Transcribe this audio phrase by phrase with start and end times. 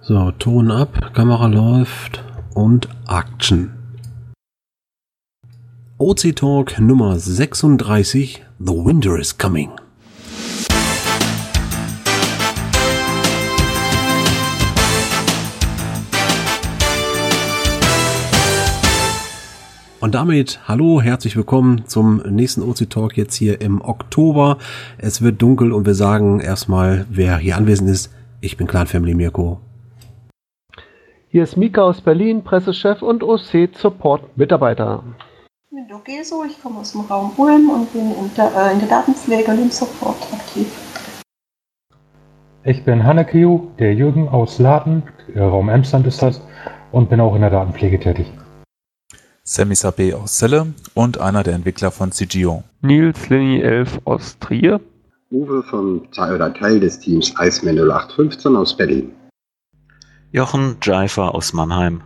[0.00, 3.72] So, Ton ab, Kamera läuft und Action.
[5.98, 9.70] OC Talk Nummer 36, The Winter is Coming.
[20.00, 24.58] Und damit hallo, herzlich willkommen zum nächsten OC Talk jetzt hier im Oktober.
[24.96, 28.14] Es wird dunkel und wir sagen erstmal, wer hier anwesend ist.
[28.40, 29.60] Ich bin Clan Family Mirko.
[31.30, 35.04] Hier ist Mika aus Berlin, Pressechef und OC Support Mitarbeiter.
[35.70, 38.78] Ich bin Dogeso, ich komme aus dem Raum Ulm und bin in der, äh, in
[38.78, 40.66] der Datenpflege und im Support aktiv.
[42.64, 45.02] Ich bin Hanneke, der Jürgen aus Laden,
[45.36, 46.40] Raum Emsland ist das,
[46.92, 48.32] und bin auch in der Datenpflege tätig.
[49.44, 52.62] Sammy Sabé aus Celle und einer der Entwickler von CGO.
[52.80, 54.80] Nils Lini 11 aus Trier.
[55.30, 59.12] Uwe vom oder Teil des Teams Iceman 0815 aus Berlin.
[60.30, 62.02] Jochen Jaifer aus Mannheim.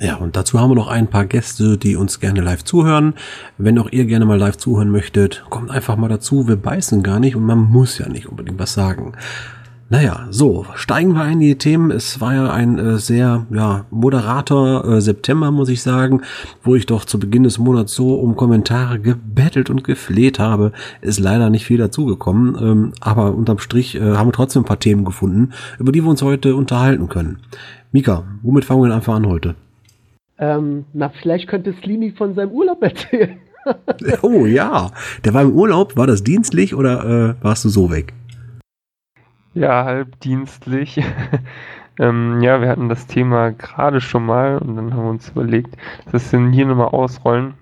[0.00, 3.14] Ja, und dazu haben wir noch ein paar Gäste, die uns gerne live zuhören.
[3.58, 6.48] Wenn auch ihr gerne mal live zuhören möchtet, kommt einfach mal dazu.
[6.48, 9.12] Wir beißen gar nicht und man muss ja nicht unbedingt was sagen.
[9.92, 11.90] Naja, so, steigen wir ein in die Themen.
[11.90, 16.22] Es war ja ein äh, sehr ja, moderater äh, September, muss ich sagen,
[16.62, 20.72] wo ich doch zu Beginn des Monats so um Kommentare gebettelt und gefleht habe.
[21.02, 24.78] Ist leider nicht viel dazugekommen, ähm, aber unterm Strich äh, haben wir trotzdem ein paar
[24.78, 27.40] Themen gefunden, über die wir uns heute unterhalten können.
[27.92, 29.56] Mika, womit fangen wir denn einfach an heute?
[30.38, 33.36] Ähm, na, vielleicht könnte Slini von seinem Urlaub erzählen.
[34.22, 34.90] oh ja,
[35.22, 35.98] der war im Urlaub.
[35.98, 38.14] War das dienstlich oder äh, warst du so weg?
[39.54, 41.02] Ja, halbdienstlich.
[41.98, 45.76] ähm, ja, wir hatten das Thema gerade schon mal und dann haben wir uns überlegt,
[46.10, 47.54] dass wir hier nochmal ausrollen,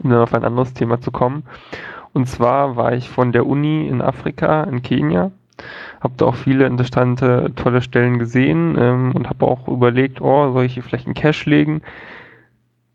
[0.00, 1.42] um dann auf ein anderes Thema zu kommen.
[2.12, 5.32] Und zwar war ich von der Uni in Afrika, in Kenia,
[6.00, 10.66] habe da auch viele interessante, tolle Stellen gesehen ähm, und habe auch überlegt, oh, soll
[10.66, 11.82] ich hier vielleicht einen Cache legen?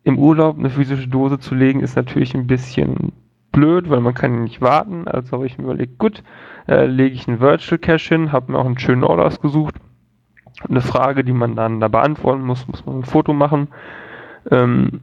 [0.06, 3.12] Im Urlaub eine physische Dose zu legen, ist natürlich ein bisschen
[3.52, 5.08] blöd, weil man kann nicht warten.
[5.08, 6.23] Also habe ich mir überlegt, gut,
[6.67, 9.76] äh, lege ich einen Virtual Cache hin, habe mir auch einen schönen Ort ausgesucht.
[10.67, 13.70] Eine Frage, die man dann da beantworten muss, muss man ein Foto machen.
[14.52, 15.02] Ähm,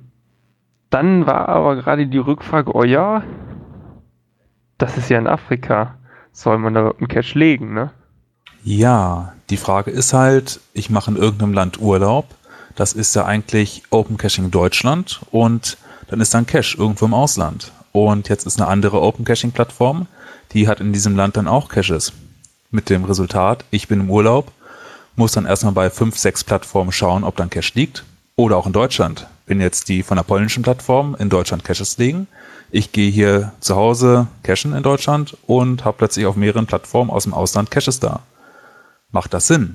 [0.91, 3.23] dann war aber gerade die Rückfrage, oh ja,
[4.79, 5.97] das ist ja in Afrika.
[6.33, 7.91] Soll man da einen Cache legen, ne?
[8.63, 12.27] Ja, die Frage ist halt, ich mache in irgendeinem Land Urlaub.
[12.75, 17.73] Das ist ja eigentlich Open Caching Deutschland und dann ist dann Cache irgendwo im Ausland.
[17.97, 20.07] Und jetzt ist eine andere Open Caching Plattform,
[20.53, 22.13] die hat in diesem Land dann auch Caches.
[22.71, 24.53] Mit dem Resultat, ich bin im Urlaub,
[25.15, 28.05] muss dann erstmal bei fünf, sechs Plattformen schauen, ob dann Cache liegt.
[28.37, 29.29] Oder auch in Deutschland.
[29.47, 32.27] Wenn jetzt die von der polnischen Plattform in Deutschland Caches liegen,
[32.71, 37.23] ich gehe hier zu Hause cachen in Deutschland und habe plötzlich auf mehreren Plattformen aus
[37.23, 38.21] dem Ausland Caches da.
[39.11, 39.75] Macht das Sinn?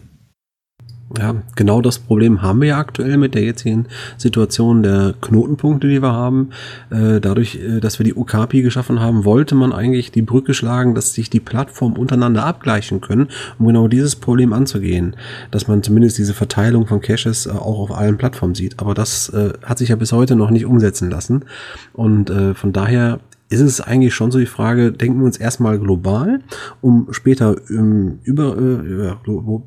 [1.17, 6.01] Ja, genau das Problem haben wir ja aktuell mit der jetzigen Situation der Knotenpunkte, die
[6.01, 6.51] wir haben.
[6.89, 10.95] Äh, dadurch, äh, dass wir die UKAPI geschaffen haben, wollte man eigentlich die Brücke schlagen,
[10.95, 13.29] dass sich die Plattformen untereinander abgleichen können,
[13.59, 15.15] um genau dieses Problem anzugehen.
[15.51, 18.79] Dass man zumindest diese Verteilung von Caches äh, auch auf allen Plattformen sieht.
[18.79, 19.31] Aber das
[19.63, 21.45] hat sich ja bis heute noch nicht umsetzen lassen.
[21.93, 23.19] Und von daher
[23.51, 26.39] ist es eigentlich schon so die Frage, denken wir uns erstmal global,
[26.79, 29.13] um später ähm, über, äh,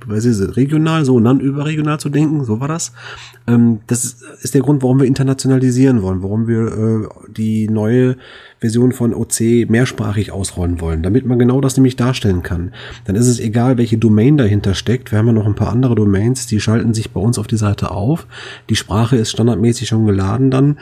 [0.06, 2.92] was ist es, regional, so und dann überregional zu denken, so war das.
[3.46, 8.16] Ähm, das ist, ist der Grund, warum wir internationalisieren wollen, warum wir äh, die neue
[8.58, 12.72] Version von OC mehrsprachig ausrollen wollen, damit man genau das nämlich darstellen kann.
[13.04, 15.12] Dann ist es egal, welche Domain dahinter steckt.
[15.12, 17.58] Wir haben ja noch ein paar andere Domains, die schalten sich bei uns auf die
[17.58, 18.26] Seite auf.
[18.70, 20.78] Die Sprache ist standardmäßig schon geladen dann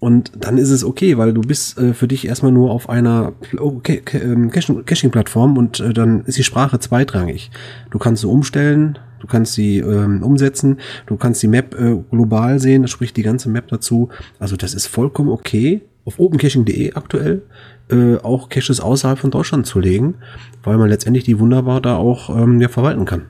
[0.00, 3.34] und dann ist es okay, weil du bist äh, für dich erstmal nur auf einer
[3.58, 3.80] oh,
[4.14, 7.50] ähm, Caching-Plattform und äh, dann ist die Sprache zweitrangig.
[7.90, 12.58] Du kannst sie umstellen, du kannst sie ähm, umsetzen, du kannst die Map äh, global
[12.58, 14.08] sehen, das spricht die ganze Map dazu.
[14.38, 17.42] Also das ist vollkommen okay, auf opencaching.de aktuell
[17.90, 20.14] äh, auch Caches außerhalb von Deutschland zu legen,
[20.62, 23.26] weil man letztendlich die wunderbar da auch ähm, ja, verwalten kann.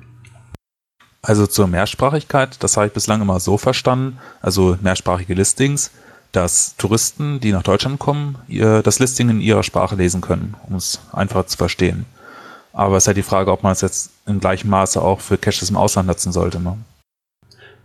[1.21, 5.91] Also zur Mehrsprachigkeit, das habe ich bislang immer so verstanden, also mehrsprachige Listings
[6.33, 10.77] dass Touristen, die nach Deutschland kommen, ihr, das Listing in ihrer Sprache lesen können, um
[10.77, 12.07] es einfacher zu verstehen.
[12.73, 15.39] Aber es ist halt die Frage, ob man es jetzt in gleichem Maße auch für
[15.39, 16.61] Caches im Ausland nutzen sollte.
[16.61, 16.77] Ne?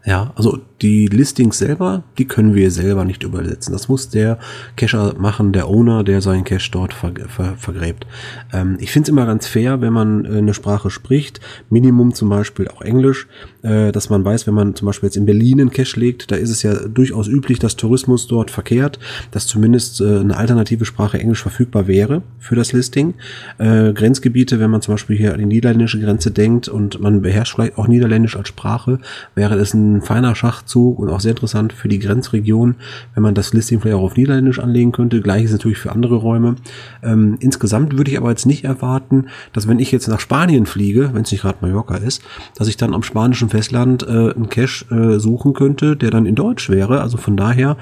[0.05, 3.71] Ja, also die Listings selber, die können wir selber nicht übersetzen.
[3.73, 4.37] Das muss der
[4.75, 8.05] Cacher machen, der Owner, der seinen Cache dort ver ver vergräbt.
[8.53, 12.29] Ähm, ich finde es immer ganz fair, wenn man äh, eine Sprache spricht, Minimum zum
[12.29, 13.27] Beispiel auch Englisch,
[13.63, 16.35] äh, dass man weiß, wenn man zum Beispiel jetzt in Berlin einen Cache legt, da
[16.35, 18.99] ist es ja durchaus üblich, dass Tourismus dort verkehrt,
[19.31, 23.15] dass zumindest äh, eine alternative Sprache Englisch verfügbar wäre für das Listing.
[23.57, 27.55] Äh, Grenzgebiete, wenn man zum Beispiel hier an die niederländische Grenze denkt und man beherrscht
[27.55, 28.99] vielleicht auch Niederländisch als Sprache,
[29.33, 32.75] wäre es ein feiner Schachzug und auch sehr interessant für die Grenzregion,
[33.13, 35.21] wenn man das Listing vielleicht auch auf Niederländisch anlegen könnte.
[35.21, 36.55] Gleiches natürlich für andere Räume.
[37.03, 41.11] Ähm, insgesamt würde ich aber jetzt nicht erwarten, dass wenn ich jetzt nach Spanien fliege,
[41.13, 42.21] wenn es nicht gerade Mallorca ist,
[42.55, 46.35] dass ich dann am spanischen Festland äh, einen Cache äh, suchen könnte, der dann in
[46.35, 47.01] Deutsch wäre.
[47.01, 47.77] Also von daher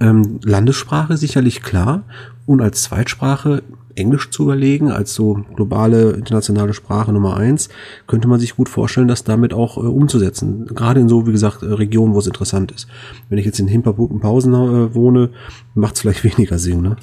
[0.00, 2.02] ähm, Landessprache sicherlich klar
[2.46, 3.62] und als Zweitsprache
[3.98, 7.68] Englisch zu überlegen, als so globale internationale Sprache Nummer eins,
[8.06, 10.66] könnte man sich gut vorstellen, das damit auch äh, umzusetzen.
[10.66, 12.88] Gerade in so, wie gesagt, äh, Regionen, wo es interessant ist.
[13.28, 15.30] Wenn ich jetzt in Himperbutenpausen äh, wohne,
[15.74, 16.96] macht es vielleicht weniger Sinn, ne?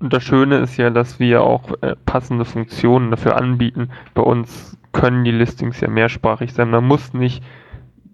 [0.00, 3.90] Und das Schöne ist ja, dass wir auch äh, passende Funktionen dafür anbieten.
[4.14, 6.70] Bei uns können die Listings ja mehrsprachig sein.
[6.70, 7.42] Man muss nicht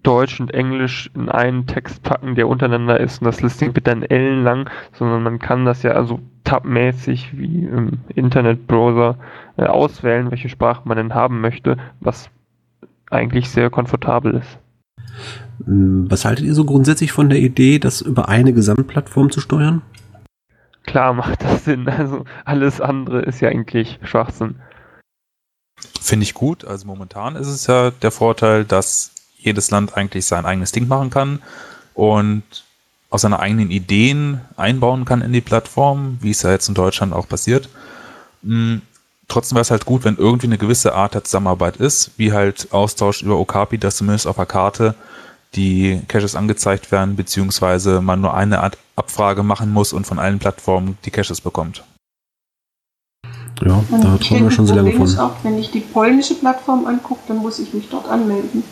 [0.05, 4.03] Deutsch und Englisch in einen Text packen, der untereinander ist und das Listing wird dann
[4.03, 9.17] ellenlang, sondern man kann das ja also tabmäßig wie im Internetbrowser
[9.57, 12.29] äh, auswählen, welche Sprache man denn haben möchte, was
[13.09, 14.59] eigentlich sehr komfortabel ist.
[15.65, 19.81] Hm, was haltet ihr so grundsätzlich von der Idee, das über eine Gesamtplattform zu steuern?
[20.83, 21.89] Klar macht das Sinn.
[21.89, 24.55] Also alles andere ist ja eigentlich Schwachsinn.
[25.99, 26.63] Finde ich gut.
[26.63, 29.14] Also momentan ist es ja der Vorteil, dass
[29.45, 31.41] jedes Land eigentlich sein eigenes Ding machen kann
[31.93, 32.43] und
[33.09, 37.13] auch seine eigenen Ideen einbauen kann in die Plattform, wie es ja jetzt in Deutschland
[37.13, 37.69] auch passiert.
[38.43, 38.81] Hm,
[39.27, 42.71] trotzdem wäre es halt gut, wenn irgendwie eine gewisse Art der Zusammenarbeit ist, wie halt
[42.71, 44.95] Austausch über Okapi, dass zumindest auf der Karte
[45.55, 50.39] die Caches angezeigt werden, beziehungsweise man nur eine Art Abfrage machen muss und von allen
[50.39, 51.83] Plattformen die Caches bekommt.
[53.61, 55.19] Ja, und da trauen wir schon sehr lange von.
[55.19, 58.63] Auch wenn ich die polnische Plattform angucke, dann muss ich mich dort anmelden.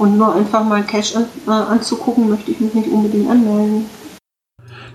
[0.00, 3.84] Und nur einfach mal Cache an, äh, anzugucken, möchte ich mich nicht unbedingt anmelden.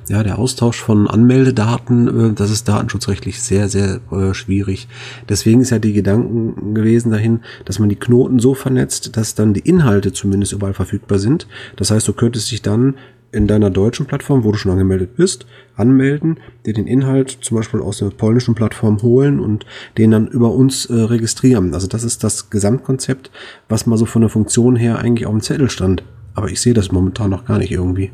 [0.07, 4.87] Ja, der Austausch von Anmeldedaten, äh, das ist datenschutzrechtlich sehr, sehr äh, schwierig.
[5.29, 9.53] Deswegen ist ja die Gedanken gewesen dahin, dass man die Knoten so vernetzt, dass dann
[9.53, 11.47] die Inhalte zumindest überall verfügbar sind.
[11.75, 12.95] Das heißt, du könntest dich dann
[13.31, 15.45] in deiner deutschen Plattform, wo du schon angemeldet bist,
[15.75, 19.65] anmelden, dir den Inhalt zum Beispiel aus der polnischen Plattform holen und
[19.97, 21.73] den dann über uns äh, registrieren.
[21.73, 23.31] Also das ist das Gesamtkonzept,
[23.69, 26.03] was mal so von der Funktion her eigentlich auf dem Zettel stand.
[26.33, 28.11] Aber ich sehe das momentan noch gar nicht irgendwie.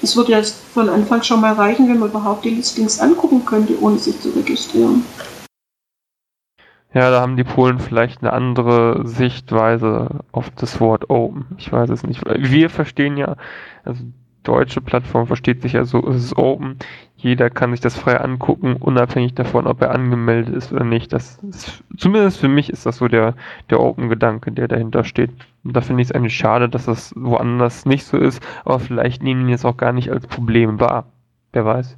[0.00, 3.80] Es würde ja von Anfang schon mal reichen, wenn man überhaupt die Listings angucken könnte,
[3.80, 5.02] ohne sich zu registrieren.
[6.98, 11.46] Ja, da haben die Polen vielleicht eine andere Sichtweise auf das Wort Open.
[11.56, 12.24] Ich weiß es nicht.
[12.26, 13.36] Wir verstehen ja,
[13.84, 14.02] also
[14.42, 16.76] deutsche Plattform versteht sich ja so, es ist Open.
[17.16, 21.12] Jeder kann sich das frei angucken, unabhängig davon, ob er angemeldet ist oder nicht.
[21.12, 23.36] Das ist, zumindest für mich ist das so der,
[23.70, 25.30] der Open-Gedanke, der dahinter steht.
[25.62, 29.22] Und da finde ich es eigentlich schade, dass das woanders nicht so ist, aber vielleicht
[29.22, 31.06] nehmen die es auch gar nicht als Problem wahr.
[31.52, 31.96] Wer weiß.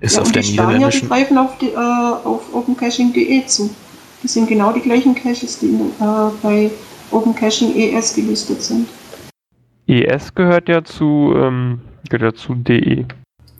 [0.00, 3.70] Ist ja, auf der die Spanier, die greifen auf, die, äh, auf opencaching.de zu.
[4.22, 6.70] Das sind genau die gleichen Caches, die äh, bei
[7.10, 8.88] OpenCaching ES gelistet sind.
[9.86, 13.06] ES gehört ja zu, ähm, gehört ja zu DE.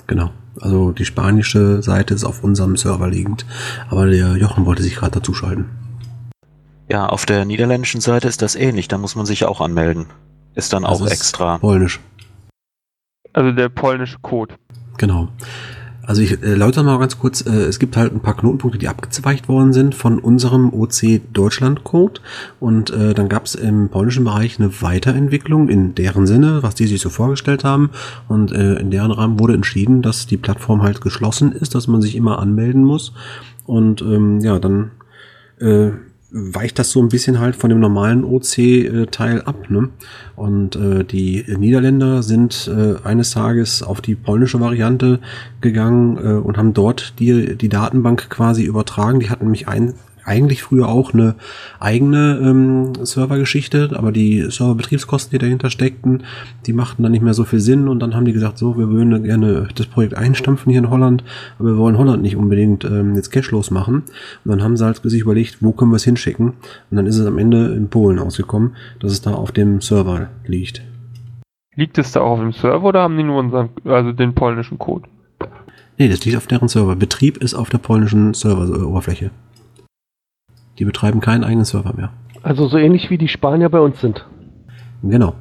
[0.06, 0.30] Genau.
[0.60, 3.44] Also die spanische Seite ist auf unserem Server liegend.
[3.90, 5.68] Aber der Jochen wollte sich gerade dazuschalten.
[6.88, 8.88] Ja, auf der niederländischen Seite ist das ähnlich.
[8.88, 10.06] Da muss man sich auch anmelden.
[10.54, 11.58] Ist dann das auch ist extra.
[11.58, 12.00] Polnisch.
[13.32, 14.54] Also der polnische Code.
[14.96, 15.28] Genau.
[16.06, 18.88] Also ich äh, läutere mal ganz kurz, äh, es gibt halt ein paar Knotenpunkte, die
[18.88, 22.20] abgezweigt worden sind von unserem OC Deutschland Code.
[22.60, 26.86] Und äh, dann gab es im polnischen Bereich eine Weiterentwicklung in deren Sinne, was die
[26.86, 27.90] sich so vorgestellt haben.
[28.28, 32.02] Und äh, in deren Rahmen wurde entschieden, dass die Plattform halt geschlossen ist, dass man
[32.02, 33.12] sich immer anmelden muss.
[33.64, 34.90] Und ähm, ja, dann
[35.58, 35.90] äh,
[36.36, 39.70] weicht das so ein bisschen halt von dem normalen OC-Teil ab.
[39.70, 39.88] Ne?
[40.34, 45.20] Und äh, die Niederländer sind äh, eines Tages auf die polnische Variante
[45.60, 49.20] gegangen äh, und haben dort die, die Datenbank quasi übertragen.
[49.20, 51.34] Die hatten mich ein, eigentlich früher auch eine
[51.80, 56.22] eigene ähm, Servergeschichte, aber die Serverbetriebskosten, die dahinter steckten,
[56.66, 58.88] die machten dann nicht mehr so viel Sinn und dann haben die gesagt, so, wir
[58.88, 61.24] würden gerne das Projekt einstampfen hier in Holland,
[61.58, 64.04] aber wir wollen Holland nicht unbedingt ähm, jetzt cashlos machen.
[64.44, 66.48] Und dann haben sie halt sich überlegt, wo können wir es hinschicken?
[66.90, 70.28] Und dann ist es am Ende in Polen ausgekommen, dass es da auf dem Server
[70.46, 70.82] liegt.
[71.76, 74.78] Liegt es da auch auf dem Server oder haben die nur unseren, also den polnischen
[74.78, 75.08] Code?
[75.98, 76.96] Nee, das liegt auf deren Server.
[76.96, 79.30] Betrieb ist auf der polnischen Server-Oberfläche.
[80.78, 82.12] Die betreiben keinen eigenen Server mehr.
[82.42, 84.26] Also so ähnlich wie die Spanier bei uns sind.
[85.02, 85.34] Genau.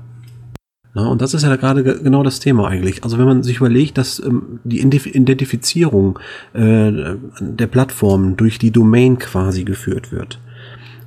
[0.95, 3.03] Na, und das ist ja gerade genau das Thema eigentlich.
[3.03, 6.19] Also wenn man sich überlegt, dass ähm, die Identifizierung
[6.53, 10.39] äh, der Plattform durch die Domain quasi geführt wird.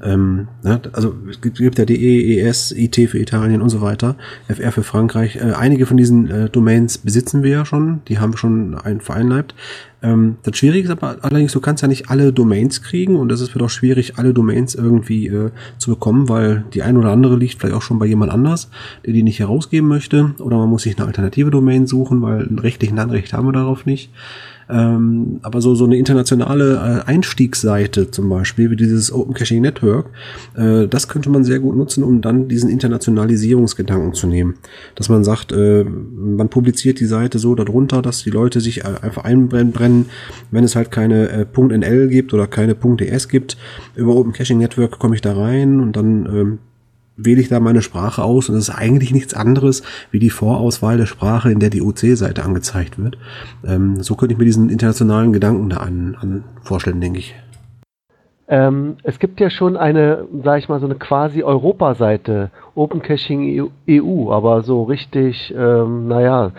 [0.02, 4.16] Ähm, ne, also es gibt, ja DE, ES, IT für Italien und so weiter,
[4.48, 5.36] FR für Frankreich.
[5.36, 9.00] Äh, einige von diesen äh, Domains besitzen wir ja schon, die haben wir schon ein,
[9.00, 9.54] vereinleibt.
[10.02, 13.54] Ähm, das Schwierige ist aber allerdings, du kannst ja nicht alle Domains kriegen und es
[13.54, 17.58] wird auch schwierig, alle Domains irgendwie äh, zu bekommen, weil die ein oder andere liegt
[17.58, 18.70] vielleicht auch schon bei jemand anders,
[19.04, 22.58] der die nicht herausgeben möchte oder man muss sich eine alternative Domain suchen, weil ein
[22.58, 24.10] rechtlichen Anrecht haben wir darauf nicht.
[24.68, 30.10] Ähm, aber so, so eine internationale äh, Einstiegsseite zum Beispiel, wie dieses Open Caching Network,
[30.56, 34.54] äh, das könnte man sehr gut nutzen, um dann diesen Internationalisierungsgedanken zu nehmen.
[34.94, 38.94] Dass man sagt, äh, man publiziert die Seite so darunter, dass die Leute sich äh,
[39.02, 40.06] einfach einbrennen,
[40.50, 43.56] wenn es halt keine äh, .nl gibt oder keine .ds gibt.
[43.94, 46.58] Über Open Caching Network komme ich da rein und dann ähm,
[47.16, 50.96] wähle ich da meine Sprache aus und das ist eigentlich nichts anderes wie die Vorauswahl
[50.96, 53.18] der Sprache, in der die OC-Seite angezeigt wird.
[53.66, 57.34] Ähm, so könnte ich mir diesen internationalen Gedanken da an, an vorstellen, denke ich.
[58.48, 63.70] Ähm, es gibt ja schon eine, sag ich mal, so eine quasi Europa-Seite, Open Caching
[63.88, 66.52] EU, aber so richtig, ähm, naja,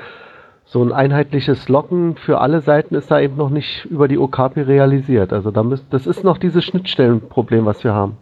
[0.65, 4.61] so ein einheitliches Locken für alle Seiten ist da eben noch nicht über die Okapi
[4.61, 5.31] realisiert.
[5.31, 8.17] Also da müsst, das ist noch dieses Schnittstellenproblem, was wir haben.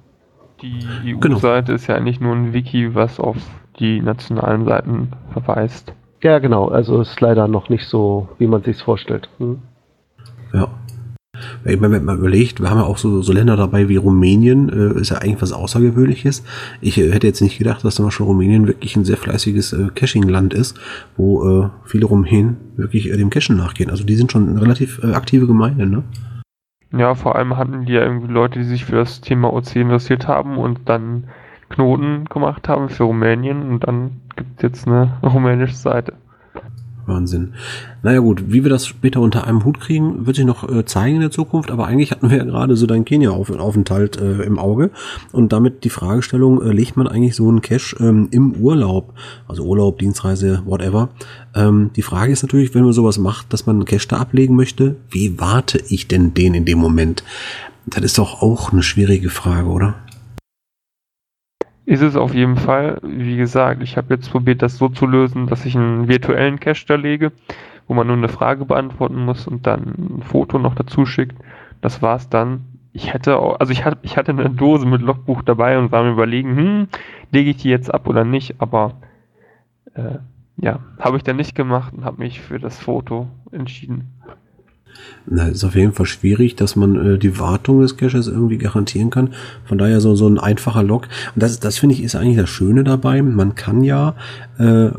[0.66, 1.76] Die EU-Seite genau.
[1.76, 3.38] ist ja eigentlich nur ein Wiki, was auf
[3.80, 5.94] die nationalen Seiten verweist.
[6.24, 6.70] Ja, genau.
[6.70, 9.30] Also ist leider noch nicht so, wie man sich vorstellt.
[9.38, 9.60] Hm.
[10.54, 10.70] Ja.
[11.64, 15.00] Wenn man mal überlegt, wir haben ja auch so, so Länder dabei wie Rumänien, äh,
[15.00, 16.44] ist ja eigentlich was Außergewöhnliches.
[16.82, 19.90] Ich äh, hätte jetzt nicht gedacht, dass zum Beispiel Rumänien wirklich ein sehr fleißiges äh,
[19.94, 20.80] Caching-Land ist,
[21.18, 23.92] wo äh, viele Rumänen wirklich äh, dem Cachen nachgehen.
[23.92, 26.04] Also die sind schon eine relativ äh, aktive Gemeinde, ne?
[26.98, 30.28] Ja, vor allem hatten die ja irgendwie Leute, die sich für das Thema OC interessiert
[30.28, 31.30] haben und dann
[31.70, 36.14] Knoten gemacht haben für Rumänien und dann gibt es jetzt eine rumänische Seite.
[37.08, 37.54] Wahnsinn.
[38.04, 41.16] Naja gut, wie wir das später unter einem Hut kriegen, wird sich noch äh, zeigen
[41.16, 44.92] in der Zukunft, aber eigentlich hatten wir ja gerade so dein Kenia-Aufenthalt äh, im Auge
[45.32, 49.14] und damit die Fragestellung, äh, legt man eigentlich so einen Cash ähm, im Urlaub,
[49.48, 51.10] also Urlaub, Dienstreise, whatever.
[51.56, 54.56] Ähm, die Frage ist natürlich, wenn man sowas macht, dass man einen Cash da ablegen
[54.56, 57.24] möchte, wie warte ich denn den in dem Moment?
[57.88, 59.96] Das ist doch auch eine schwierige Frage, oder?
[61.86, 63.00] Ist es auf jeden Fall.
[63.04, 66.86] Wie gesagt, ich habe jetzt probiert, das so zu lösen, dass ich einen virtuellen Cache
[66.88, 67.32] da lege,
[67.88, 71.38] wo man nur eine Frage beantworten muss und dann ein Foto noch dazu schickt.
[71.82, 72.66] Das war's dann.
[72.92, 76.04] Ich hätte auch, also ich hatte, ich hatte eine Dose mit Logbuch dabei und war
[76.04, 76.88] mir überlegen, hm,
[77.32, 78.94] lege ich die jetzt ab oder nicht, aber
[79.94, 80.20] äh,
[80.58, 84.14] ja, habe ich dann nicht gemacht und habe mich für das Foto entschieden.
[85.28, 89.10] Na, ist auf jeden Fall schwierig, dass man äh, die Wartung des Caches irgendwie garantieren
[89.10, 89.34] kann.
[89.66, 91.08] Von daher so, so ein einfacher Log.
[91.34, 93.22] Und das, das finde ich ist eigentlich das Schöne dabei.
[93.22, 94.16] Man kann ja
[94.60, 94.90] äh,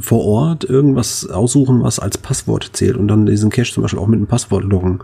[0.00, 4.06] vor Ort irgendwas aussuchen, was als Passwort zählt und dann diesen Cache zum Beispiel auch
[4.06, 5.00] mit einem Passwort loggen.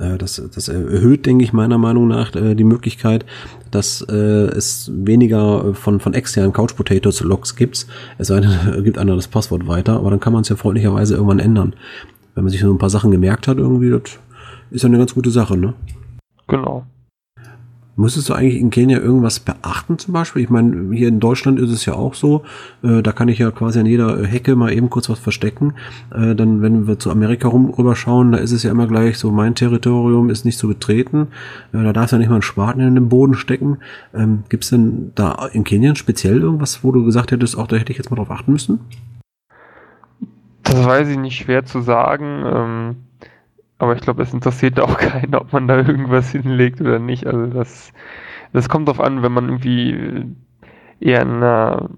[0.00, 3.24] Äh, das, das erhöht, denke ich, meiner Meinung nach äh, die Möglichkeit,
[3.70, 7.86] dass äh, es weniger von, von externen Couch Potatoes Logs gibt.
[8.16, 11.14] Es sei denn, gibt einer das Passwort weiter, aber dann kann man es ja freundlicherweise
[11.14, 11.74] irgendwann ändern
[12.38, 14.20] wenn man sich so ein paar Sachen gemerkt hat, irgendwie, das
[14.70, 15.74] ist ja eine ganz gute Sache, ne?
[16.46, 16.86] Genau.
[17.96, 20.44] Müsstest du eigentlich in Kenia irgendwas beachten zum Beispiel?
[20.44, 22.44] Ich meine, hier in Deutschland ist es ja auch so,
[22.84, 25.74] äh, da kann ich ja quasi an jeder Hecke mal eben kurz was verstecken.
[26.14, 29.32] Äh, dann, wenn wir zu Amerika rum rüberschauen, da ist es ja immer gleich so,
[29.32, 31.26] mein Territorium ist nicht zu betreten.
[31.72, 33.78] Äh, da darfst du ja nicht mal einen Spaten in den Boden stecken.
[34.14, 37.74] Ähm, Gibt es denn da in Kenia speziell irgendwas, wo du gesagt hättest, auch da
[37.74, 38.78] hätte ich jetzt mal drauf achten müssen?
[40.68, 42.44] Das weiß ich nicht schwer zu sagen.
[42.46, 42.96] Ähm,
[43.78, 47.26] aber ich glaube, es interessiert auch keinen, ob man da irgendwas hinlegt oder nicht.
[47.26, 47.92] Also das,
[48.52, 50.26] das kommt darauf an, wenn man irgendwie
[51.00, 51.88] eher in einer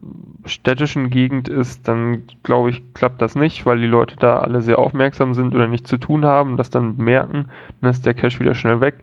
[0.45, 4.79] städtischen Gegend ist, dann glaube ich, klappt das nicht, weil die Leute da alle sehr
[4.79, 7.47] aufmerksam sind oder nichts zu tun haben, das dann merken,
[7.81, 8.97] dann ist der Cash wieder schnell weg.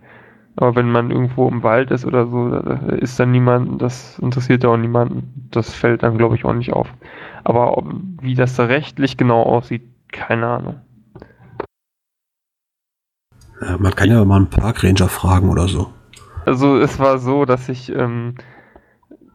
[0.56, 2.56] Aber wenn man irgendwo im Wald ist oder so,
[2.96, 5.50] ist dann niemand, das interessiert auch niemanden.
[5.52, 6.92] Das fällt dann, glaube ich, auch nicht auf.
[7.48, 7.82] Aber
[8.22, 10.82] wie das da rechtlich genau aussieht, keine Ahnung.
[13.62, 15.88] Ja, man kann ja mal einen Parkranger fragen oder so.
[16.46, 18.36] Also es war so, dass ich ähm,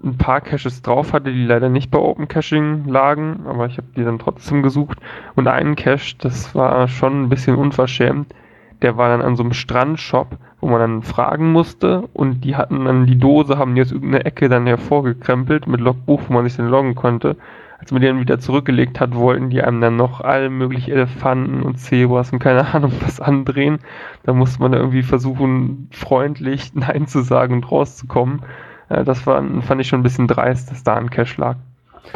[0.05, 3.89] ein paar Caches drauf hatte, die leider nicht bei Open Caching lagen, aber ich habe
[3.97, 4.99] die dann trotzdem gesucht.
[5.35, 8.35] Und einen Cache, das war schon ein bisschen unverschämt,
[8.83, 12.85] der war dann an so einem Strandshop, wo man dann fragen musste und die hatten
[12.85, 16.57] dann die Dose, haben die aus irgendeiner Ecke dann hervorgekrempelt mit Logbuch, wo man sich
[16.57, 17.37] dann loggen konnte.
[17.81, 21.81] Als man den wieder zurückgelegt hat, wollten die einem dann noch alle möglichen Elefanten und
[21.81, 23.81] Zebras und keine Ahnung was andrehen.
[24.23, 28.43] Da musste man irgendwie versuchen, freundlich Nein zu sagen und rauszukommen.
[28.89, 31.57] Äh, das war, fand ich schon ein bisschen dreist, dass da ein Cache lag.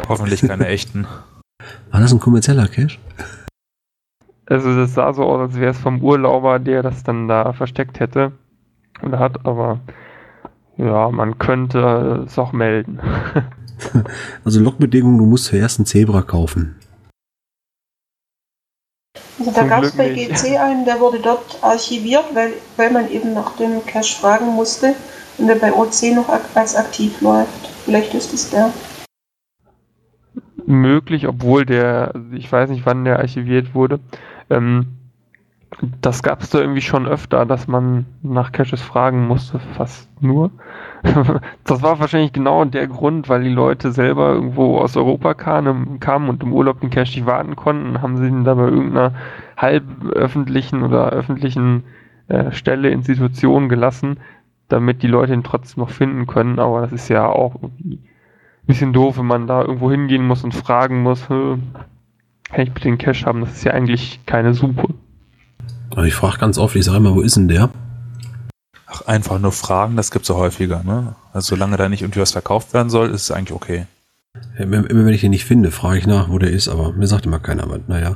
[0.07, 1.05] Hoffentlich keine echten.
[1.91, 2.97] War das ein kommerzieller Cache?
[4.49, 7.99] Also das sah so aus, als wäre es vom Urlauber, der das dann da versteckt
[7.99, 8.31] hätte.
[9.03, 9.81] Oder hat, aber
[10.77, 12.99] ja, man könnte es auch melden.
[14.45, 16.75] also Logbedingungen, du musst zuerst ein Zebra kaufen.
[19.39, 23.33] Also da gab es bei GC einen, der wurde dort archiviert, weil, weil man eben
[23.33, 24.95] nach dem Cache fragen musste
[25.37, 27.67] und der bei OC noch als aktiv läuft.
[27.85, 28.71] Vielleicht ist es der.
[30.65, 33.99] Möglich, obwohl der, ich weiß nicht, wann der archiviert wurde.
[34.49, 34.87] Ähm,
[36.01, 40.51] das gab es da irgendwie schon öfter, dass man nach Caches fragen musste, fast nur.
[41.65, 46.29] das war wahrscheinlich genau der Grund, weil die Leute selber irgendwo aus Europa kamen, kamen
[46.29, 49.13] und im Urlaub den Cache nicht warten konnten, haben sie ihn dann bei irgendeiner
[49.57, 51.83] halb öffentlichen oder öffentlichen
[52.27, 54.19] äh, Stelle, Institution gelassen,
[54.69, 56.59] damit die Leute ihn trotzdem noch finden können.
[56.59, 60.43] Aber das ist ja auch irgendwie ein bisschen doof, wenn man da irgendwo hingehen muss
[60.43, 61.27] und fragen muss,
[62.49, 63.41] kann ich bitte den Cache haben?
[63.41, 64.87] Das ist ja eigentlich keine Suche.
[66.05, 67.69] Ich frage ganz oft, ich sage immer, wo ist denn der?
[68.85, 71.15] Ach, einfach nur fragen, das gibt es ja häufiger, ne?
[71.33, 73.85] Also solange da nicht irgendwie was verkauft werden soll, ist es eigentlich okay.
[74.57, 77.07] Immer, immer wenn ich ihn nicht finde, frage ich nach, wo der ist, aber mir
[77.07, 78.15] sagt immer keiner, aber naja.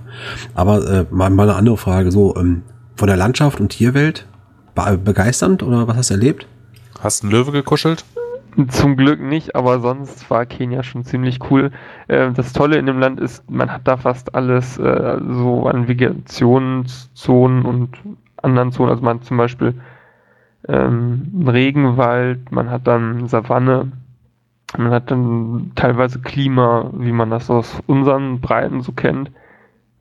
[0.53, 2.63] Aber äh, mal, mal eine andere Frage, so, ähm,
[2.95, 4.27] von der Landschaft und Tierwelt,
[4.75, 6.47] be begeisternd oder was hast du erlebt?
[6.99, 8.05] Hast du einen Löwe gekuschelt?
[8.67, 11.71] Zum Glück nicht, aber sonst war Kenia schon ziemlich cool.
[12.07, 15.87] Äh, das Tolle in dem Land ist, man hat da fast alles äh, so an
[15.87, 17.97] Vegetationszonen und
[18.41, 18.89] anderen Zonen.
[18.89, 19.75] Also man hat zum Beispiel
[20.67, 23.91] ähm, Regenwald, man hat dann Savanne,
[24.77, 29.31] man hat dann teilweise Klima, wie man das aus unseren Breiten so kennt.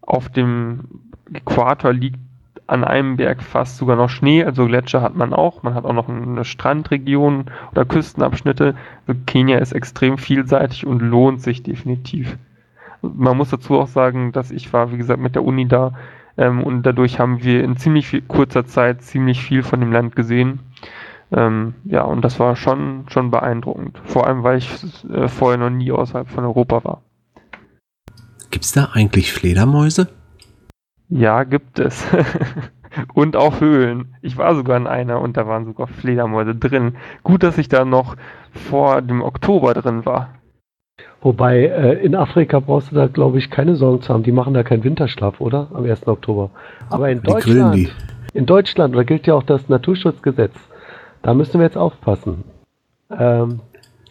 [0.00, 0.80] Auf dem
[1.32, 2.18] Äquator liegt
[2.70, 5.64] an einem Berg fast sogar noch Schnee, also Gletscher hat man auch.
[5.64, 8.76] Man hat auch noch eine Strandregion oder Küstenabschnitte.
[9.06, 12.38] Also Kenia ist extrem vielseitig und lohnt sich definitiv.
[13.02, 15.94] Man muss dazu auch sagen, dass ich war, wie gesagt, mit der Uni da
[16.36, 20.14] ähm, und dadurch haben wir in ziemlich viel, kurzer Zeit ziemlich viel von dem Land
[20.14, 20.60] gesehen.
[21.32, 24.00] Ähm, ja, und das war schon, schon beeindruckend.
[24.04, 24.70] Vor allem, weil ich
[25.10, 27.02] äh, vorher noch nie außerhalb von Europa war.
[28.50, 30.08] Gibt es da eigentlich Fledermäuse?
[31.10, 32.06] Ja, gibt es.
[33.14, 34.14] und auch Höhlen.
[34.22, 36.96] Ich war sogar in einer und da waren sogar Fledermäuse drin.
[37.22, 38.16] Gut, dass ich da noch
[38.52, 40.30] vor dem Oktober drin war.
[41.20, 44.22] Wobei, äh, in Afrika brauchst du da, glaube ich, keine Sorgen zu haben.
[44.22, 45.68] Die machen da keinen Winterschlaf, oder?
[45.74, 46.06] Am 1.
[46.06, 46.50] Oktober.
[46.88, 47.94] Aber in Deutschland,
[48.32, 50.54] in Deutschland, da gilt ja auch das Naturschutzgesetz.
[51.22, 52.44] Da müssen wir jetzt aufpassen.
[53.10, 53.60] Ähm,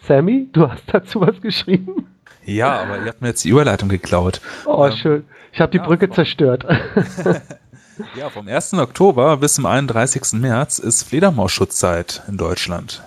[0.02, 1.99] Sammy, du hast dazu was geschrieben?
[2.44, 4.40] Ja, aber ihr habt mir jetzt die Überleitung geklaut.
[4.66, 5.24] Oh, ähm, schön.
[5.52, 6.64] Ich habe die ja, Brücke zerstört.
[8.16, 8.74] ja, vom 1.
[8.74, 10.34] Oktober bis zum 31.
[10.34, 13.02] März ist Fledermausschutzzeit in Deutschland.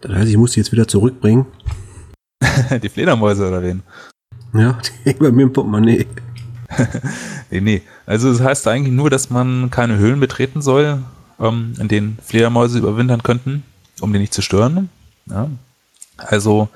[0.00, 1.46] Das heißt, ich muss die jetzt wieder zurückbringen.
[2.82, 3.82] die Fledermäuse oder wen?
[4.52, 4.72] Ja,
[5.04, 6.06] die hängen bei mir im Portemonnaie.
[7.50, 7.82] nee, nee.
[8.06, 11.02] Also das heißt eigentlich nur, dass man keine Höhlen betreten soll,
[11.40, 13.64] ähm, in denen Fledermäuse überwintern könnten,
[14.00, 14.90] um die nicht zu stören.
[15.26, 15.48] Ja.
[16.18, 16.68] Also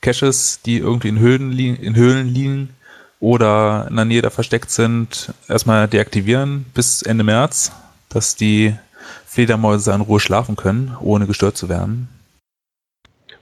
[0.00, 2.70] Caches, die irgendwie in Höhlen, li in Höhlen liegen,
[3.20, 7.72] oder in der Nähe da versteckt sind, erstmal deaktivieren bis Ende März,
[8.08, 8.74] dass die
[9.26, 12.08] Fledermäuse in Ruhe schlafen können, ohne gestört zu werden.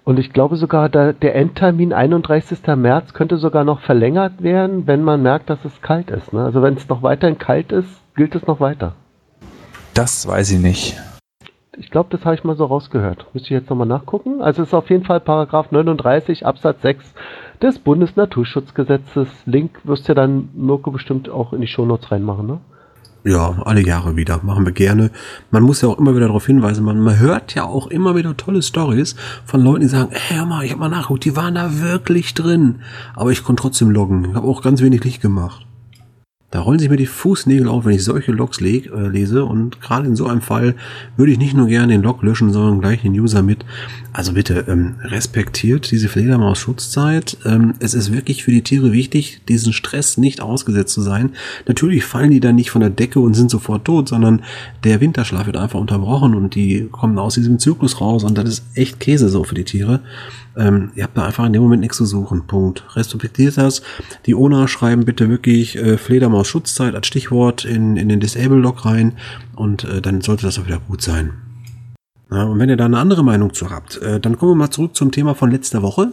[0.05, 2.61] Und ich glaube sogar, der Endtermin 31.
[2.77, 6.33] März könnte sogar noch verlängert werden, wenn man merkt, dass es kalt ist.
[6.33, 6.45] Ne?
[6.45, 8.95] Also wenn es noch weiterhin kalt ist, gilt es noch weiter.
[9.95, 10.97] Das weiß ich nicht.
[11.79, 13.27] Ich glaube, das habe ich mal so rausgehört.
[13.35, 14.41] Müsste ich jetzt nochmal nachgucken.
[14.41, 17.15] Also es ist auf jeden Fall Paragraph 39 Absatz 6
[17.61, 19.29] des Bundesnaturschutzgesetzes.
[19.45, 22.61] Link wirst du ja dann Mirko bestimmt auch in die Shownotes reinmachen, ne?
[23.25, 24.41] Ja, alle Jahre wieder.
[24.45, 25.11] Machen wir gerne.
[25.51, 28.37] Man muss ja auch immer wieder darauf hinweisen, man, man hört ja auch immer wieder
[28.37, 31.57] tolle Stories von Leuten, die sagen, hey, hör mal, ich habe mal nachgeguckt, die waren
[31.57, 32.83] da wirklich drin.
[33.17, 34.27] Aber ich konnte trotzdem loggen.
[34.31, 35.67] Ich habe auch ganz wenig Licht gemacht.
[36.57, 39.45] Da rollen sich mir die Fußnägel auf, wenn ich solche Logs leg, äh, lese.
[39.45, 40.75] Und gerade in so einem Fall
[41.19, 43.67] würde ich nicht nur gerne den Log löschen, sondern gleich den User mit.
[44.15, 47.37] Also bitte ähm, respektiert diese Fledermaus-Schutzzeit.
[47.45, 51.33] Ähm, es ist wirklich für die Tiere wichtig, diesen Stress nicht ausgesetzt zu sein.
[51.69, 54.41] Natürlich fallen die dann nicht von der Decke und sind sofort tot, sondern
[54.83, 58.25] der Winterschlaf wird einfach unterbrochen und die kommen aus diesem Zyklus raus.
[58.25, 60.01] Und das ist echt Käse so für die Tiere.
[60.57, 62.47] Ähm, ihr habt da einfach in dem Moment nichts zu suchen.
[62.47, 62.85] Punkt.
[62.97, 63.83] Respektiert das.
[64.25, 69.13] Die ONA schreiben bitte wirklich äh, Fledermaus Schutzzeit als Stichwort in, in den Disable-Log rein
[69.55, 71.33] und äh, dann sollte das auch wieder gut sein.
[72.31, 74.71] Ja, und wenn ihr da eine andere Meinung zu habt, äh, dann kommen wir mal
[74.71, 76.13] zurück zum Thema von letzter Woche.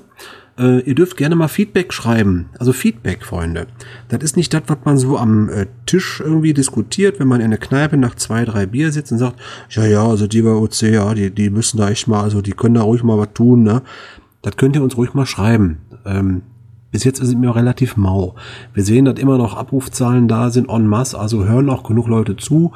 [0.59, 2.49] Äh, ihr dürft gerne mal Feedback schreiben.
[2.59, 3.65] Also Feedback, Freunde.
[4.09, 7.49] Das ist nicht das, was man so am äh, Tisch irgendwie diskutiert, wenn man in
[7.49, 10.81] der Kneipe nach zwei, drei Bier sitzt und sagt, ja, ja, also die bei OC,
[10.83, 13.63] ja, die, die müssen da echt mal, also die können da ruhig mal was tun,
[13.63, 13.81] ne?
[14.43, 15.79] Das könnt ihr uns ruhig mal schreiben.
[16.05, 16.43] Ähm,
[16.91, 18.35] bis jetzt sind wir relativ mau.
[18.73, 22.35] Wir sehen, dass immer noch Abrufzahlen da sind en masse, also hören auch genug Leute
[22.37, 22.71] zu.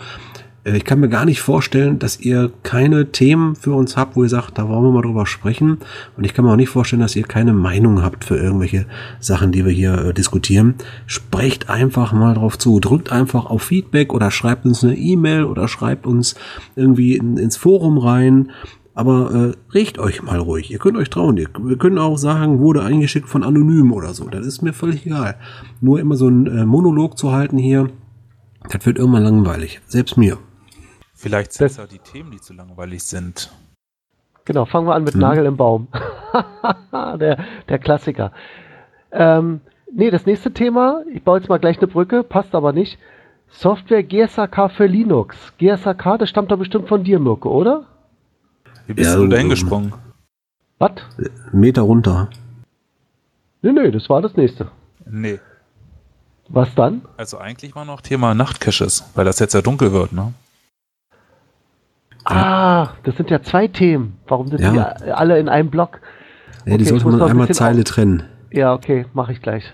[0.68, 4.24] Äh, ich kann mir gar nicht vorstellen, dass ihr keine Themen für uns habt, wo
[4.24, 5.78] ihr sagt, da wollen wir mal drüber sprechen.
[6.16, 8.86] Und ich kann mir auch nicht vorstellen, dass ihr keine Meinung habt für irgendwelche
[9.20, 10.76] Sachen, die wir hier äh, diskutieren.
[11.06, 12.80] Sprecht einfach mal drauf zu.
[12.80, 16.36] Drückt einfach auf Feedback oder schreibt uns eine E-Mail oder schreibt uns
[16.76, 18.52] irgendwie in, ins Forum rein.
[18.98, 20.72] Aber äh, regt euch mal ruhig.
[20.72, 21.38] Ihr könnt euch trauen.
[21.38, 24.28] Ihr, wir können auch sagen, wurde eingeschickt von Anonym oder so.
[24.28, 25.36] Das ist mir völlig egal.
[25.82, 27.92] Nur immer so ein äh, Monolog zu halten hier,
[28.68, 29.82] das wird irgendwann langweilig.
[29.86, 30.40] Selbst mir.
[31.14, 33.52] Vielleicht sind es ja die Themen, die zu langweilig sind.
[34.46, 35.22] Genau, fangen wir an mit hm.
[35.22, 35.90] Nagel im Baum.
[36.92, 38.32] der, der Klassiker.
[39.12, 39.62] Ähm,
[39.94, 42.98] nee, das nächste Thema, ich baue jetzt mal gleich eine Brücke, passt aber nicht.
[43.48, 45.54] Software GSAK für Linux.
[45.60, 47.86] GSAK, das stammt doch bestimmt von dir, Mirko, oder?
[48.88, 49.94] Wie bist ja, du da hingesprungen?
[50.80, 50.92] Was?
[51.52, 52.30] Meter runter.
[53.62, 54.70] Nee, nee, das war das nächste.
[55.06, 55.40] Nee.
[56.50, 57.02] Was dann?
[57.18, 60.34] Also eigentlich war noch Thema Nachtcaches, weil das jetzt ja dunkel wird, ne?
[62.24, 64.18] Ah, das sind ja zwei Themen.
[64.28, 64.96] Warum sind ja.
[64.96, 66.02] die alle in einem Block?
[66.66, 68.24] Ja, okay, die sollte man einmal Zeile trennen.
[68.52, 69.74] Ja, okay, mache ich gleich.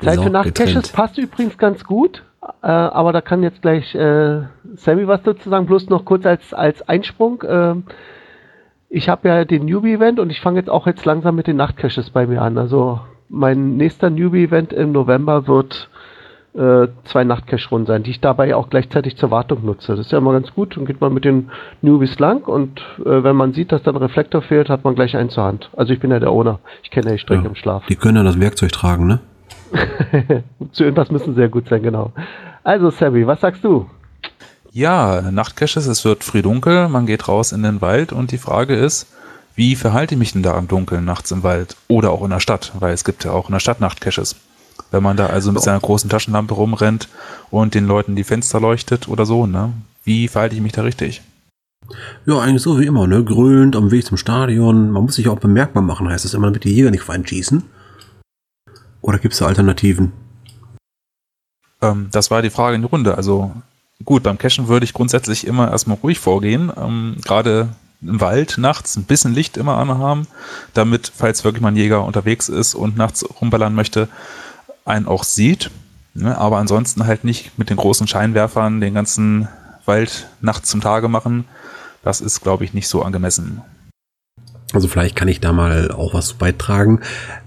[0.00, 2.24] Zeit für Nachtcaches passt übrigens ganz gut,
[2.62, 4.42] äh, aber da kann jetzt gleich äh,
[4.74, 7.42] Sammy was dazu sagen, bloß noch kurz als, als Einsprung.
[7.42, 7.74] Äh,
[8.88, 12.10] ich habe ja den Newbie-Event und ich fange jetzt auch jetzt langsam mit den Nachtcaches
[12.10, 12.58] bei mir an.
[12.58, 15.88] Also mein nächster Newbie-Event im November wird
[16.54, 19.96] äh, zwei Nachtcache-Runden sein, die ich dabei auch gleichzeitig zur Wartung nutze.
[19.96, 20.76] Das ist ja immer ganz gut.
[20.76, 21.50] Dann geht man mit den
[21.82, 25.16] Newbies lang und äh, wenn man sieht, dass da ein Reflektor fehlt, hat man gleich
[25.16, 25.70] einen zur Hand.
[25.76, 26.60] Also ich bin ja der Owner.
[26.82, 27.86] Ich kenne ja die Strecke ja, im Schlaf.
[27.86, 29.20] Die können ja das Werkzeug tragen, ne?
[30.72, 32.12] Zu irgendwas müssen sehr gut sein, genau.
[32.64, 33.88] Also, Sabby, was sagst du?
[34.72, 38.74] Ja, Nachtcaches, es wird früh dunkel, man geht raus in den Wald und die Frage
[38.74, 39.06] ist,
[39.54, 42.40] wie verhalte ich mich denn da im Dunkeln nachts im Wald oder auch in der
[42.40, 42.72] Stadt?
[42.78, 44.36] Weil es gibt ja auch in der Stadt Nachtcaches.
[44.90, 47.08] Wenn man da also mit seiner großen Taschenlampe rumrennt
[47.50, 49.72] und den Leuten die Fenster leuchtet oder so, ne?
[50.04, 51.22] Wie verhalte ich mich da richtig?
[52.26, 53.24] Ja, eigentlich so wie immer, ne?
[53.24, 54.90] Grölend am Weg zum Stadion.
[54.90, 57.62] Man muss sich auch bemerkbar machen, heißt das immer, damit die Jäger nicht reinschießen.
[59.06, 60.12] Oder gibt es da Alternativen?
[61.80, 63.16] Ähm, das war die Frage in die Runde.
[63.16, 63.52] Also
[64.04, 66.72] gut, beim Cashen würde ich grundsätzlich immer erstmal ruhig vorgehen.
[66.76, 67.68] Ähm, Gerade
[68.02, 70.26] im Wald nachts ein bisschen Licht immer anhaben,
[70.74, 74.08] damit, falls wirklich mal ein Jäger unterwegs ist und nachts rumballern möchte,
[74.84, 75.70] einen auch sieht.
[76.14, 76.36] Ne?
[76.36, 79.48] Aber ansonsten halt nicht mit den großen Scheinwerfern den ganzen
[79.84, 81.44] Wald nachts zum Tage machen.
[82.02, 83.62] Das ist, glaube ich, nicht so angemessen.
[84.72, 87.00] Also vielleicht kann ich da mal auch was beitragen.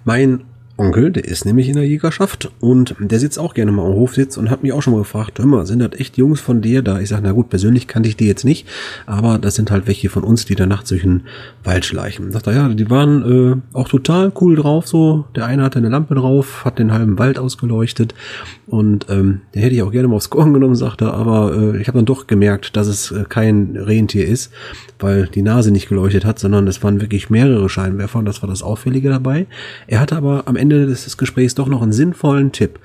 [0.06, 0.46] Mein
[0.80, 4.38] Onkel, der ist nämlich in der Jägerschaft und der sitzt auch gerne mal am Hofsitz
[4.38, 6.82] und hat mich auch schon mal gefragt, hör mal, sind das echt Jungs von dir
[6.82, 7.00] da?
[7.00, 8.68] Ich sage, na gut, persönlich kannte ich die jetzt nicht,
[9.06, 11.24] aber das sind halt welche von uns, die da nachts durch den
[11.64, 12.32] Wald schleichen.
[12.32, 15.26] Sagt er, ja, die waren äh, auch total cool drauf, so.
[15.36, 18.16] Der eine hatte eine Lampe drauf, hat den halben Wald ausgeleuchtet
[18.68, 21.82] und ähm, den hätte ich auch gerne mal aufs Korn genommen, sagt er, aber äh,
[21.82, 24.52] ich habe dann doch gemerkt, dass es äh, kein Rentier ist,
[25.00, 28.50] weil die Nase nicht geleuchtet hat, sondern es waren wirklich mehrere Scheinwerfer und das war
[28.50, 29.48] das Auffällige dabei.
[29.88, 32.80] Er hatte aber am Ende Ende des Gesprächs doch noch einen sinnvollen Tipp.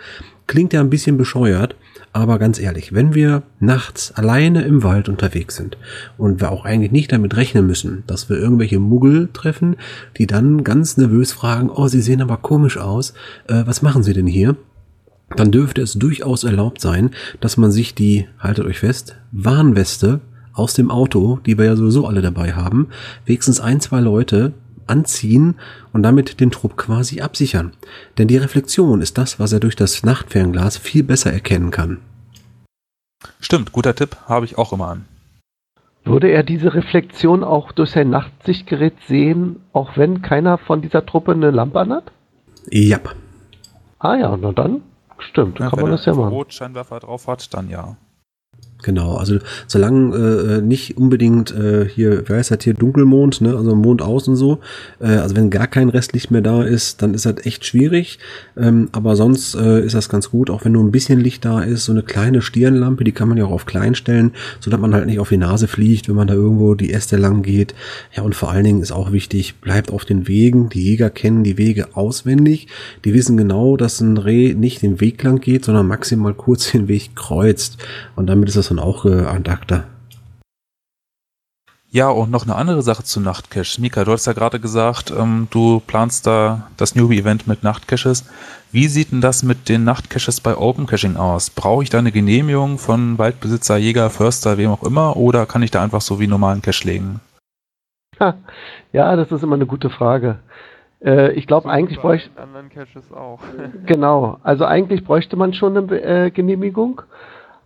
[0.47, 1.77] Klingt ja ein bisschen bescheuert,
[2.14, 5.77] aber ganz ehrlich, wenn wir nachts alleine im Wald unterwegs sind
[6.16, 9.77] und wir auch eigentlich nicht damit rechnen müssen, dass wir irgendwelche Muggel treffen,
[10.16, 13.12] die dann ganz nervös fragen, oh, Sie sehen aber komisch aus,
[13.49, 14.57] äh, was machen Sie denn hier?
[15.37, 20.20] Dann dürfte es durchaus erlaubt sein, dass man sich die, haltet euch fest, Warnweste
[20.55, 22.88] aus dem Auto, die wir ja sowieso alle dabei haben,
[23.27, 24.55] wenigstens ein, zwei Leute
[24.87, 25.57] anziehen
[25.94, 27.72] und damit den Trupp quasi absichern.
[28.18, 32.00] Denn die Reflexion ist das, was er durch das Nachtfernglas viel besser erkennen kann.
[33.40, 35.04] Stimmt, guter Tipp, habe ich auch immer an.
[36.04, 41.33] Würde er diese Reflexion auch durch sein Nachtsichtgerät sehen, auch wenn keiner von dieser Truppe
[41.33, 42.12] eine Lampe anhat?
[42.70, 42.98] Ja.
[43.98, 44.83] Ah ja, na dann,
[45.18, 46.24] stimmt, ja, kann man das ja machen.
[46.24, 47.96] Wenn er Rotscheinwerfer drauf hat, dann ja.
[48.85, 53.75] Genau, also solange äh, nicht unbedingt äh, hier, wer heißt das hier, Dunkelmond, ne, also
[53.75, 54.59] Mond aus und so,
[55.01, 58.18] äh, also wenn gar kein Restlicht mehr da ist, dann ist das echt schwierig,
[58.59, 61.62] ähm, aber sonst äh, ist das ganz gut, auch wenn nur ein bisschen Licht da
[61.62, 64.79] ist, so eine kleine Stirnlampe, die kann man ja auch auf klein stellen, so dass
[64.79, 67.75] man halt nicht auf die Nase fliegt, wenn man da irgendwo die Äste lang geht.
[68.14, 71.42] Ja, und vor allen Dingen ist auch wichtig, bleibt auf den Wegen, die Jäger kennen
[71.42, 72.68] die Wege auswendig,
[73.07, 76.87] die wissen genau, dass ein Reh nicht den Weg lang geht, sondern maximal kurz den
[76.88, 77.79] Weg kreuzt.
[78.14, 79.85] Und damit ist das dann auch äh, ad acta.
[81.91, 83.79] Ja, und noch eine andere Sache zu Nachtcaches.
[83.79, 88.29] Mika, du hast ja gerade gesagt, ähm, du planst da das Newbie-Event mit Nachtcaches.
[88.73, 91.51] Wie sieht denn das mit den Nachtcaches bei Open Caching aus?
[91.51, 95.71] Brauche ich da eine Genehmigung von Waldbesitzer, Jäger, Förster, wem auch immer, oder kann ich
[95.71, 97.21] da einfach so wie normalen Cache legen?
[98.93, 100.39] Ja, das ist immer eine gute Frage.
[101.05, 102.31] Äh, ich glaube, eigentlich bräuchte.
[102.41, 103.41] anderen Caches auch.
[103.87, 104.39] genau.
[104.43, 107.03] Also eigentlich bräuchte man schon eine äh, Genehmigung.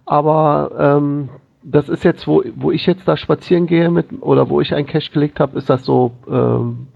[0.09, 1.29] Aber ähm,
[1.63, 4.87] das ist jetzt, wo, wo ich jetzt da spazieren gehe mit, oder wo ich einen
[4.87, 6.89] Cache gelegt habe, ist das so ähm,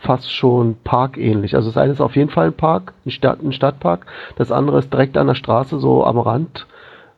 [0.00, 1.54] fast schon parkähnlich.
[1.54, 4.06] Also das eine ist auf jeden Fall ein Park, ein, Stadt, ein Stadtpark.
[4.36, 6.66] Das andere ist direkt an der Straße, so am Rand.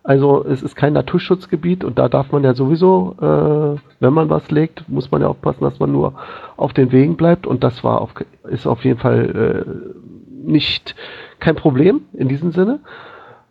[0.03, 4.51] Also es ist kein Naturschutzgebiet und da darf man ja sowieso, äh, wenn man was
[4.51, 6.15] legt, muss man ja aufpassen, dass man nur
[6.57, 10.95] auf den Wegen bleibt und das war auf, ist auf jeden Fall äh, nicht
[11.39, 12.81] kein Problem in diesem Sinne.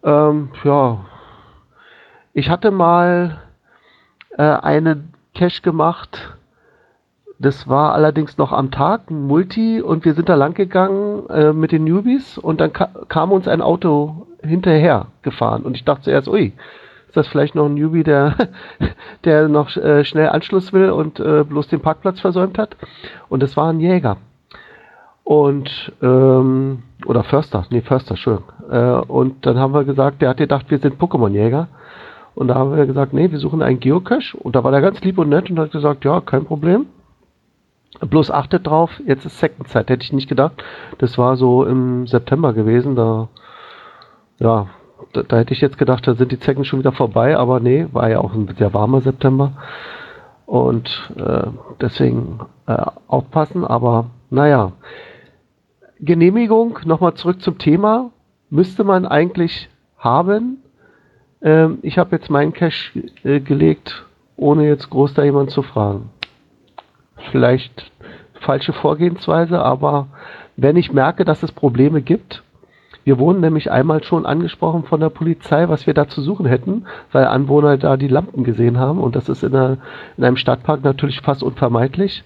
[0.04, 1.00] Ähm, ja,
[2.34, 3.40] ich hatte mal
[4.38, 6.36] äh, einen Cache gemacht,
[7.40, 11.54] das war allerdings noch am Tag, ein Multi, und wir sind da lang gegangen äh,
[11.54, 16.04] mit den Newbies und dann ka kam uns ein Auto hinterher gefahren und ich dachte
[16.04, 16.54] zuerst, ui,
[17.10, 18.36] ist das vielleicht noch ein Newbie, der,
[19.24, 22.78] der noch äh, schnell Anschluss will und äh, bloß den Parkplatz versäumt hat.
[23.30, 24.18] Und es war ein Jäger.
[25.24, 28.40] Und, ähm, oder Förster, nee, Förster, schön.
[28.70, 31.68] Äh, und dann haben wir gesagt, der hat gedacht, wir sind Pokémon-Jäger.
[32.40, 34.38] Und da haben wir gesagt, nee, wir suchen einen Geocache.
[34.38, 36.86] Und da war der ganz lieb und nett und hat gesagt, ja, kein Problem.
[38.00, 40.64] Bloß achtet drauf, jetzt ist Second-Zeit, hätte ich nicht gedacht.
[41.00, 43.28] Das war so im September gewesen, da,
[44.38, 44.68] ja,
[45.12, 47.88] da, da, hätte ich jetzt gedacht, da sind die Zecken schon wieder vorbei, aber nee,
[47.92, 49.58] war ja auch ein sehr warmer September.
[50.46, 51.48] Und äh,
[51.82, 54.72] deswegen äh, aufpassen, aber naja.
[56.00, 58.12] Genehmigung, nochmal zurück zum Thema,
[58.50, 60.64] müsste man eigentlich haben.
[61.42, 66.10] Ähm, ich habe jetzt meinen Cash äh, gelegt, ohne jetzt groß da jemand zu fragen
[67.32, 67.92] vielleicht
[68.42, 70.08] falsche Vorgehensweise, aber
[70.56, 72.44] wenn ich merke, dass es Probleme gibt,
[73.04, 76.86] wir wurden nämlich einmal schon angesprochen von der Polizei, was wir da zu suchen hätten,
[77.12, 79.78] weil Anwohner da die Lampen gesehen haben und das ist in, einer,
[80.18, 82.24] in einem Stadtpark natürlich fast unvermeidlich.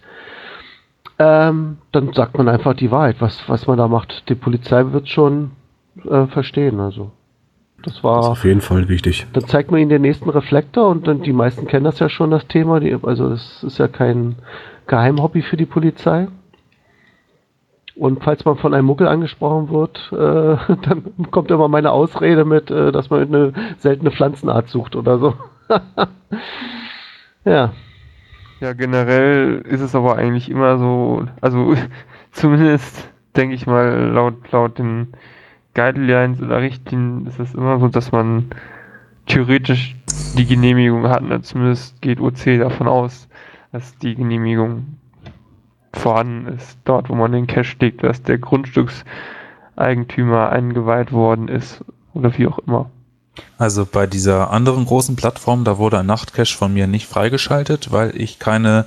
[1.20, 4.28] Ähm, dann sagt man einfach die Wahrheit, was, was man da macht.
[4.30, 5.52] Die Polizei wird schon
[6.10, 6.80] äh, verstehen.
[6.80, 7.12] Also
[7.84, 9.28] das war das auf jeden Fall wichtig.
[9.34, 12.32] Dann zeigt man ihnen den nächsten Reflektor und dann die meisten kennen das ja schon
[12.32, 12.80] das Thema.
[12.80, 14.36] Die, also das ist ja kein
[14.88, 16.28] Geheimhobby für die Polizei.
[17.96, 22.72] Und falls man von einem Muckel angesprochen wird, äh, dann kommt immer meine Ausrede mit,
[22.72, 25.36] äh, dass man eine seltene Pflanzenart sucht oder so.
[27.46, 27.74] ja.
[28.62, 31.76] Ja, generell ist es aber eigentlich immer so, also
[32.32, 35.14] zumindest denke ich mal laut, laut den
[35.74, 38.50] Guidelines oder Richtlinien ist es immer so, dass man
[39.26, 39.96] theoretisch
[40.38, 41.24] die Genehmigung hat.
[41.24, 41.42] Ne?
[41.42, 43.28] Zumindest geht OC davon aus,
[43.72, 44.98] dass die Genehmigung
[45.94, 51.84] vorhanden ist, dort wo man den Cache legt, dass der Grundstückseigentümer eingeweiht worden ist
[52.14, 52.90] oder wie auch immer.
[53.58, 58.20] Also bei dieser anderen großen Plattform, da wurde ein Nachtcache von mir nicht freigeschaltet, weil
[58.20, 58.86] ich keine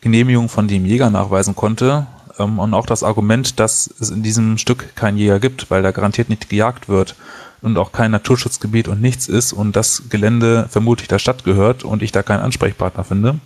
[0.00, 2.06] Genehmigung von dem Jäger nachweisen konnte.
[2.38, 5.90] Ähm, und auch das Argument, dass es in diesem Stück keinen Jäger gibt, weil da
[5.90, 7.14] garantiert nicht gejagt wird
[7.62, 12.02] und auch kein Naturschutzgebiet und nichts ist und das Gelände vermutlich der Stadt gehört und
[12.02, 13.40] ich da keinen Ansprechpartner finde,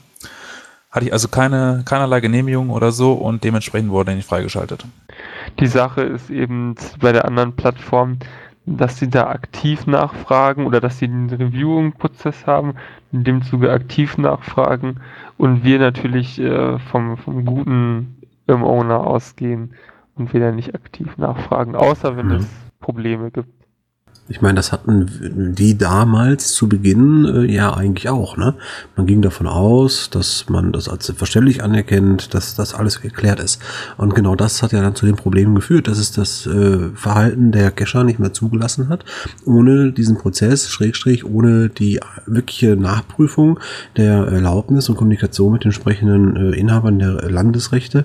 [0.90, 4.84] hatte ich also keine, keinerlei Genehmigung oder so und dementsprechend wurde er nicht freigeschaltet.
[5.60, 8.18] Die Sache ist eben bei der anderen Plattform,
[8.66, 12.74] dass sie da aktiv nachfragen oder dass sie den Reviewing-Prozess haben,
[13.12, 15.00] in dem Zuge aktiv nachfragen
[15.38, 18.17] und wir natürlich äh, vom, vom guten
[18.48, 19.74] ähm, Owner ausgehen
[20.16, 22.32] und dann nicht aktiv nachfragen, außer wenn mhm.
[22.32, 22.46] es
[22.80, 23.57] Probleme gibt.
[24.30, 28.36] Ich meine, das hatten die damals zu Beginn äh, ja eigentlich auch.
[28.36, 28.54] Ne?
[28.94, 33.62] Man ging davon aus, dass man das als verständlich anerkennt, dass das alles geklärt ist.
[33.96, 37.52] Und genau das hat ja dann zu den Problemen geführt, dass es das äh, Verhalten
[37.52, 39.04] der Cacher nicht mehr zugelassen hat,
[39.46, 43.58] ohne diesen Prozess, Schrägstrich, ohne die wirkliche Nachprüfung
[43.96, 48.04] der Erlaubnis und Kommunikation mit den entsprechenden äh, Inhabern der Landesrechte,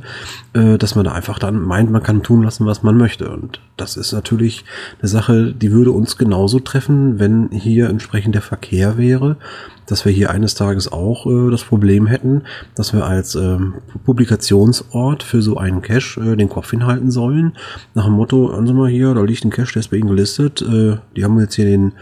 [0.54, 3.30] äh, dass man da einfach dann meint, man kann tun lassen, was man möchte.
[3.30, 4.64] Und das ist natürlich
[5.02, 9.38] eine Sache, die würde uns genauso treffen, wenn hier entsprechend der Verkehr wäre,
[9.86, 12.43] dass wir hier eines Tages auch äh, das Problem hätten,
[12.76, 17.54] dass wir als ähm, Publikationsort für so einen Cache äh, den Kopf hinhalten sollen.
[17.93, 20.62] Nach dem Motto, ansehen wir hier, da liegt ein Cache, der ist bei Ihnen gelistet,
[20.62, 21.93] äh, die haben jetzt hier den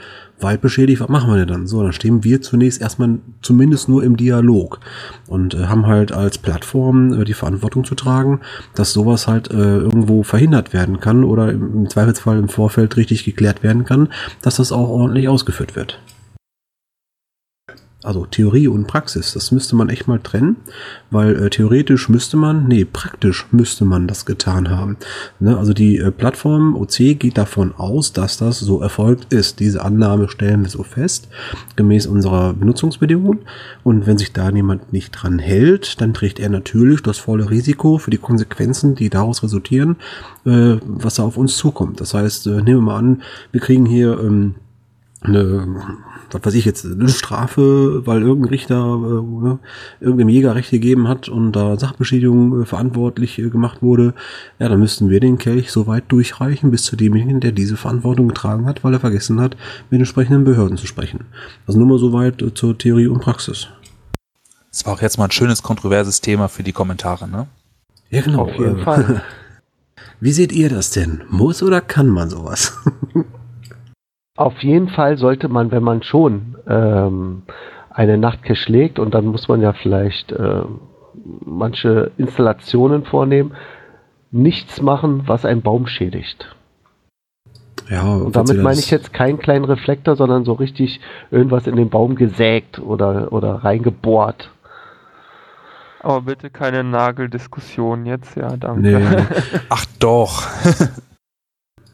[0.43, 1.67] Wald beschädigt, was machen wir denn dann?
[1.67, 4.80] So, dann stehen wir zunächst erstmal zumindest nur im Dialog
[5.27, 8.41] und äh, haben halt als Plattform äh, die Verantwortung zu tragen,
[8.75, 13.63] dass sowas halt äh, irgendwo verhindert werden kann oder im Zweifelsfall im Vorfeld richtig geklärt
[13.63, 14.10] werden kann,
[14.41, 15.99] dass das auch ordentlich ausgeführt wird.
[18.04, 20.56] Also Theorie und Praxis, das müsste man echt mal trennen,
[21.12, 24.98] weil äh, theoretisch müsste man, nee, praktisch müsste man das getan haben.
[25.40, 25.56] Ne?
[25.56, 29.60] Also die äh, Plattform OC geht davon aus, dass das so erfolgt ist.
[29.60, 31.28] Diese Annahme stellen wir so fest,
[31.76, 33.42] gemäß unserer Benutzungsbedingungen.
[33.84, 38.00] Und wenn sich da jemand nicht dran hält, dann trägt er natürlich das volle Risiko
[38.00, 39.98] für die Konsequenzen, die daraus resultieren,
[40.48, 42.02] äh, was da auf uns zukommt.
[42.02, 44.56] Das heißt, äh, nehmen wir mal an, wir kriegen hier ähm,
[45.22, 45.68] eine,
[46.32, 49.60] was weiß ich jetzt, eine Strafe, weil irgendein Richter äh, ne,
[50.00, 54.14] irgendeinem Jäger Recht gegeben hat und da Sachbeschädigung äh, verantwortlich äh, gemacht wurde,
[54.58, 58.30] ja, dann müssten wir den Kelch so weit durchreichen bis zu demjenigen, der diese Verantwortung
[58.30, 59.56] getragen hat, weil er vergessen hat,
[59.90, 61.26] mit entsprechenden Behörden zu sprechen.
[61.68, 63.68] Also nur mal so weit äh, zur Theorie und Praxis.
[64.72, 67.48] Das war auch jetzt mal ein schönes kontroverses Thema für die Kommentare, ne?
[68.10, 68.44] Ja, genau.
[68.44, 69.22] Auf jeden Fall.
[70.20, 71.24] Wie seht ihr das denn?
[71.30, 72.74] Muss oder kann man sowas?
[74.41, 77.43] Auf jeden Fall sollte man, wenn man schon ähm,
[77.91, 80.63] eine Nachtcache legt und dann muss man ja vielleicht äh,
[81.45, 83.51] manche Installationen vornehmen,
[84.32, 86.56] nichts machen, was einen Baum schädigt.
[87.88, 91.91] Ja, und damit meine ich jetzt keinen kleinen Reflektor, sondern so richtig irgendwas in den
[91.91, 94.49] Baum gesägt oder, oder reingebohrt.
[95.99, 98.82] Aber bitte keine Nageldiskussion jetzt, ja, danke.
[98.82, 99.23] Nee.
[99.69, 100.47] Ach doch.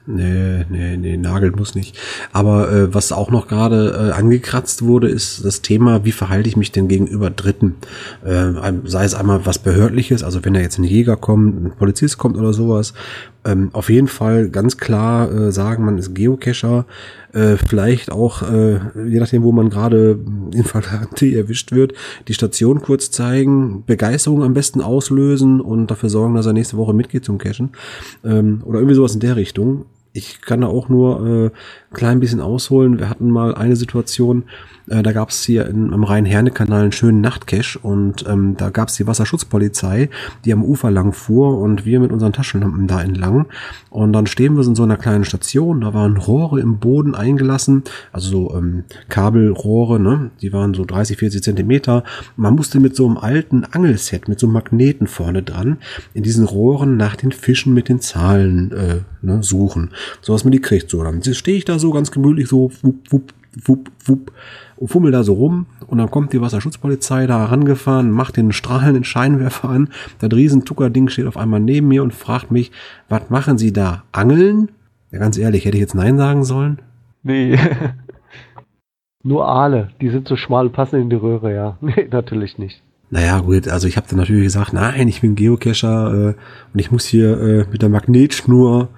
[0.09, 1.97] Nee, nee, nee, Nagel muss nicht.
[2.31, 6.55] Aber äh, was auch noch gerade äh, angekratzt wurde, ist das Thema, wie verhalte ich
[6.55, 7.75] mich denn gegenüber Dritten?
[8.23, 8.53] Äh,
[8.85, 12.37] sei es einmal was Behördliches, also wenn da jetzt ein Jäger kommt, ein Polizist kommt
[12.37, 12.93] oder sowas.
[13.43, 16.85] Ähm, auf jeden Fall ganz klar äh, sagen, man ist Geocacher.
[17.33, 20.17] Äh, vielleicht auch, äh, je nachdem, wo man gerade
[20.53, 21.93] in Flagranti erwischt wird,
[22.29, 26.93] die Station kurz zeigen, Begeisterung am besten auslösen und dafür sorgen, dass er nächste Woche
[26.93, 27.71] mitgeht zum Cachen.
[28.23, 29.85] Ähm, oder irgendwie sowas in der Richtung
[30.17, 32.99] ich kann da auch nur äh, ein klein bisschen ausholen.
[32.99, 34.45] Wir hatten mal eine Situation,
[34.89, 38.89] äh, da gab es hier in, am Rhein-Herne-Kanal einen schönen Nachtcache und ähm, da gab
[38.89, 40.09] es die Wasserschutzpolizei,
[40.43, 43.45] die am Ufer lang fuhr und wir mit unseren Taschenlampen da entlang.
[43.89, 47.83] Und dann stehen wir in so einer kleinen Station, da waren Rohre im Boden eingelassen,
[48.11, 50.31] also so ähm, Kabelrohre, ne?
[50.41, 52.03] die waren so 30, 40 Zentimeter.
[52.35, 55.77] Man musste mit so einem alten Angelset, mit so einem Magneten vorne dran,
[56.13, 59.91] in diesen Rohren nach den Fischen mit den Zahlen äh, ne, suchen,
[60.21, 60.89] so dass man die kriegt.
[60.89, 63.33] So, dann stehe ich da so ganz gemütlich so, wupp, wupp,
[63.65, 64.31] wupp, wupp,
[64.77, 69.03] und fummel da so rum und dann kommt die Wasserschutzpolizei da rangefahren, macht den strahlenden
[69.03, 69.89] Scheinwerfer an.
[70.19, 72.71] Das Riesentucker-Ding steht auf einmal neben mir und fragt mich,
[73.09, 74.03] was machen Sie da?
[74.11, 74.69] Angeln?
[75.11, 76.79] Ja, ganz ehrlich, hätte ich jetzt Nein sagen sollen?
[77.23, 77.57] Nee.
[79.23, 81.77] Nur Aale, die sind so schmal und passen in die Röhre, ja.
[81.81, 82.81] Nee, natürlich nicht.
[83.09, 86.33] Naja, gut, also ich habe dann natürlich gesagt, nein, ich bin Geocacher äh,
[86.73, 88.89] und ich muss hier äh, mit der Magnetschnur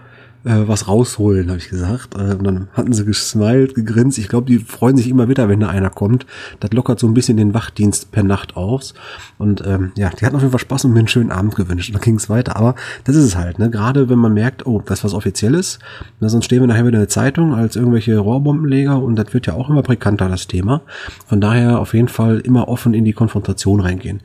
[0.46, 2.16] äh, was rausholen, habe ich gesagt.
[2.16, 4.18] Äh, und dann hatten sie gesmiled, gegrinst.
[4.18, 6.26] Ich glaube, die freuen sich immer wieder, wenn da einer kommt.
[6.60, 8.94] Das lockert so ein bisschen den Wachdienst per Nacht aus.
[9.38, 11.90] Und ähm, ja, die hatten auf jeden Fall Spaß und mir einen schönen Abend gewünscht.
[11.90, 12.56] Und dann ging es weiter.
[12.56, 13.70] Aber das ist es halt, ne?
[13.70, 15.80] Gerade wenn man merkt, oh, das ist was Offizielles,
[16.20, 19.48] na, sonst stehen wir nachher wieder in der Zeitung als irgendwelche Rohrbombenleger und das wird
[19.48, 20.82] ja auch immer brikanter, das Thema.
[21.28, 24.22] Von daher auf jeden Fall immer offen in die Konfrontation reingehen.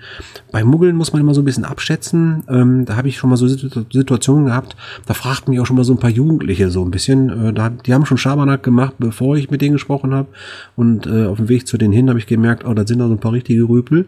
[0.53, 2.44] Bei Muggeln muss man immer so ein bisschen abschätzen.
[2.48, 5.85] Ähm, da habe ich schon mal so Situationen gehabt, da fragt mich auch schon mal
[5.85, 7.49] so ein paar Jugendliche so ein bisschen.
[7.49, 10.29] Äh, da, die haben schon Schabernack gemacht, bevor ich mit denen gesprochen habe.
[10.77, 13.07] Und äh, auf dem Weg zu denen hin habe ich gemerkt, oh, da sind da
[13.07, 14.05] so ein paar richtige Rüpel.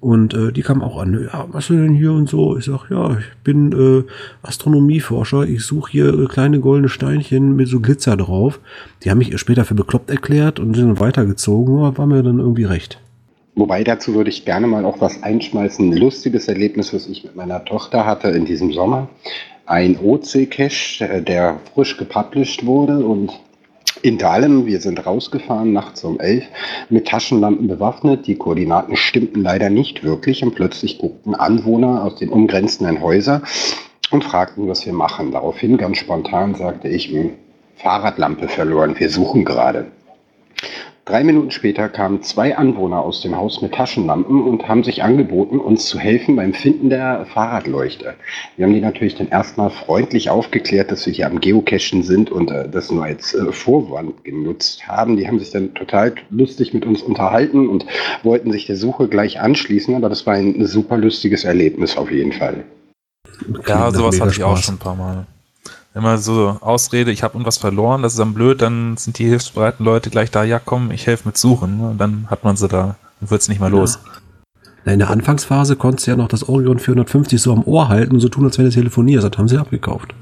[0.00, 2.56] Und äh, die kamen auch an, ja, was ist denn hier und so?
[2.56, 4.02] Ich sag, ja, ich bin äh,
[4.42, 8.58] Astronomieforscher, ich suche hier äh, kleine goldene Steinchen mit so Glitzer drauf.
[9.04, 12.64] Die haben mich später für bekloppt erklärt und sind weitergezogen, aber war mir dann irgendwie
[12.64, 12.98] recht.
[13.54, 15.92] Wobei dazu würde ich gerne mal auch was einschmeißen.
[15.92, 19.08] Ein lustiges Erlebnis, was ich mit meiner Tochter hatte in diesem Sommer
[19.66, 23.32] ein OC-Cache, der frisch gepublished wurde und
[24.02, 26.44] in Dahlem, wir sind rausgefahren, nachts um elf,
[26.90, 28.26] mit Taschenlampen bewaffnet.
[28.26, 33.42] Die Koordinaten stimmten leider nicht wirklich und plötzlich guckten Anwohner aus den umgrenzenden Häusern
[34.10, 35.32] und fragten, was wir machen.
[35.32, 37.30] Daraufhin ganz spontan sagte ich, hm,
[37.76, 39.86] Fahrradlampe verloren, wir suchen gerade.
[41.06, 45.60] Drei Minuten später kamen zwei Anwohner aus dem Haus mit Taschenlampen und haben sich angeboten,
[45.60, 48.14] uns zu helfen beim Finden der Fahrradleuchte.
[48.56, 52.50] Wir haben die natürlich dann erstmal freundlich aufgeklärt, dass wir hier am Geocachen sind und
[52.50, 55.16] äh, das nur als äh, Vorwand genutzt haben.
[55.16, 57.86] Die haben sich dann total lustig mit uns unterhalten und
[58.24, 62.32] wollten sich der Suche gleich anschließen, aber das war ein super lustiges Erlebnis auf jeden
[62.32, 62.64] Fall.
[63.64, 65.26] Ja, sowas hatte ich auch schon ein paar Mal
[65.96, 69.84] immer so Ausrede, ich habe irgendwas verloren, das ist dann blöd, dann sind die hilfsbereiten
[69.84, 71.80] Leute gleich da, ja komm, ich helfe mit suchen.
[71.80, 73.76] Und dann hat man sie da, dann wird's nicht mehr ja.
[73.76, 73.98] los.
[74.84, 78.20] in der Anfangsphase konntest du ja noch das Orion 450 so am Ohr halten und
[78.20, 79.26] so tun, als wenn du telefonierst.
[79.26, 80.14] Das haben sie abgekauft.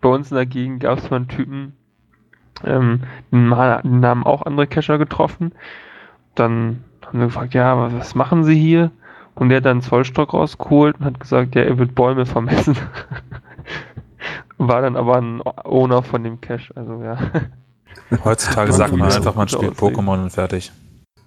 [0.00, 1.74] Bei uns in der Gegend gab es mal einen Typen,
[2.64, 5.52] ähm, den haben auch andere Cacher getroffen.
[6.34, 8.90] Dann haben wir gefragt, ja, was, was machen Sie hier?
[9.34, 12.76] Und der hat dann einen Zollstock rausgeholt und hat gesagt, ja, er wird Bäume vermessen.
[14.58, 17.18] War dann aber ein Owner von dem Cache, also ja.
[18.24, 20.72] Heutzutage sagt man einfach, man spielt Pokémon und fertig.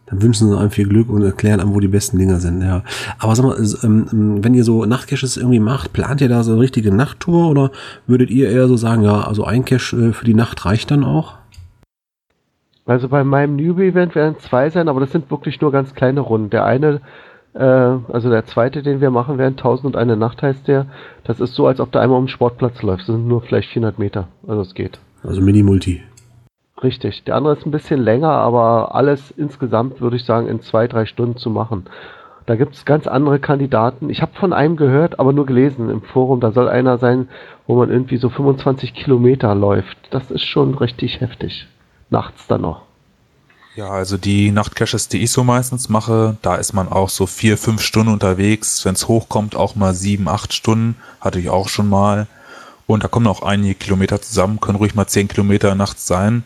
[0.07, 2.83] Dann wünschen sie einem viel Glück und erklären einem, wo die besten Dinger sind, ja.
[3.19, 6.53] Aber sag mal, ähm, ähm, wenn ihr so Nachtcaches irgendwie macht, plant ihr da so
[6.53, 7.71] eine richtige Nachttour oder
[8.05, 11.03] würdet ihr eher so sagen, ja, also ein Cache äh, für die Nacht reicht dann
[11.03, 11.35] auch?
[12.85, 16.51] Also bei meinem Newbie-Event werden zwei sein, aber das sind wirklich nur ganz kleine Runden.
[16.51, 17.01] Der eine,
[17.57, 20.85] also der zweite, den wir machen werden, 1001 Nacht heißt der,
[21.23, 23.09] das ist so, als ob du einmal um den Sportplatz läufst.
[23.09, 24.99] Das sind nur vielleicht 400 Meter, also es geht.
[25.23, 26.03] Also Mini-Multi.
[26.83, 27.23] Richtig.
[27.23, 31.05] Der andere ist ein bisschen länger, aber alles insgesamt würde ich sagen in zwei, drei
[31.05, 31.85] Stunden zu machen.
[32.45, 34.09] Da gibt es ganz andere Kandidaten.
[34.09, 36.39] Ich habe von einem gehört, aber nur gelesen im Forum.
[36.39, 37.27] Da soll einer sein,
[37.65, 39.97] wo man irgendwie so 25 Kilometer läuft.
[40.11, 41.67] Das ist schon richtig heftig.
[42.09, 42.86] Nachts dann noch.
[43.77, 47.59] Ja, also die Nachtcaches, die ich so meistens mache, da ist man auch so vier,
[47.59, 48.83] fünf Stunden unterwegs.
[48.83, 50.95] Wenn es hochkommt, auch mal sieben, acht Stunden.
[51.21, 52.25] Hatte ich auch schon mal.
[52.87, 56.43] Und da kommen auch einige Kilometer zusammen, können ruhig mal zehn Kilometer nachts sein.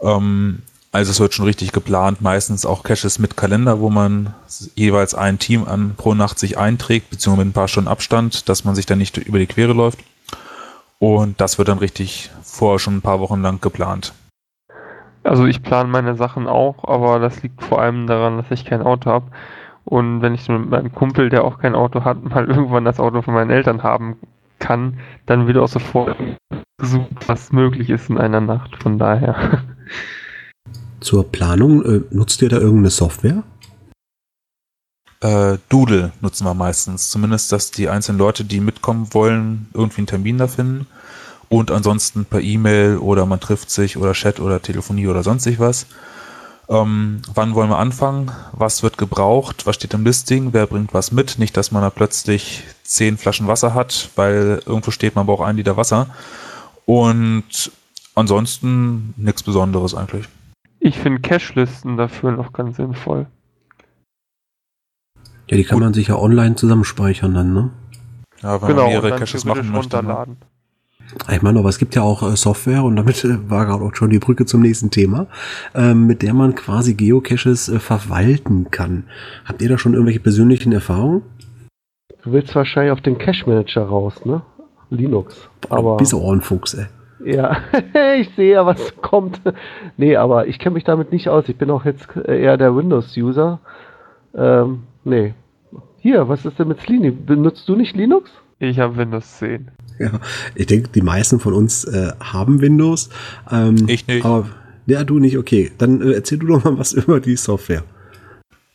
[0.00, 4.32] Ähm, also es wird schon richtig geplant, meistens auch Caches mit Kalender, wo man
[4.76, 8.62] jeweils ein Team an pro Nacht sich einträgt, beziehungsweise mit ein paar Stunden Abstand, dass
[8.62, 9.98] man sich dann nicht über die Quere läuft.
[11.00, 14.12] Und das wird dann richtig vorher schon ein paar Wochen lang geplant.
[15.24, 18.82] Also ich plane meine Sachen auch, aber das liegt vor allem daran, dass ich kein
[18.82, 19.26] Auto habe.
[19.84, 23.22] Und wenn ich mit meinem Kumpel, der auch kein Auto hat, mal irgendwann das Auto
[23.22, 24.16] von meinen Eltern haben
[24.58, 26.16] kann, dann wird auch sofort
[26.78, 28.82] gesucht, was möglich ist in einer Nacht.
[28.82, 29.64] Von daher.
[31.00, 33.42] Zur Planung, äh, nutzt ihr da irgendeine Software?
[35.20, 37.10] Äh, Doodle nutzen wir meistens.
[37.10, 40.86] Zumindest, dass die einzelnen Leute, die mitkommen wollen, irgendwie einen Termin da finden.
[41.48, 45.86] Und ansonsten per E-Mail oder man trifft sich oder Chat oder Telefonie oder sonstig was.
[46.68, 48.30] Ähm, wann wollen wir anfangen?
[48.52, 49.66] Was wird gebraucht?
[49.66, 50.52] Was steht im Listing?
[50.52, 51.38] Wer bringt was mit?
[51.38, 55.56] Nicht, dass man da plötzlich zehn Flaschen Wasser hat, weil irgendwo steht, man braucht ein
[55.56, 56.08] Liter Wasser.
[56.86, 57.70] Und
[58.14, 60.26] ansonsten nichts Besonderes eigentlich.
[60.80, 63.26] Ich finde Cache-Listen dafür noch ganz sinnvoll.
[65.48, 65.84] Ja, die kann Gut.
[65.84, 67.70] man sich ja online zusammenspeichern dann, ne?
[68.42, 70.02] Ja, wenn genau, man mehrere Caches machen möchte.
[70.02, 70.36] Ne?
[71.30, 73.94] Ich meine, aber es gibt ja auch äh, Software und damit äh, war gerade auch
[73.94, 75.26] schon die Brücke zum nächsten Thema,
[75.74, 79.04] ähm, mit der man quasi Geocaches äh, verwalten kann.
[79.44, 81.22] Habt ihr da schon irgendwelche persönlichen Erfahrungen?
[82.22, 84.42] Du willst wahrscheinlich auf den Cache Manager raus, ne?
[84.90, 85.48] Linux.
[85.68, 85.96] Aber.
[85.96, 86.86] Bis Ohrenfuchs, ey.
[87.24, 87.56] Ja,
[88.18, 89.40] ich sehe ja, was kommt.
[89.96, 91.48] Nee, aber ich kenne mich damit nicht aus.
[91.48, 93.60] Ich bin auch jetzt eher der Windows-User.
[94.34, 95.34] Ähm, nee.
[95.98, 97.10] Hier, was ist denn mit Slini?
[97.10, 98.30] Benutzt du nicht Linux?
[98.58, 99.70] Ich habe Windows 10.
[99.98, 100.10] Ja,
[100.56, 103.10] ich denke, die meisten von uns äh, haben Windows.
[103.50, 104.24] Ähm, ich nicht.
[104.24, 104.48] Aber,
[104.86, 105.70] ja, du nicht, okay.
[105.78, 107.84] Dann äh, erzähl du doch mal was über die Software.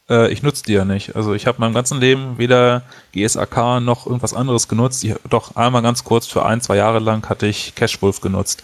[0.09, 1.15] Äh, ich nutze die ja nicht.
[1.15, 5.03] Also ich habe meinem ganzen Leben weder GSAK noch irgendwas anderes genutzt.
[5.03, 8.63] Ich, doch einmal ganz kurz für ein, zwei Jahre lang hatte ich Cachewolf genutzt.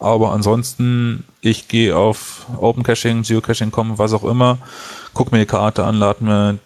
[0.00, 4.58] Aber ansonsten, ich gehe auf Open Caching, Geocaching.com, was auch immer,
[5.12, 6.58] guck mir die Karte an, lade mir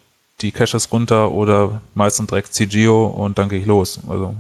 [0.43, 4.01] die Caches runter oder meistens direkt CGO und dann gehe ich los.
[4.09, 4.35] Also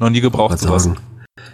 [0.00, 0.84] noch nie gebraucht sowas.
[0.84, 0.96] Sagen.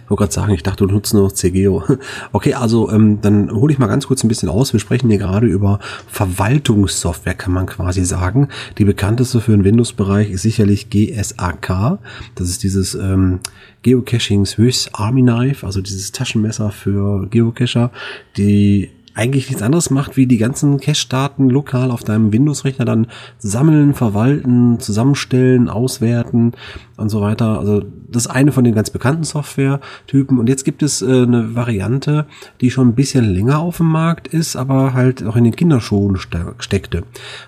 [0.03, 1.83] Ich wollte gerade sagen, ich dachte, du nutzt nur noch CGO.
[2.31, 4.73] Okay, also ähm, dann hole ich mal ganz kurz ein bisschen aus.
[4.73, 8.49] Wir sprechen hier gerade über Verwaltungssoftware, kann man quasi sagen.
[8.77, 11.99] Die bekannteste für den Windows-Bereich ist sicherlich GSAK.
[12.35, 13.39] Das ist dieses ähm,
[13.83, 17.91] Geocaching Swiss Army Knife, also dieses Taschenmesser für Geocacher,
[18.35, 23.07] die eigentlich nichts anderes macht, wie die ganzen Cache-Daten lokal auf deinem Windows-Rechner dann
[23.39, 26.53] sammeln, verwalten, zusammenstellen, auswerten
[26.97, 27.57] und so weiter.
[27.57, 30.39] Also das ist eine von den ganz bekannten Software-Typen.
[30.39, 32.25] Und jetzt gibt es äh, eine Variante,
[32.61, 36.17] die schon ein bisschen länger auf dem Markt ist, aber halt auch in den Kinderschuhen
[36.17, 37.03] ste steckte.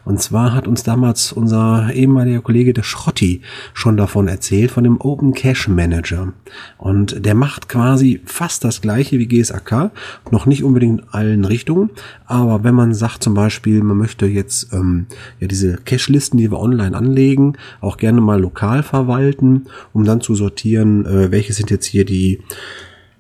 [0.06, 3.42] Und zwar hat uns damals unser ehemaliger Kollege der Schrotti
[3.74, 6.34] schon davon erzählt, von dem Open Cache Manager.
[6.78, 9.92] Und der macht quasi fast das gleiche wie GSAK,
[10.32, 11.90] noch nicht unbedingt allen Richtungen,
[12.26, 15.08] aber wenn man sagt zum Beispiel, man möchte jetzt ähm,
[15.40, 20.36] ja diese Cache-Listen, die wir online anlegen, auch gerne mal lokal verwalten, um dann zu
[20.36, 22.42] sortieren, äh, welche sind jetzt hier die,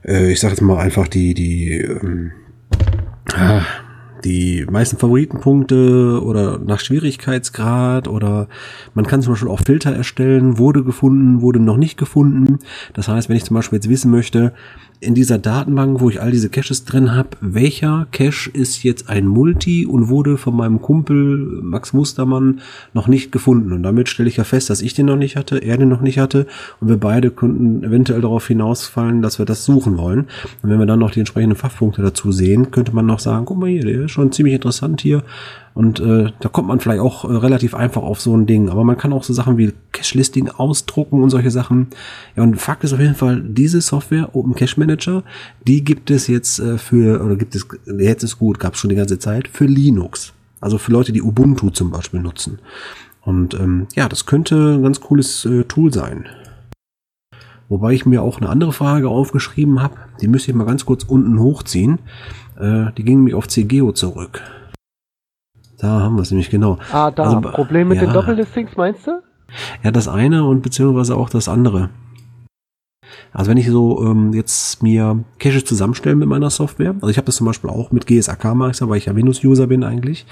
[0.06, 2.32] äh, ich sage jetzt mal einfach die, die, ähm,
[3.34, 3.62] ah,
[4.24, 8.48] die meisten Favoritenpunkte oder nach Schwierigkeitsgrad oder
[8.94, 12.60] man kann zum Beispiel auch Filter erstellen, wurde gefunden, wurde noch nicht gefunden.
[12.94, 14.54] Das heißt, wenn ich zum Beispiel jetzt wissen möchte,
[15.02, 19.28] in dieser Datenbank, wo ich all diese Caches drin habe, welcher Cache ist jetzt ein
[19.28, 22.60] Multi und wurde von meinem Kumpel Max Mustermann
[22.93, 23.72] noch nicht gefunden.
[23.72, 26.02] Und damit stelle ich ja fest, dass ich den noch nicht hatte, er den noch
[26.02, 26.47] nicht hatte
[26.82, 30.28] und wir beide könnten eventuell darauf hinausfallen, dass wir das suchen wollen.
[30.62, 33.58] Und wenn wir dann noch die entsprechenden Fachpunkte dazu sehen, könnte man noch sagen, guck
[33.58, 35.24] mal hier, der ist schon ziemlich interessant hier.
[35.80, 38.68] Und äh, da kommt man vielleicht auch äh, relativ einfach auf so ein Ding.
[38.68, 41.88] Aber man kann auch so Sachen wie Cache-Listing ausdrucken und solche Sachen.
[42.36, 45.24] Ja, und Fakt ist auf jeden Fall, diese Software, Open Cache Manager,
[45.66, 47.66] die gibt es jetzt äh, für, oder gibt es,
[47.98, 50.34] jetzt ist gut, gab es schon die ganze Zeit, für Linux.
[50.60, 52.60] Also für Leute, die Ubuntu zum Beispiel nutzen.
[53.22, 56.26] Und ähm, ja, das könnte ein ganz cooles äh, Tool sein.
[57.70, 59.96] Wobei ich mir auch eine andere Frage aufgeschrieben habe.
[60.20, 62.00] Die müsste ich mal ganz kurz unten hochziehen.
[62.60, 64.42] Äh, die ging nämlich auf CGO zurück.
[65.80, 66.78] Da haben wir es nämlich genau.
[66.92, 67.24] Ah, da.
[67.24, 69.22] Also, Problem mit ja, den Doppellistings, meinst du?
[69.84, 71.90] Ja, das eine und beziehungsweise auch das andere.
[73.32, 77.26] Also wenn ich so ähm, jetzt mir Caches zusammenstelle mit meiner Software, also ich habe
[77.26, 80.26] das zum Beispiel auch mit GSAK mache weil ich ja Windows-User bin eigentlich,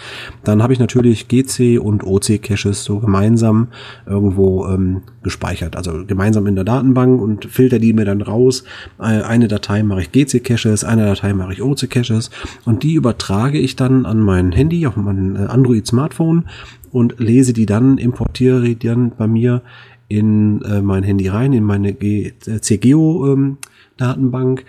[0.43, 3.67] dann habe ich natürlich GC und OC-Caches so gemeinsam
[4.05, 8.63] irgendwo ähm, gespeichert, also gemeinsam in der Datenbank und filter die mir dann raus.
[8.99, 12.29] Äh, eine Datei mache ich GC-Caches, eine Datei mache ich OC-Caches
[12.65, 16.45] und die übertrage ich dann an mein Handy, auf mein äh, Android-Smartphone
[16.91, 19.61] und lese die dann, importiere die dann bei mir
[20.07, 24.61] in äh, mein Handy rein, in meine äh, CGO-Datenbank.
[24.61, 24.65] Ähm,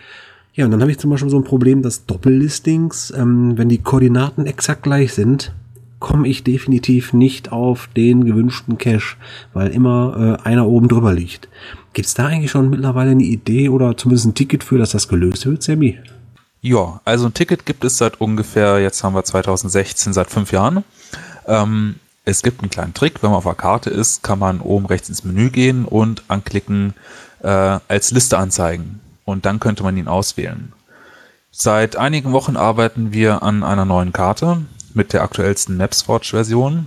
[0.54, 3.78] ja, und dann habe ich zum Beispiel so ein Problem, dass Doppellistings, ähm, wenn die
[3.78, 5.52] Koordinaten exakt gleich sind,
[6.00, 9.16] komme ich definitiv nicht auf den gewünschten Cache,
[9.52, 11.48] weil immer äh, einer oben drüber liegt.
[11.92, 15.08] Gibt es da eigentlich schon mittlerweile eine Idee oder zumindest ein Ticket für, dass das
[15.08, 15.98] gelöst wird, Sammy?
[16.60, 20.84] Ja, also ein Ticket gibt es seit ungefähr, jetzt haben wir 2016, seit fünf Jahren.
[21.46, 21.96] Ähm,
[22.28, 25.08] es gibt einen kleinen Trick, wenn man auf der Karte ist, kann man oben rechts
[25.08, 26.92] ins Menü gehen und anklicken
[27.42, 29.00] äh, als Liste anzeigen.
[29.24, 30.74] Und dann könnte man ihn auswählen.
[31.50, 34.62] Seit einigen Wochen arbeiten wir an einer neuen Karte
[34.92, 36.86] mit der aktuellsten MapsWatch-Version.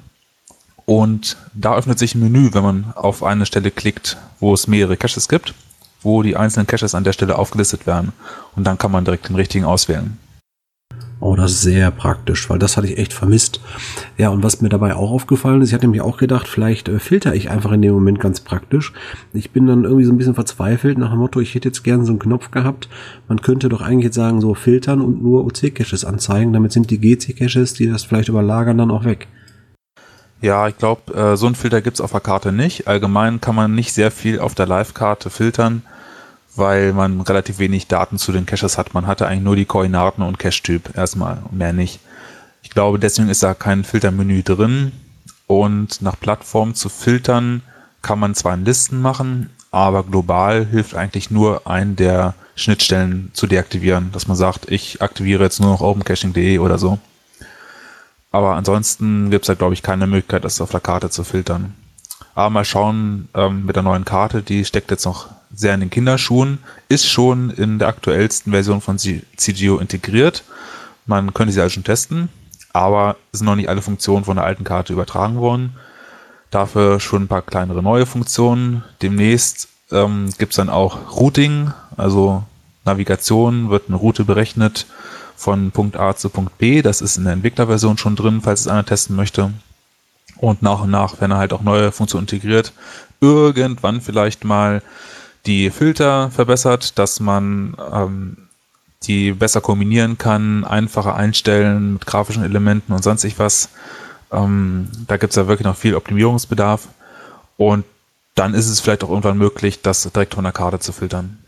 [0.86, 4.96] Und da öffnet sich ein Menü, wenn man auf eine Stelle klickt, wo es mehrere
[4.96, 5.56] Caches gibt,
[6.04, 8.14] wo die einzelnen Caches an der Stelle aufgelistet werden.
[8.56, 10.20] Und dann kann man direkt den richtigen auswählen.
[11.22, 13.62] Oh, das ist sehr praktisch, weil das hatte ich echt vermisst.
[14.18, 16.98] Ja, und was mir dabei auch aufgefallen ist, ich hatte mir auch gedacht, vielleicht äh,
[16.98, 18.92] filter ich einfach in dem Moment ganz praktisch.
[19.32, 22.06] Ich bin dann irgendwie so ein bisschen verzweifelt nach dem Motto, ich hätte jetzt gerne
[22.06, 22.90] so einen Knopf gehabt.
[23.28, 26.54] Man könnte doch eigentlich jetzt sagen, so filtern und nur OC-Caches anzeigen.
[26.54, 29.28] Damit sind die GC-Caches, die das vielleicht überlagern, dann auch weg.
[30.42, 32.88] Ja, ich glaube, äh, so einen Filter gibt's auf der Karte nicht.
[32.88, 35.84] Allgemein kann man nicht sehr viel auf der Live-Karte filtern
[36.56, 38.94] weil man relativ wenig Daten zu den Caches hat.
[38.94, 42.00] Man hatte eigentlich nur die Koordinaten und Cache-Typ erstmal mehr nicht.
[42.64, 44.92] Ich glaube, deswegen ist da kein Filtermenü drin.
[45.48, 47.62] Und nach Plattform zu filtern
[48.02, 53.48] kann man zwar in Listen machen, aber global hilft eigentlich nur einen der Schnittstellen zu
[53.48, 57.00] deaktivieren, dass man sagt, ich aktiviere jetzt nur noch opencaching.de oder so.
[58.32, 61.76] Aber ansonsten gibt es da, glaube ich, keine Möglichkeit, das auf der Karte zu filtern.
[62.34, 65.90] Aber mal schauen ähm, mit der neuen Karte, die steckt jetzt noch sehr in den
[65.90, 70.44] Kinderschuhen, ist schon in der aktuellsten Version von CGO integriert.
[71.06, 72.30] Man könnte sie also schon testen,
[72.74, 75.76] aber sind noch nicht alle Funktionen von der alten Karte übertragen worden.
[76.52, 78.84] Dafür schon ein paar kleinere neue Funktionen.
[79.02, 82.44] Demnächst ähm, gibt es dann auch Routing, also
[82.86, 84.86] Navigation, wird eine Route berechnet
[85.36, 86.82] von Punkt A zu Punkt B.
[86.82, 89.52] Das ist in der Entwicklerversion schon drin, falls es einer testen möchte.
[90.38, 92.74] Und nach und nach werden halt auch neue Funktionen integriert.
[93.22, 94.82] Irgendwann vielleicht mal
[95.46, 98.38] die Filter verbessert, dass man ähm,
[99.04, 103.70] die besser kombinieren kann, einfacher einstellen mit grafischen Elementen und sonst was.
[104.32, 106.88] Ähm, da gibt es ja wirklich noch viel Optimierungsbedarf.
[107.58, 107.86] Und
[108.36, 111.40] dann ist es vielleicht auch irgendwann möglich, das direkt von der Karte zu filtern.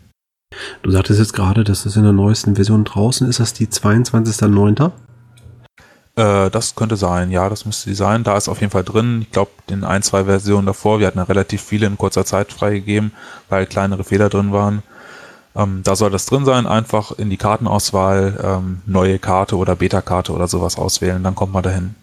[0.82, 3.40] Du sagtest jetzt gerade, dass das in der neuesten Version draußen ist.
[3.40, 4.92] Das die 22.09.?
[6.16, 8.24] Äh, das könnte sein, ja, das müsste die sein.
[8.24, 9.22] Da ist auf jeden Fall drin.
[9.22, 12.52] Ich glaube, in ein, zwei Versionen davor, wir hatten ja relativ viele in kurzer Zeit
[12.52, 13.12] freigegeben,
[13.48, 14.82] weil kleinere Fehler drin waren.
[15.56, 20.32] Ähm, da soll das drin sein, einfach in die Kartenauswahl ähm, neue Karte oder Beta-Karte
[20.32, 21.94] oder sowas auswählen, dann kommt man dahin.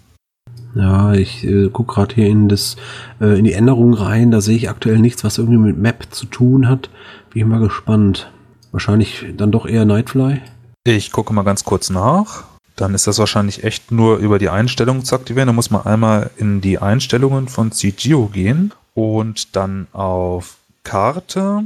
[0.74, 2.78] Ja, ich äh, gucke gerade hier in das
[3.20, 6.28] äh, in die Änderungen rein, da sehe ich aktuell nichts, was irgendwie mit Map zu
[6.28, 6.89] tun hat.
[7.32, 8.32] Bin ich mal gespannt.
[8.72, 10.41] Wahrscheinlich dann doch eher Nightfly.
[10.86, 12.45] Ich gucke mal ganz kurz nach
[12.76, 15.47] dann ist das wahrscheinlich echt nur über die Einstellungen zu aktivieren.
[15.47, 21.63] Da muss man einmal in die Einstellungen von CGO gehen und dann auf Karte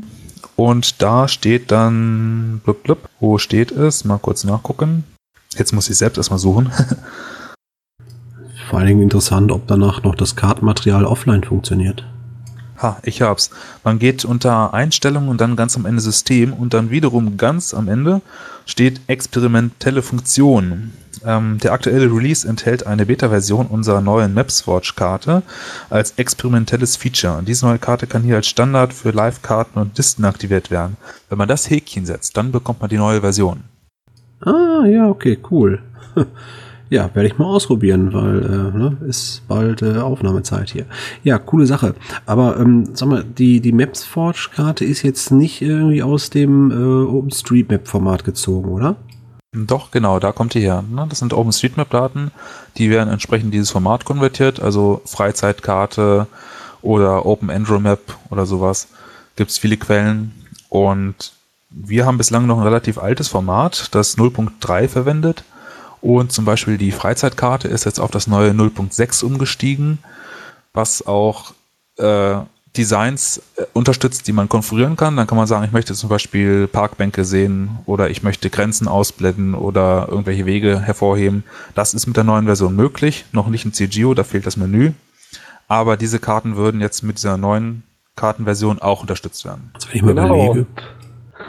[0.56, 4.06] und da steht dann, blub, blub, wo steht es?
[4.06, 5.04] Mal kurz nachgucken.
[5.58, 6.72] Jetzt muss ich selbst erstmal suchen.
[8.70, 12.06] Vor allen Dingen interessant, ob danach noch das Kartenmaterial offline funktioniert.
[12.82, 13.52] Ha, ich hab's.
[13.84, 17.88] Man geht unter Einstellungen und dann ganz am Ende System und dann wiederum ganz am
[17.88, 18.22] Ende
[18.66, 20.92] steht experimentelle Funktion.
[21.26, 25.44] Ähm, der aktuelle Release enthält eine Beta-Version unserer neuen MapsWatch-Karte
[25.90, 27.42] als experimentelles Feature.
[27.44, 30.98] Diese neue Karte kann hier als Standard für Live-Karten und Listen aktiviert werden.
[31.30, 33.64] Wenn man das Häkchen setzt, dann bekommt man die neue Version.
[34.42, 35.82] Ah, ja, okay, cool.
[36.90, 40.86] Ja, werde ich mal ausprobieren, weil äh, ne, ist bald äh, Aufnahmezeit hier.
[41.24, 41.96] Ja, coole Sache.
[42.26, 48.24] Aber ähm, sag mal, die, die Maps-Forge-Karte ist jetzt nicht irgendwie aus dem äh, OpenStreetMap-Format
[48.24, 48.98] gezogen, oder?
[49.52, 50.84] Doch, genau, da kommt die her.
[50.88, 51.08] Ne?
[51.10, 52.32] Das sind OpenStreetMap-Daten,
[52.78, 56.28] die werden entsprechend dieses Format konvertiert, also Freizeitkarte
[56.84, 58.90] oder OpenAndroMap oder sowas.
[59.38, 60.34] Gibt es viele Quellen
[60.70, 61.34] und
[61.72, 65.44] wir haben bislang noch ein relativ altes Format, das 0.3 verwendet
[66.06, 69.98] und zum Beispiel die Freizeitkarte ist jetzt auf das neue 0.6 umgestiegen,
[70.72, 71.56] was auch
[71.98, 72.36] äh,
[72.78, 75.18] Designs äh, unterstützt, die man konfigurieren kann.
[75.18, 79.56] Dann kann man sagen, ich möchte zum Beispiel Parkbänke sehen oder ich möchte Grenzen ausblenden
[79.56, 81.44] oder irgendwelche Wege hervorheben.
[81.74, 83.26] Das ist mit der neuen Version möglich.
[83.32, 84.92] Noch nicht in CGO, da fehlt das Menü.
[85.68, 87.82] Aber diese Karten würden jetzt mit dieser neuen
[88.16, 89.72] Kartenversion auch unterstützt werden.
[89.74, 90.46] Also wenn ich mal genau.
[90.52, 90.68] überlege.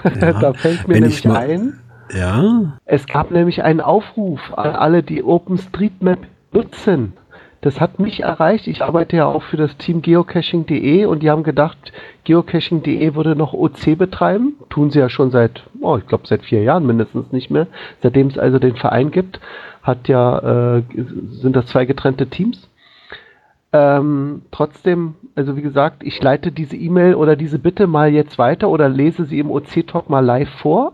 [0.05, 1.79] Ja, da fällt mir nämlich ein,
[2.13, 2.79] ja.
[2.85, 6.19] Es gab nämlich einen Aufruf an alle, die OpenStreetMap
[6.53, 7.15] nutzen.
[7.63, 8.69] Das hat mich erreicht.
[8.69, 11.93] Ich arbeite ja auch für das Team geocaching.de und die haben gedacht,
[12.25, 14.55] geocaching.de würde noch OC betreiben.
[14.69, 17.67] Tun sie ja schon seit, oh, ich glaube seit vier Jahren mindestens nicht mehr.
[18.03, 19.41] Seitdem es also den Verein gibt,
[19.83, 20.83] hat ja, äh,
[21.31, 22.69] sind das zwei getrennte Teams.
[23.73, 28.69] Ähm, trotzdem, also wie gesagt, ich leite diese E-Mail oder diese Bitte mal jetzt weiter
[28.69, 30.93] oder lese sie im OC-Talk mal live vor.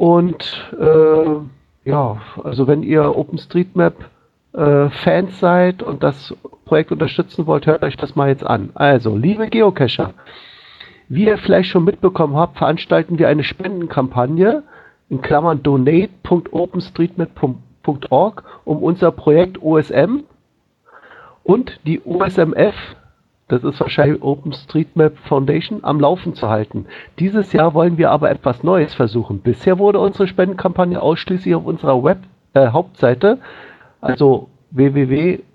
[0.00, 1.36] Und äh,
[1.84, 4.08] ja, also wenn ihr OpenStreetMap
[4.54, 6.34] äh, Fans seid und das
[6.64, 8.70] Projekt unterstützen wollt, hört euch das mal jetzt an.
[8.72, 10.14] Also, liebe Geocacher,
[11.10, 14.62] wie ihr vielleicht schon mitbekommen habt, veranstalten wir eine Spendenkampagne
[15.10, 20.20] in Klammern donate.openstreetmap.org um unser Projekt OSM
[21.44, 22.74] und die OSMF
[23.50, 26.86] das ist wahrscheinlich OpenStreetMap Foundation, am Laufen zu halten.
[27.18, 29.40] Dieses Jahr wollen wir aber etwas Neues versuchen.
[29.40, 32.18] Bisher wurde unsere Spendenkampagne ausschließlich auf unserer Web
[32.54, 33.38] äh, Hauptseite,
[34.00, 35.48] also www.usm.org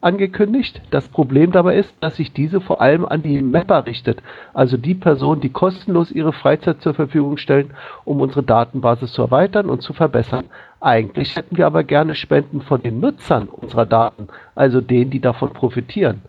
[0.00, 0.82] angekündigt.
[0.90, 4.20] Das Problem dabei ist, dass sich diese vor allem an die Mapper richtet,
[4.52, 7.70] also die Personen, die kostenlos ihre Freizeit zur Verfügung stellen,
[8.04, 10.46] um unsere Datenbasis zu erweitern und zu verbessern.
[10.86, 15.52] Eigentlich hätten wir aber gerne Spenden von den Nutzern unserer Daten, also denen, die davon
[15.52, 16.22] profitieren.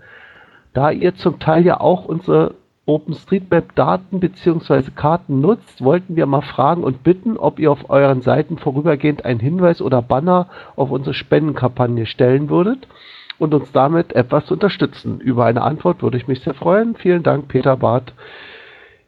[0.74, 2.56] Da ihr zum Teil ja auch unsere
[2.88, 4.90] OpenStreetMap-Daten bzw.
[4.96, 9.40] Karten nutzt, wollten wir mal fragen und bitten, ob ihr auf euren Seiten vorübergehend einen
[9.40, 12.88] Hinweis oder Banner auf unsere Spendenkampagne stellen würdet
[13.38, 15.20] und uns damit etwas unterstützen.
[15.20, 16.96] Über eine Antwort würde ich mich sehr freuen.
[16.96, 18.12] Vielen Dank, Peter Barth.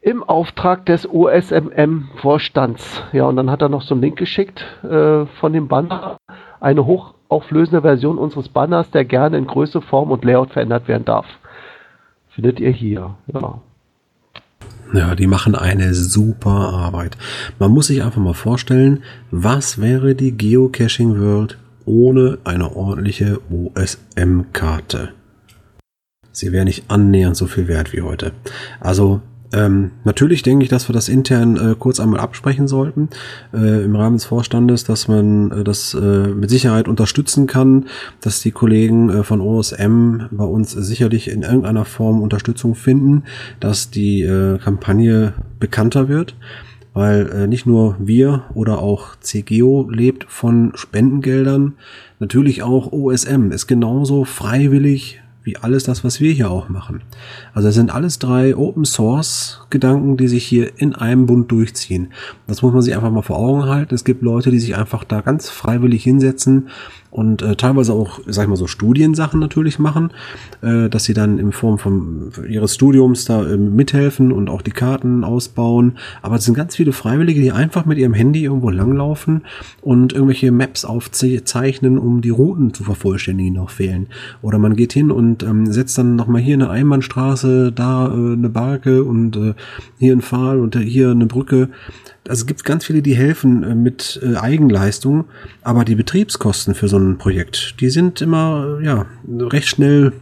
[0.02, 3.02] Im Auftrag des OSMM-Vorstands.
[3.12, 6.16] Ja, und dann hat er noch so einen Link geschickt äh, von dem Banner.
[6.58, 11.26] Eine hochauflösende Version unseres Banners, der gerne in Größe, Form und Layout verändert werden darf.
[12.30, 13.16] Findet ihr hier.
[13.26, 13.60] Ja.
[14.92, 17.16] Ja, die machen eine super Arbeit.
[17.58, 25.10] Man muss sich einfach mal vorstellen, was wäre die Geocaching World ohne eine ordentliche OSM-Karte?
[26.32, 28.32] Sie wäre nicht annähernd so viel wert wie heute.
[28.80, 29.20] Also
[29.52, 33.08] ähm, natürlich denke ich, dass wir das intern äh, kurz einmal absprechen sollten
[33.52, 37.86] äh, im Rahmen des Vorstandes, dass man äh, das äh, mit Sicherheit unterstützen kann,
[38.20, 43.24] dass die Kollegen äh, von OSM bei uns sicherlich in irgendeiner Form Unterstützung finden,
[43.58, 46.36] dass die äh, Kampagne bekannter wird
[46.92, 51.74] weil äh, nicht nur wir oder auch CGO lebt von Spendengeldern,
[52.18, 55.20] natürlich auch OSM ist genauso freiwillig
[55.50, 57.02] wie alles das, was wir hier auch machen.
[57.54, 62.12] Also es sind alles drei Open Source Gedanken, die sich hier in einem Bund durchziehen.
[62.46, 63.94] Das muss man sich einfach mal vor Augen halten.
[63.94, 66.68] Es gibt Leute, die sich einfach da ganz freiwillig hinsetzen
[67.10, 70.10] und äh, teilweise auch, sag ich mal so, Studiensachen natürlich machen,
[70.62, 74.70] äh, dass sie dann in Form von ihres Studiums da äh, mithelfen und auch die
[74.70, 75.98] Karten ausbauen.
[76.22, 79.42] Aber es sind ganz viele Freiwillige, die einfach mit ihrem Handy irgendwo langlaufen
[79.82, 84.06] und irgendwelche Maps aufzeichnen, um die Routen zu vervollständigen, die noch fehlen.
[84.42, 88.48] Oder man geht hin und ähm, setzt dann nochmal hier eine Einbahnstraße, da äh, eine
[88.48, 89.54] Barke und äh,
[89.98, 91.70] hier ein Pfahl und hier eine Brücke
[92.28, 95.24] also es gibt ganz viele, die helfen äh, mit äh, Eigenleistung,
[95.62, 100.12] aber die Betriebskosten für so ein Projekt, die sind immer äh, ja recht schnell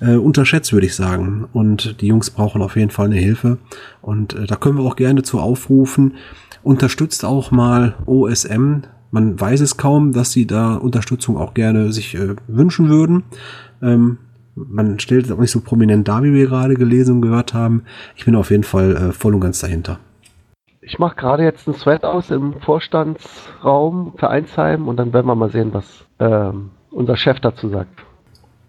[0.00, 1.48] äh, unterschätzt, würde ich sagen.
[1.52, 3.58] Und die Jungs brauchen auf jeden Fall eine Hilfe.
[4.00, 6.14] Und äh, da können wir auch gerne zu aufrufen.
[6.62, 8.82] Unterstützt auch mal OSM.
[9.10, 13.24] Man weiß es kaum, dass sie da Unterstützung auch gerne sich äh, wünschen würden.
[13.82, 14.18] Ähm,
[14.54, 17.84] man stellt es auch nicht so prominent dar, wie wir gerade gelesen und gehört haben.
[18.16, 20.00] Ich bin auf jeden Fall äh, voll und ganz dahinter.
[20.88, 25.50] Ich mache gerade jetzt einen Thread aus im Vorstandsraum Vereinsheim und dann werden wir mal
[25.50, 25.84] sehen, was
[26.18, 27.90] ähm, unser Chef dazu sagt.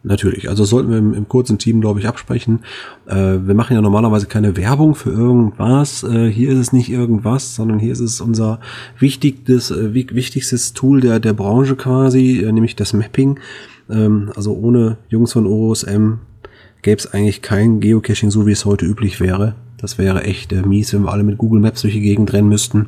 [0.03, 2.65] Natürlich, also sollten wir im, im kurzen Team, glaube ich, absprechen.
[3.07, 6.03] Äh, wir machen ja normalerweise keine Werbung für irgendwas.
[6.03, 8.59] Äh, hier ist es nicht irgendwas, sondern hier ist es unser
[8.97, 13.39] wichtigstes, äh, wichtigstes Tool der, der Branche quasi, äh, nämlich das Mapping.
[13.89, 16.15] Ähm, also ohne Jungs von OSM
[16.82, 19.55] gäbe es eigentlich kein Geocaching, so wie es heute üblich wäre.
[19.82, 22.49] Das wäre echt äh, mies, wenn wir alle mit Google Maps durch die Gegend rennen
[22.49, 22.88] müssten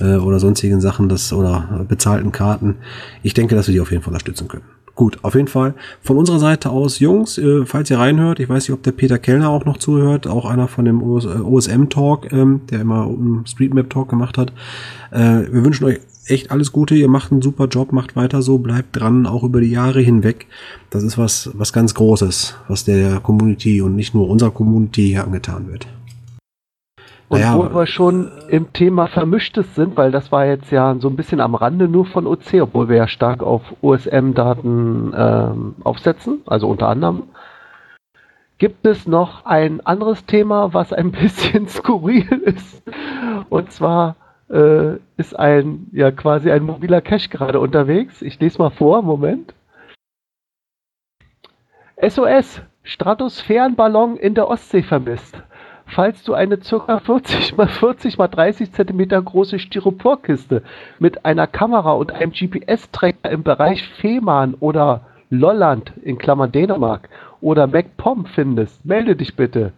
[0.00, 2.76] äh, oder sonstigen Sachen das oder bezahlten Karten.
[3.22, 4.64] Ich denke, dass wir die auf jeden Fall unterstützen können.
[4.96, 8.66] Gut, auf jeden Fall von unserer Seite aus, Jungs, äh, falls ihr reinhört, ich weiß
[8.66, 12.32] nicht, ob der Peter Kellner auch noch zuhört, auch einer von dem OSM äh, Talk,
[12.32, 14.54] ähm, der immer einen Streetmap Talk gemacht hat.
[15.10, 18.56] Äh, wir wünschen euch echt alles Gute, ihr macht einen super Job, macht weiter so,
[18.56, 20.46] bleibt dran, auch über die Jahre hinweg.
[20.88, 25.24] Das ist was, was ganz Großes, was der Community und nicht nur unserer Community hier
[25.24, 25.86] angetan wird.
[27.28, 31.08] Und naja, wo wir schon im Thema Vermischtes sind, weil das war jetzt ja so
[31.08, 36.42] ein bisschen am Rande nur von OC, obwohl wir ja stark auf OSM-Daten ähm, aufsetzen,
[36.46, 37.24] also unter anderem,
[38.58, 42.82] gibt es noch ein anderes Thema, was ein bisschen skurril ist.
[43.48, 44.14] Und zwar
[44.48, 48.22] äh, ist ein, ja quasi ein mobiler Cache gerade unterwegs.
[48.22, 49.52] Ich lese mal vor, Moment.
[52.00, 55.42] SOS, Stratosphärenballon in der Ostsee vermisst
[55.86, 56.98] falls du eine ca.
[56.98, 60.62] 40 mal 40 mal 30 cm große Styroporkiste
[60.98, 67.08] mit einer Kamera und einem GPS-Tracker im Bereich Fehmarn oder Lolland in Klammern Dänemark
[67.40, 69.72] oder MacPom findest, melde dich bitte.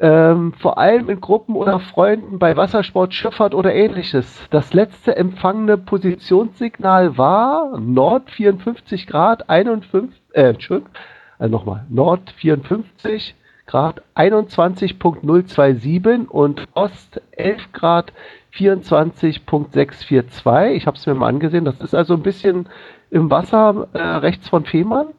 [0.00, 4.46] Ähm, vor allem in Gruppen oder Freunden bei Wassersport, Schifffahrt oder ähnliches.
[4.50, 10.92] Das letzte empfangene Positionssignal war Nord 54 Grad 51, äh, Entschuldigung,
[11.38, 13.34] also nochmal, Nord 54
[13.70, 18.12] Grad 21.027 und Ost 11 Grad
[18.52, 20.72] 24.642.
[20.72, 21.64] Ich habe es mir mal angesehen.
[21.64, 22.68] Das ist also ein bisschen
[23.12, 25.10] im Wasser äh, rechts von Fehmarn.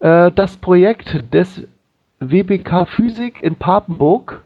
[0.00, 1.68] Äh, das Projekt des
[2.18, 4.42] WBK Physik in Papenburg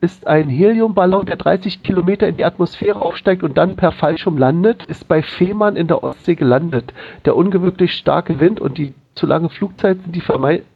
[0.00, 4.84] ist ein Heliumballon, der 30 Kilometer in die Atmosphäre aufsteigt und dann per Fallschirm landet,
[4.86, 6.92] ist bei Fehmarn in der Ostsee gelandet.
[7.24, 10.20] Der ungewöhnlich starke Wind und die zu lange Flugzeit sind die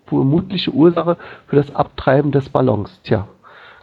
[0.07, 3.01] vermutliche Ursache für das Abtreiben des Ballons.
[3.05, 3.29] Tja,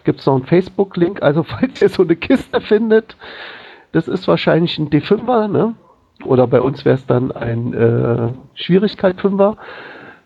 [0.04, 3.16] gibt es noch einen Facebook-Link, also falls ihr so eine Kiste findet,
[3.92, 5.76] das ist wahrscheinlich ein D5er, ne?
[6.26, 9.56] Oder bei uns wäre es dann ein äh, Schwierigkeit 5er.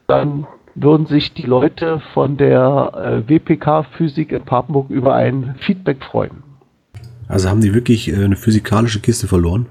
[0.08, 6.04] Dann würden sich die Leute von der äh, WPK Physik in Papenburg über ein Feedback
[6.04, 6.44] freuen.
[7.28, 9.68] Also haben die wirklich äh, eine physikalische Kiste verloren?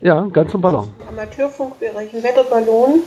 [0.00, 0.88] Ja, ganz im Ballon.
[1.08, 3.02] Amateurfunkbereich, ein Wetterballon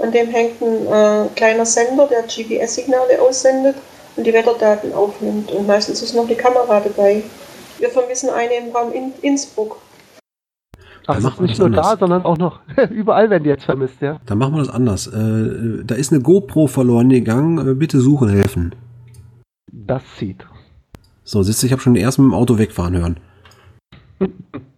[0.00, 3.76] an dem hängt ein äh, kleiner Sender, der GPS-Signale aussendet
[4.16, 5.50] und die Wetterdaten aufnimmt.
[5.52, 7.22] Und meistens ist noch eine Kamera dabei.
[7.78, 9.76] Wir vermissen eine im Raum in Innsbruck.
[11.06, 11.86] Ach, das ist nicht nur anders.
[11.92, 14.20] da, sondern auch noch überall werden die jetzt vermisst, ja.
[14.26, 15.06] Dann machen wir das anders.
[15.06, 17.66] Äh, da ist eine GoPro verloren gegangen.
[17.66, 18.74] Äh, bitte suchen helfen.
[19.72, 20.46] Das zieht.
[21.24, 23.20] So, du, ich habe schon den ersten mit dem Auto wegfahren hören.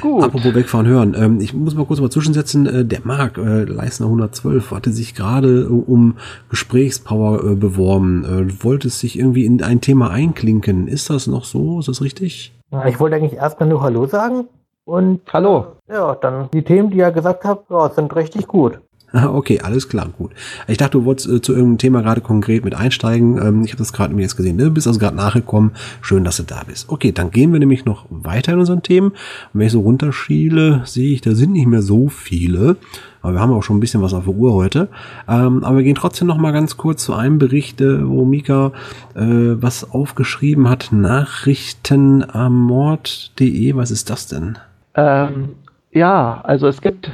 [0.00, 0.24] Gut.
[0.24, 1.14] Apropos wegfahren hören.
[1.18, 2.66] Ähm, ich muss mal kurz mal zwischensetzen.
[2.66, 6.16] Äh, der Marc, äh, Leisner 112, hatte sich gerade äh, um
[6.50, 8.24] Gesprächspower äh, beworben.
[8.24, 10.88] Äh, wollte sich irgendwie in ein Thema einklinken.
[10.88, 11.80] Ist das noch so?
[11.80, 12.52] Ist das richtig?
[12.86, 14.48] Ich wollte eigentlich erstmal nur Hallo sagen.
[14.84, 15.76] Und Hallo.
[15.88, 18.80] Ja, dann die Themen, die ihr gesagt habt, ja, sind richtig gut.
[19.34, 20.32] Okay, alles klar, gut.
[20.66, 23.38] Ich dachte, du wolltest äh, zu irgendeinem Thema gerade konkret mit einsteigen.
[23.38, 24.58] Ähm, ich habe das gerade mir jetzt gesehen.
[24.58, 25.72] Du bist also gerade nachgekommen.
[26.00, 26.88] Schön, dass du da bist.
[26.88, 29.08] Okay, dann gehen wir nämlich noch weiter in unseren Themen.
[29.08, 29.16] Und
[29.52, 32.76] wenn ich so runterschiele, sehe ich, da sind nicht mehr so viele.
[33.22, 34.88] Aber wir haben auch schon ein bisschen was auf der Uhr heute.
[35.28, 38.72] Ähm, aber wir gehen trotzdem noch mal ganz kurz zu einem Bericht, äh, wo Mika
[39.14, 40.90] äh, was aufgeschrieben hat.
[40.92, 43.76] Nachrichten am Mord.de.
[43.76, 44.58] Was ist das denn?
[44.94, 45.50] Ähm,
[45.92, 47.10] ja, also es gibt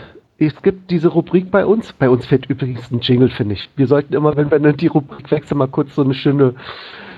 [0.46, 1.92] es gibt diese Rubrik bei uns.
[1.92, 3.68] Bei uns fehlt übrigens ein Jingle, finde ich.
[3.76, 6.54] Wir sollten immer, wenn wir die Rubrik wechseln, mal kurz so eine schöne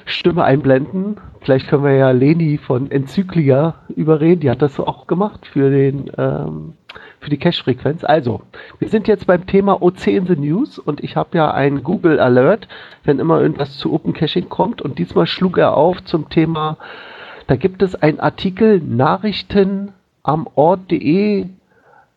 [0.04, 1.16] Stimme einblenden.
[1.40, 4.40] Vielleicht können wir ja Leni von Enzyklia überreden.
[4.40, 6.72] Die hat das auch gemacht für den ähm,
[7.20, 8.02] für die Cache-Frequenz.
[8.02, 8.42] Also,
[8.80, 12.18] wir sind jetzt beim Thema OC in the News und ich habe ja einen Google
[12.18, 12.66] Alert,
[13.04, 14.82] wenn immer irgendwas zu Open Caching kommt.
[14.82, 16.76] Und diesmal schlug er auf zum Thema,
[17.46, 19.92] da gibt es einen Artikel Nachrichten
[20.24, 21.46] am Ort.de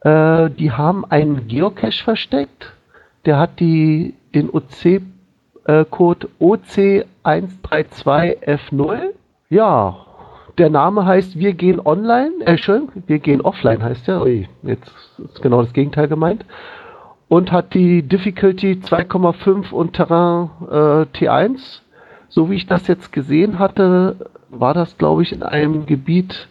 [0.05, 2.71] äh, die haben einen Geocache versteckt.
[3.25, 8.99] Der hat die, den OC-Code äh, OC132F0.
[9.49, 9.97] Ja,
[10.59, 14.21] der Name heißt Wir gehen online, äh, schön, wir gehen offline heißt der.
[14.21, 16.45] Ui, jetzt ist genau das Gegenteil gemeint.
[17.27, 21.79] Und hat die Difficulty 2,5 und Terrain äh, T1.
[22.29, 26.47] So wie ich das jetzt gesehen hatte, war das, glaube ich, in einem Gebiet,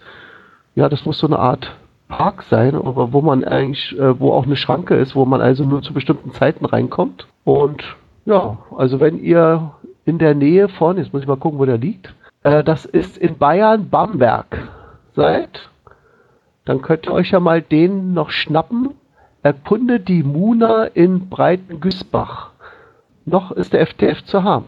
[0.75, 1.77] ja, das muss so eine Art
[2.17, 5.65] Park sein, aber wo man eigentlich, äh, wo auch eine Schranke ist, wo man also
[5.65, 7.27] nur zu bestimmten Zeiten reinkommt.
[7.45, 7.83] Und
[8.25, 9.73] ja, also wenn ihr
[10.05, 13.19] in der Nähe von, jetzt muss ich mal gucken, wo der liegt, äh, das ist
[13.19, 14.69] in Bayern Bamberg
[15.17, 15.69] seid,
[16.65, 18.91] dann könnt ihr euch ja mal den noch schnappen.
[19.43, 22.51] Erkunde die Muna in Breitengüßbach.
[23.27, 24.67] Noch ist der FTF zu haben.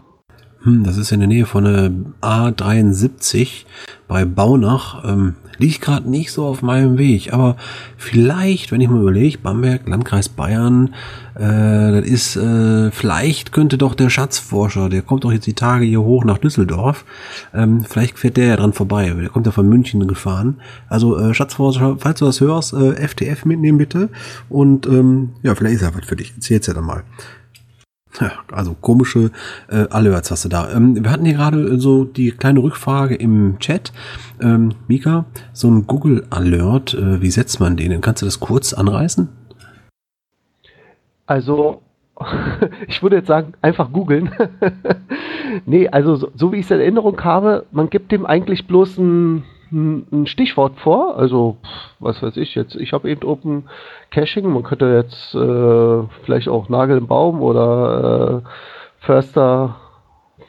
[0.63, 1.91] Hm, das ist in der Nähe von der
[2.21, 3.65] A73
[4.07, 5.03] bei Baunach.
[5.05, 7.57] Ähm, liegt gerade nicht so auf meinem Weg, aber
[7.97, 10.93] vielleicht, wenn ich mal überlege, Bamberg, Landkreis Bayern,
[11.35, 15.85] äh, das ist, äh, vielleicht könnte doch der Schatzforscher, der kommt doch jetzt die Tage
[15.85, 17.05] hier hoch nach Düsseldorf,
[17.53, 20.57] ähm, vielleicht fährt der ja dran vorbei, der kommt ja von München gefahren.
[20.89, 24.09] Also äh, Schatzforscher, falls du das hörst, äh, FTF mitnehmen bitte
[24.49, 26.33] und ähm, ja, vielleicht ist ja was für dich.
[26.35, 27.03] Erzähl's ja dann mal.
[28.51, 29.31] Also komische
[29.69, 30.71] äh, Alerts hast du da.
[30.71, 33.91] Ähm, wir hatten hier gerade so die kleine Rückfrage im Chat.
[34.41, 38.01] Ähm, Mika, so ein Google Alert, äh, wie setzt man den?
[38.01, 39.29] Kannst du das kurz anreißen?
[41.27, 41.81] Also,
[42.87, 44.31] ich würde jetzt sagen, einfach googeln.
[45.65, 48.97] nee, also so, so wie ich es in Erinnerung habe, man gibt dem eigentlich bloß
[48.97, 51.17] ein ein Stichwort vor.
[51.17, 51.57] Also,
[51.99, 52.75] was weiß ich jetzt.
[52.75, 53.63] Ich habe eben Open
[54.11, 54.51] Caching.
[54.51, 58.49] Man könnte jetzt äh, vielleicht auch Nagel im Baum oder äh,
[59.05, 59.75] Förster,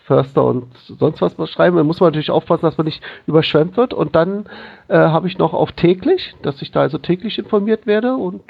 [0.05, 1.77] Förster und sonst was schreiben.
[1.77, 3.95] Da muss man natürlich aufpassen, dass man nicht überschwemmt wird.
[3.95, 4.47] Und dann
[4.89, 8.15] äh, habe ich noch auf täglich, dass ich da also täglich informiert werde.
[8.15, 8.43] Und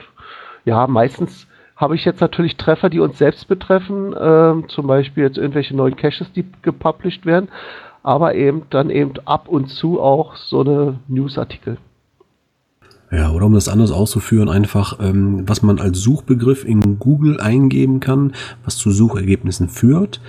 [0.64, 1.46] ja, meistens
[1.76, 4.12] habe ich jetzt natürlich Treffer, die uns selbst betreffen.
[4.12, 7.48] Äh, zum Beispiel jetzt irgendwelche neuen Caches, die gepublished werden
[8.02, 11.78] aber eben dann eben ab und zu auch so eine Newsartikel.
[13.10, 18.00] Ja, oder um das anders auszuführen, einfach, ähm, was man als Suchbegriff in Google eingeben
[18.00, 18.32] kann,
[18.64, 20.20] was zu Suchergebnissen führt.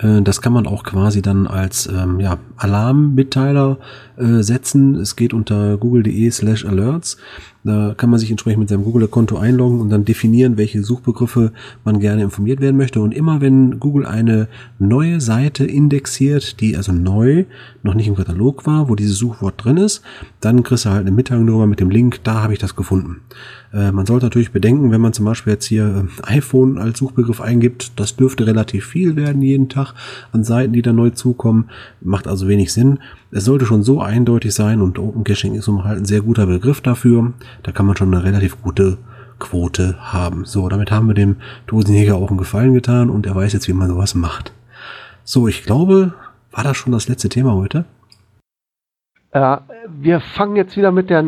[0.00, 3.78] Äh, das kann man auch quasi dann als ähm, ja, Alarmmitteiler
[4.16, 4.94] äh, setzen.
[4.96, 7.18] Es geht unter google.de slash alerts.
[7.64, 11.52] Da kann man sich entsprechend mit seinem Google-Konto einloggen und dann definieren, welche Suchbegriffe
[11.84, 13.00] man gerne informiert werden möchte.
[13.00, 14.48] Und immer wenn Google eine
[14.80, 17.44] neue Seite indexiert, die also neu,
[17.84, 20.02] noch nicht im Katalog war, wo dieses Suchwort drin ist,
[20.40, 23.20] dann kriegst du halt eine Mitteilung darüber mit dem Link, da habe ich das gefunden.
[23.72, 27.40] Äh, man sollte natürlich bedenken, wenn man zum Beispiel jetzt hier äh, iPhone als Suchbegriff
[27.40, 29.94] eingibt, das dürfte relativ viel werden jeden Tag
[30.32, 31.68] an Seiten, die da neu zukommen.
[32.00, 32.98] Macht also wenig Sinn.
[33.34, 36.82] Es sollte schon so eindeutig sein und Open Caching ist halt ein sehr guter Begriff
[36.82, 37.32] dafür.
[37.62, 38.98] Da kann man schon eine relativ gute
[39.38, 40.44] Quote haben.
[40.44, 43.72] So, damit haben wir dem Dosenjäger auch einen Gefallen getan und er weiß jetzt, wie
[43.72, 44.52] man sowas macht.
[45.24, 46.12] So, ich glaube,
[46.50, 47.86] war das schon das letzte Thema heute?
[49.30, 49.56] Äh,
[49.88, 51.24] wir fangen jetzt wieder mit der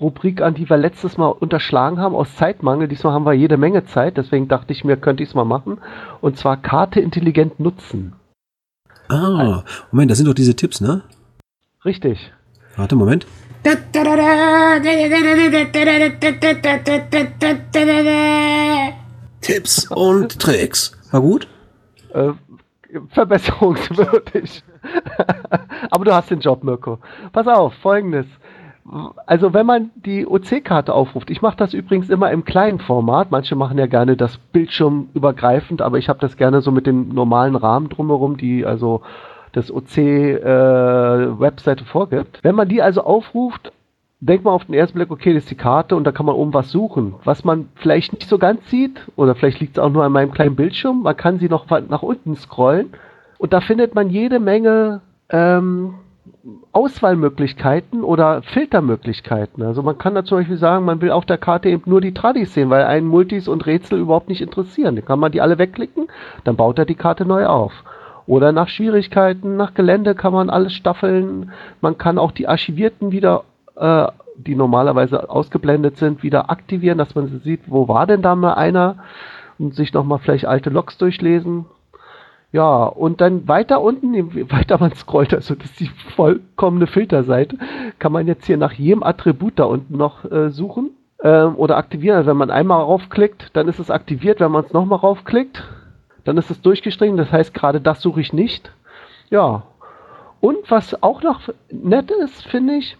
[0.00, 2.88] Rubrik an, die wir letztes Mal unterschlagen haben, aus Zeitmangel.
[2.88, 5.78] Diesmal haben wir jede Menge Zeit, deswegen dachte ich mir, könnte ich es mal machen.
[6.20, 8.14] Und zwar Karte intelligent nutzen.
[9.08, 11.02] Ah, Moment, das sind doch diese Tipps, ne?
[11.84, 12.32] Richtig.
[12.76, 13.26] Warte, Moment.
[19.40, 20.96] Tipps und Tricks.
[21.10, 21.48] War gut?
[22.12, 22.32] Äh,
[23.10, 24.62] verbesserungswürdig.
[25.90, 26.98] Aber du hast den Job, Mirko.
[27.32, 28.26] Pass auf, folgendes.
[29.26, 33.32] Also wenn man die OC-Karte aufruft, ich mache das übrigens immer im kleinen Format.
[33.32, 37.08] Manche machen ja gerne das Bildschirm übergreifend, aber ich habe das gerne so mit dem
[37.08, 39.02] normalen Rahmen drumherum, die also
[39.50, 42.38] das OC-Webseite äh, vorgibt.
[42.42, 43.72] Wenn man die also aufruft,
[44.20, 46.36] denkt man auf den ersten Blick, okay, das ist die Karte und da kann man
[46.36, 47.14] oben was suchen.
[47.24, 50.30] Was man vielleicht nicht so ganz sieht, oder vielleicht liegt es auch nur an meinem
[50.30, 52.92] kleinen Bildschirm, man kann sie noch nach unten scrollen
[53.38, 55.94] und da findet man jede Menge ähm,
[56.72, 59.62] Auswahlmöglichkeiten oder Filtermöglichkeiten.
[59.62, 62.14] Also man kann da zum Beispiel sagen, man will auf der Karte eben nur die
[62.14, 64.96] Tradis sehen, weil einen Multis und Rätsel überhaupt nicht interessieren.
[64.96, 66.08] Dann kann man die alle wegklicken,
[66.44, 67.72] dann baut er die Karte neu auf.
[68.26, 71.52] Oder nach Schwierigkeiten, nach Gelände kann man alles staffeln.
[71.80, 73.44] Man kann auch die Archivierten wieder,
[73.76, 74.06] äh,
[74.36, 78.96] die normalerweise ausgeblendet sind, wieder aktivieren, dass man sieht, wo war denn da mal einer
[79.58, 81.66] und sich nochmal vielleicht alte Logs durchlesen.
[82.54, 87.58] Ja, und dann weiter unten, je weiter man scrollt, also das ist die vollkommene Filterseite,
[87.98, 90.90] kann man jetzt hier nach jedem Attribut da unten noch äh, suchen
[91.20, 92.16] ähm, oder aktivieren.
[92.16, 94.38] Also wenn man einmal raufklickt, dann ist es aktiviert.
[94.38, 95.64] Wenn man es nochmal raufklickt,
[96.22, 97.16] dann ist es durchgestrichen.
[97.16, 98.70] Das heißt, gerade das suche ich nicht.
[99.30, 99.64] Ja.
[100.40, 101.40] Und was auch noch
[101.72, 102.96] nett ist, finde ich,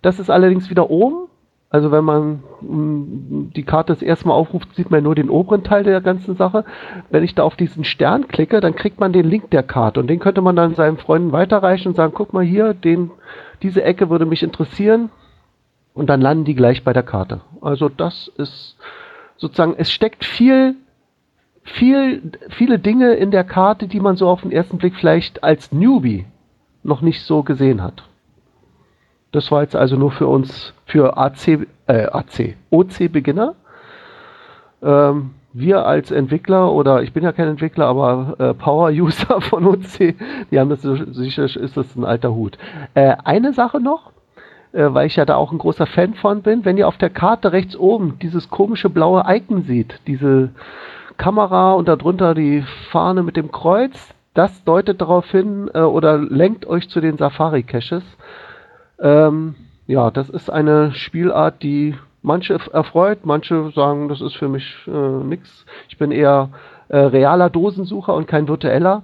[0.00, 1.26] das ist allerdings wieder oben.
[1.74, 5.64] Also wenn man mm, die Karte das erste Mal aufruft, sieht man nur den oberen
[5.64, 6.64] Teil der ganzen Sache.
[7.10, 10.06] Wenn ich da auf diesen Stern klicke, dann kriegt man den Link der Karte und
[10.06, 13.10] den könnte man dann seinen Freunden weiterreichen und sagen, guck mal hier, den,
[13.60, 15.10] diese Ecke würde mich interessieren
[15.94, 17.40] und dann landen die gleich bei der Karte.
[17.60, 18.76] Also das ist
[19.36, 20.76] sozusagen, es steckt viel,
[21.64, 25.72] viel, viele Dinge in der Karte, die man so auf den ersten Blick vielleicht als
[25.72, 26.24] Newbie
[26.84, 28.04] noch nicht so gesehen hat.
[29.34, 33.56] Das war jetzt also nur für uns, für AC, äh, AC, OC-Beginner.
[34.80, 40.14] Ähm, wir als Entwickler oder ich bin ja kein Entwickler, aber äh, Power-User von OC,
[40.52, 42.58] die haben das sicher ist das ein alter Hut.
[42.94, 44.12] Äh, eine Sache noch,
[44.72, 47.10] äh, weil ich ja da auch ein großer Fan von bin, wenn ihr auf der
[47.10, 50.50] Karte rechts oben dieses komische blaue Icon seht, diese
[51.16, 52.62] Kamera und darunter die
[52.92, 58.04] Fahne mit dem Kreuz, das deutet darauf hin äh, oder lenkt euch zu den Safari-Caches.
[59.00, 59.54] Ähm,
[59.86, 65.24] ja, das ist eine Spielart, die manche erfreut, manche sagen, das ist für mich äh,
[65.24, 65.66] nichts.
[65.88, 66.50] Ich bin eher
[66.88, 69.02] äh, realer Dosensucher und kein virtueller.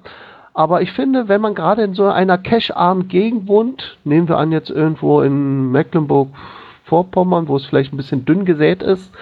[0.52, 4.52] Aber ich finde, wenn man gerade in so einer cache-armen Gegend wohnt, nehmen wir an
[4.52, 9.12] jetzt irgendwo in Mecklenburg-Vorpommern, wo es vielleicht ein bisschen dünn gesät ist,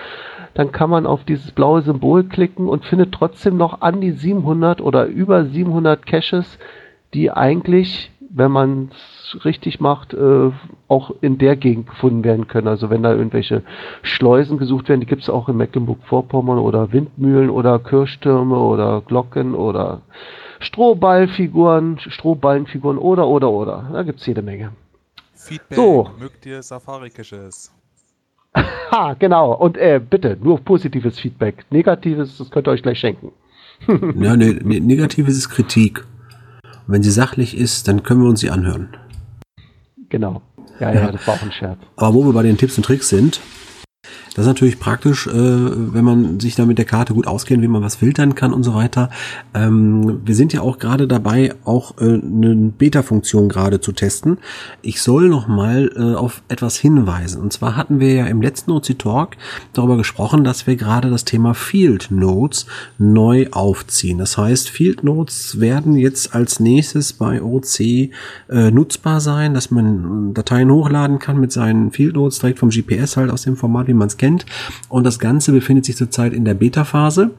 [0.54, 4.80] dann kann man auf dieses blaue Symbol klicken und findet trotzdem noch an die 700
[4.80, 6.58] oder über 700 Caches,
[7.14, 10.50] die eigentlich, wenn man es richtig macht, äh,
[10.88, 12.68] auch in der Gegend gefunden werden können.
[12.68, 13.62] Also wenn da irgendwelche
[14.02, 19.54] Schleusen gesucht werden, die gibt es auch in Mecklenburg-Vorpommern oder Windmühlen oder Kirchtürme oder Glocken
[19.54, 20.02] oder
[20.60, 23.88] Strohballfiguren, Strohballenfiguren oder oder oder.
[23.92, 24.72] Da gibt es jede Menge.
[25.34, 26.10] Feedback, So.
[26.18, 27.72] mögt ihr Safari-Caches?
[28.90, 29.52] Ha, genau.
[29.54, 31.66] Und äh, bitte, nur positives Feedback.
[31.70, 33.32] Negatives, das könnt ihr euch gleich schenken.
[34.18, 36.04] Ja, ne, ne, Negatives ist Kritik.
[36.88, 38.88] Und wenn sie sachlich ist, dann können wir uns sie anhören.
[40.08, 40.40] Genau.
[40.80, 41.78] Ja, ja, das war auch ein Scherz.
[41.96, 43.40] Aber wo wir bei den Tipps und Tricks sind,
[44.38, 47.68] das ist natürlich praktisch, äh, wenn man sich da mit der Karte gut auskennt, wie
[47.68, 49.10] man was filtern kann und so weiter.
[49.54, 54.38] Ähm, wir sind ja auch gerade dabei, auch äh, eine Beta-Funktion gerade zu testen.
[54.82, 57.42] Ich soll noch mal äh, auf etwas hinweisen.
[57.42, 59.36] Und zwar hatten wir ja im letzten OC Talk
[59.72, 62.66] darüber gesprochen, dass wir gerade das Thema Field Notes
[62.98, 64.18] neu aufziehen.
[64.18, 68.10] Das heißt, Field Notes werden jetzt als nächstes bei OC äh,
[68.70, 73.30] nutzbar sein, dass man Dateien hochladen kann mit seinen Field Notes direkt vom GPS halt
[73.30, 74.44] aus dem Format, wie man es kennt.
[74.88, 77.30] Und das Ganze befindet sich zurzeit in der Beta-Phase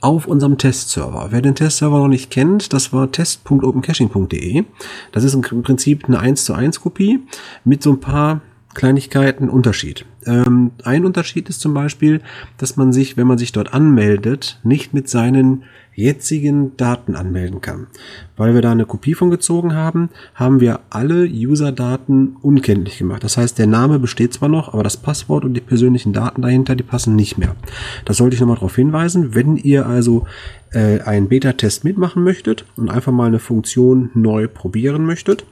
[0.00, 1.28] auf unserem Testserver.
[1.30, 4.64] Wer den Testserver noch nicht kennt, das war test.opencaching.de.
[5.12, 7.20] Das ist im Prinzip eine 1 zu 1 Kopie
[7.64, 8.40] mit so ein paar
[8.74, 10.04] Kleinigkeiten Unterschied.
[10.24, 12.20] Ähm, ein Unterschied ist zum Beispiel,
[12.58, 15.64] dass man sich, wenn man sich dort anmeldet, nicht mit seinen
[15.98, 17.88] jetzigen Daten anmelden kann.
[18.36, 23.24] Weil wir da eine Kopie von gezogen haben, haben wir alle User-Daten unkenntlich gemacht.
[23.24, 26.76] Das heißt, der Name besteht zwar noch, aber das Passwort und die persönlichen Daten dahinter,
[26.76, 27.56] die passen nicht mehr.
[28.04, 29.34] Das sollte ich nochmal darauf hinweisen.
[29.34, 30.24] Wenn ihr also
[30.70, 35.44] äh, einen Beta-Test mitmachen möchtet und einfach mal eine Funktion neu probieren möchtet,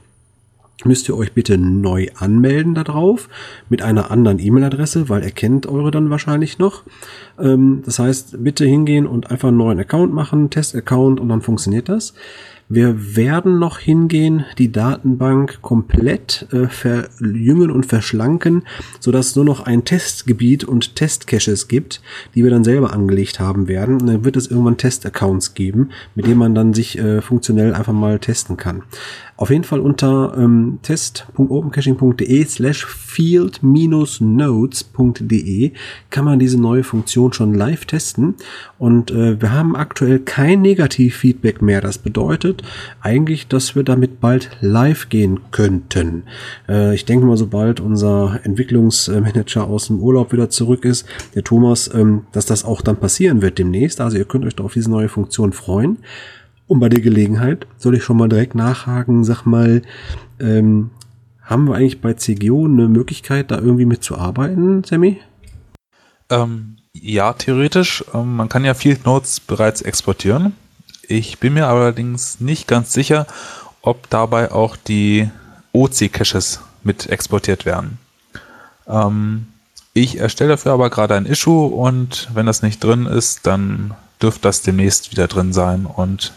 [0.85, 3.29] müsst ihr euch bitte neu anmelden darauf
[3.69, 6.83] mit einer anderen E-Mail-Adresse, weil er kennt eure dann wahrscheinlich noch.
[7.39, 11.89] Ähm, das heißt, bitte hingehen und einfach einen neuen Account machen, Test-Account und dann funktioniert
[11.89, 12.13] das.
[12.69, 18.63] Wir werden noch hingehen, die Datenbank komplett äh, verjüngen und verschlanken,
[18.99, 22.01] sodass es nur noch ein Testgebiet und Testcaches gibt,
[22.35, 24.01] die wir dann selber angelegt haben werden.
[24.01, 27.93] Und dann wird es irgendwann Test-Accounts geben, mit denen man dann sich äh, funktionell einfach
[27.93, 28.83] mal testen kann.
[29.37, 35.71] Auf jeden Fall unter ähm, test.opencaching.de slash field-notes.de
[36.09, 38.33] kann man diese neue Funktion schon live testen.
[38.79, 41.81] Und äh, wir haben aktuell kein Negativfeedback mehr.
[41.81, 42.63] Das bedeutet
[43.01, 46.23] eigentlich, dass wir damit bald live gehen könnten.
[46.67, 51.93] Äh, ich denke mal, sobald unser Entwicklungsmanager aus dem Urlaub wieder zurück ist, der Thomas,
[51.93, 54.01] ähm, dass das auch dann passieren wird demnächst.
[54.01, 55.99] Also ihr könnt euch da auf diese neue Funktion freuen.
[56.67, 59.81] Und bei der Gelegenheit soll ich schon mal direkt nachhaken, sag mal,
[60.39, 60.91] ähm,
[61.41, 65.21] haben wir eigentlich bei CGO eine Möglichkeit, da irgendwie mitzuarbeiten, Sammy?
[66.29, 68.03] Ähm, ja, theoretisch.
[68.13, 70.53] Ähm, man kann ja Field Notes bereits exportieren.
[71.07, 73.27] Ich bin mir allerdings nicht ganz sicher,
[73.81, 75.29] ob dabei auch die
[75.71, 77.97] OC-Caches mit exportiert werden.
[78.87, 79.47] Ähm,
[79.93, 84.41] ich erstelle dafür aber gerade ein Issue und wenn das nicht drin ist, dann dürfte
[84.41, 86.33] das demnächst wieder drin sein und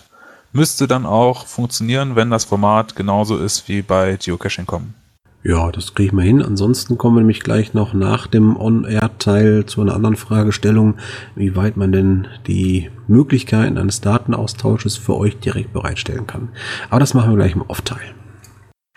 [0.53, 4.95] müsste dann auch funktionieren, wenn das Format genauso ist wie bei Geocaching.com.
[5.43, 6.43] Ja, das kriege ich mal hin.
[6.43, 10.97] Ansonsten kommen wir nämlich gleich noch nach dem On-Air-Teil zu einer anderen Fragestellung,
[11.35, 16.51] wie weit man denn die Möglichkeiten eines Datenaustausches für euch direkt bereitstellen kann.
[16.91, 18.15] Aber das machen wir gleich im Off-Teil.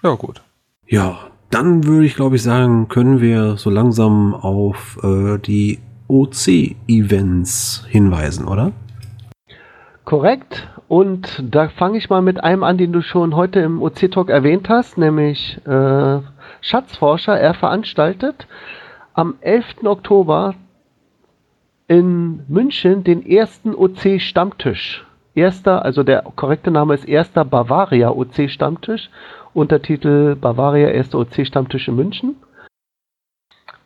[0.04, 0.41] Ja, gut.
[0.86, 1.18] Ja,
[1.49, 5.80] dann würde ich glaube ich sagen, können wir so langsam auf äh, die
[6.10, 8.74] OC-Events hinweisen, oder?
[10.04, 10.68] Korrekt.
[10.94, 14.70] Und da fange ich mal mit einem an, den du schon heute im OC-Talk erwähnt
[14.70, 16.20] hast, nämlich äh,
[16.62, 17.36] Schatzforscher.
[17.36, 18.46] Er veranstaltet
[19.16, 19.86] am 11.
[19.86, 20.54] Oktober
[21.88, 25.04] in München den ersten OC-Stammtisch.
[25.34, 29.10] Erster, also der korrekte Name ist erster Bavaria OC-Stammtisch.
[29.56, 32.36] Untertitel Bavaria, erste OC-Stammtisch in München.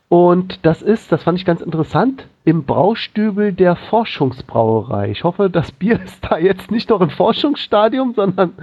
[0.10, 5.12] Und das ist, das fand ich ganz interessant, im Braustübel der Forschungsbrauerei.
[5.12, 8.54] Ich hoffe, das Bier ist da jetzt nicht noch im Forschungsstadium, sondern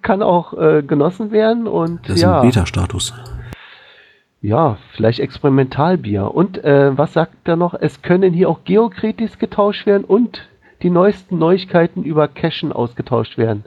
[0.00, 1.66] kann auch äh, genossen werden.
[1.66, 3.12] Und Das ja, ist ein Beta-Status.
[4.40, 6.34] ja, vielleicht Experimentalbier.
[6.34, 7.74] Und äh, was sagt er noch?
[7.74, 10.48] Es können hier auch Geokritis getauscht werden und
[10.82, 13.66] die neuesten Neuigkeiten über Cachen ausgetauscht werden.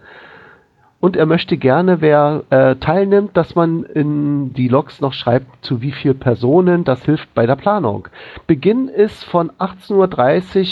[1.01, 5.81] Und er möchte gerne, wer äh, teilnimmt, dass man in die Logs noch schreibt, zu
[5.81, 6.83] wie viel Personen.
[6.83, 8.07] Das hilft bei der Planung.
[8.45, 10.07] Beginn ist von 18.30 Uhr,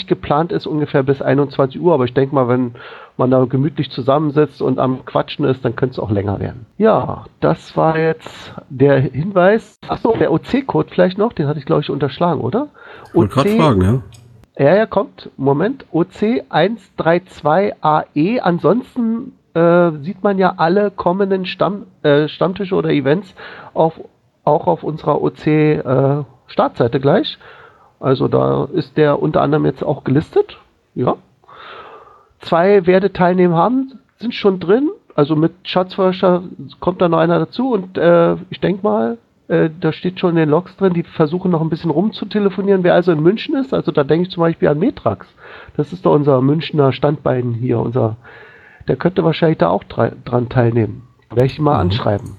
[0.06, 2.76] geplant ist ungefähr bis 21 Uhr, aber ich denke mal, wenn
[3.16, 6.66] man da gemütlich zusammensitzt und am Quatschen ist, dann könnte es auch länger werden.
[6.78, 9.80] Ja, das war jetzt der Hinweis.
[9.88, 12.68] Achso, der OC-Code vielleicht noch, den hatte ich glaube ich unterschlagen, oder?
[13.08, 14.00] Ich wollte gerade fragen, ja.
[14.58, 15.30] Ja, ja, kommt.
[15.38, 15.86] Moment.
[15.90, 18.04] OC132AE.
[18.14, 18.40] E.
[18.40, 23.34] Ansonsten äh, sieht man ja alle kommenden Stamm, äh, Stammtische oder Events
[23.74, 24.00] auf,
[24.44, 27.38] auch auf unserer OC-Startseite gleich.
[27.98, 30.58] Also da ist der unter anderem jetzt auch gelistet.
[30.94, 31.16] Ja.
[32.38, 34.90] Zwei Werdeteilnehmer haben, sind schon drin.
[35.14, 36.44] Also mit Schatzforscher
[36.78, 40.36] kommt da noch einer dazu und äh, ich denke mal, äh, da steht schon in
[40.36, 43.74] den Logs drin, die versuchen noch ein bisschen rumzutelefonieren, wer also in München ist.
[43.74, 45.26] Also da denke ich zum Beispiel an Metrax.
[45.76, 48.16] Das ist doch unser Münchner Standbein hier, unser,
[48.88, 51.02] der könnte wahrscheinlich da auch dra dran teilnehmen.
[51.30, 51.90] Werde ich ihn mal Mhm.
[51.90, 52.30] anschreiben.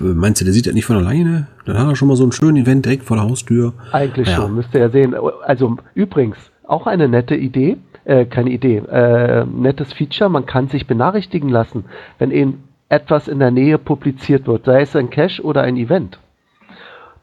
[0.00, 1.46] Meinst du, der sieht das nicht von alleine?
[1.66, 3.74] Dann hat er schon mal so einen schönen Event direkt vor der Haustür.
[3.92, 4.36] Eigentlich Ja.
[4.36, 5.14] schon, müsst ihr ja sehen.
[5.44, 6.36] Also übrigens,
[6.66, 11.84] auch eine nette Idee, äh, keine Idee, äh, nettes Feature, man kann sich benachrichtigen lassen,
[12.18, 16.18] wenn eben etwas in der Nähe publiziert wird, sei es ein Cache oder ein Event.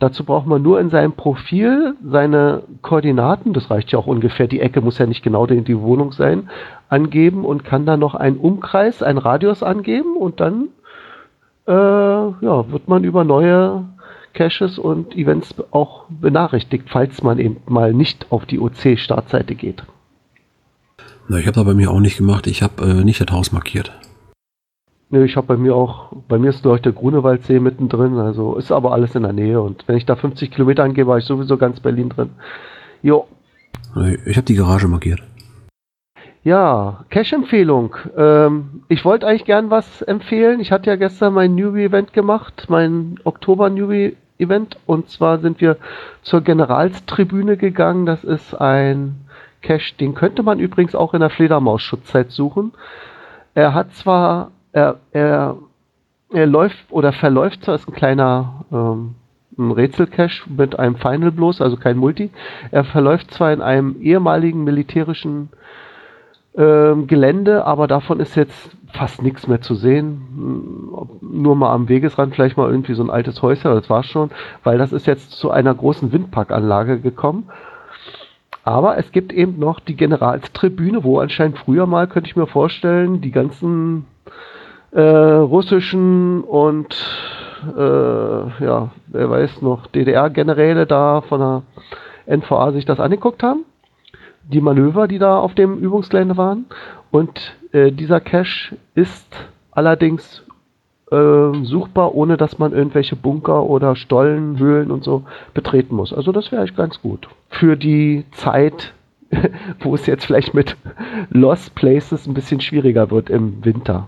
[0.01, 4.59] Dazu braucht man nur in seinem Profil seine Koordinaten, das reicht ja auch ungefähr, die
[4.59, 6.49] Ecke muss ja nicht genau die, die Wohnung sein,
[6.89, 10.69] angeben und kann dann noch einen Umkreis, einen Radius angeben und dann
[11.67, 13.85] äh, ja, wird man über neue
[14.33, 19.83] Caches und Events auch benachrichtigt, falls man eben mal nicht auf die OC-Startseite geht.
[21.27, 22.47] Na, ich habe da bei mir auch nicht gemacht.
[22.47, 23.91] Ich habe äh, nicht das Haus markiert.
[25.11, 28.71] Nö, ich habe bei mir auch, bei mir ist durch der Grunewaldsee mittendrin, also ist
[28.71, 31.57] aber alles in der Nähe und wenn ich da 50 Kilometer angehe, war ich sowieso
[31.57, 32.29] ganz Berlin drin.
[33.03, 33.27] Jo,
[34.25, 35.21] Ich habe die Garage markiert.
[36.43, 37.95] Ja, Cash-Empfehlung.
[38.17, 40.59] Ähm, ich wollte eigentlich gern was empfehlen.
[40.59, 44.77] Ich hatte ja gestern mein Newbie-Event gemacht, mein Oktober-Newbie-Event.
[44.87, 45.77] Und zwar sind wir
[46.23, 48.07] zur Generalstribüne gegangen.
[48.07, 49.17] Das ist ein
[49.61, 52.71] Cache, den könnte man übrigens auch in der Fledermaus-Schutzzeit suchen.
[53.53, 55.57] Er hat zwar, er, er,
[56.31, 59.15] er läuft oder verläuft zwar, ist ein kleiner ähm,
[59.57, 62.31] ein Rätsel-Cache mit einem Final bloß, also kein Multi.
[62.71, 65.49] Er verläuft zwar in einem ehemaligen militärischen
[66.55, 70.21] ähm, Gelände, aber davon ist jetzt fast nichts mehr zu sehen.
[70.35, 74.31] Hm, Nur mal am Wegesrand vielleicht mal irgendwie so ein altes Häuschen, das war's schon,
[74.63, 77.49] weil das ist jetzt zu einer großen Windparkanlage gekommen.
[78.63, 83.21] Aber es gibt eben noch die Generalstribüne, wo anscheinend früher mal, könnte ich mir vorstellen,
[83.21, 84.05] die ganzen
[84.91, 86.95] äh, russischen und
[87.77, 87.79] äh,
[88.63, 93.65] ja, wer weiß noch, DDR-Generäle da von der NVA sich das angeguckt haben
[94.51, 96.65] die Manöver, die da auf dem Übungsgelände waren.
[97.09, 99.27] Und äh, dieser Cache ist
[99.71, 100.43] allerdings
[101.11, 105.23] ähm, suchbar, ohne dass man irgendwelche Bunker oder Stollen, Höhlen und so
[105.53, 106.13] betreten muss.
[106.13, 107.27] Also das wäre echt ganz gut.
[107.49, 108.93] Für die Zeit,
[109.79, 110.77] wo es jetzt vielleicht mit
[111.29, 114.07] Lost Places ein bisschen schwieriger wird im Winter.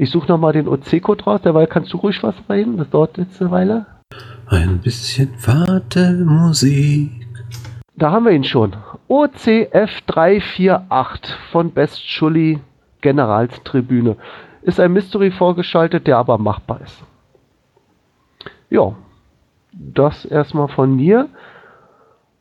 [0.00, 3.38] Ich suche nochmal den OC-Code raus, derweil kannst du ruhig was reden, das dauert jetzt
[3.38, 3.84] eine Weile.
[4.46, 7.28] Ein bisschen Wartemusik.
[7.96, 8.74] Da haben wir ihn schon.
[9.10, 12.60] OCF348 von Best Schully
[13.02, 14.16] Generalstribüne.
[14.62, 16.96] Ist ein Mystery vorgeschaltet, der aber machbar ist.
[18.70, 18.94] Ja,
[19.72, 21.28] das erstmal von mir.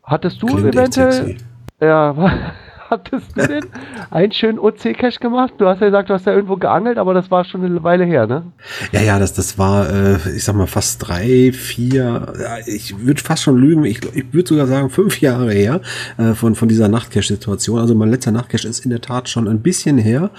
[0.05, 1.35] Hattest du Klingt eventuell,
[1.81, 2.15] ja,
[2.89, 3.65] hattest du denn
[4.11, 5.53] einen schönen OC-Cache gemacht?
[5.57, 8.05] Du hast ja gesagt, du hast ja irgendwo geangelt, aber das war schon eine Weile
[8.05, 8.43] her, ne?
[8.91, 12.33] Ja, ja, das, das war, äh, ich sag mal, fast drei, vier,
[12.65, 15.81] ich würde fast schon lügen, ich, ich würde sogar sagen fünf Jahre her
[16.17, 17.79] äh, von, von dieser Nachtcache-Situation.
[17.79, 20.31] Also mein letzter Nachtcache ist in der Tat schon ein bisschen her.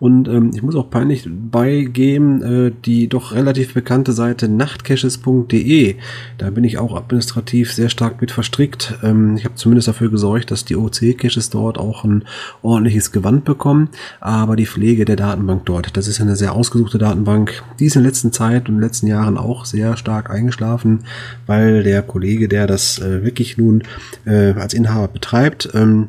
[0.00, 5.96] Und ähm, ich muss auch peinlich beigeben, äh, die doch relativ bekannte Seite nachtcaches.de.
[6.36, 8.98] Da bin ich auch administrativ sehr stark mit verstrickt.
[9.02, 12.24] Ähm, ich habe zumindest dafür gesorgt, dass die OC-Caches dort auch ein
[12.62, 13.90] ordentliches Gewand bekommen.
[14.20, 17.62] Aber die Pflege der Datenbank dort, das ist eine sehr ausgesuchte Datenbank.
[17.78, 21.04] Die ist in der letzten Zeit und in den letzten Jahren auch sehr stark eingeschlafen,
[21.46, 23.84] weil der Kollege, der das äh, wirklich nun
[24.24, 26.08] äh, als Inhaber betreibt, ähm,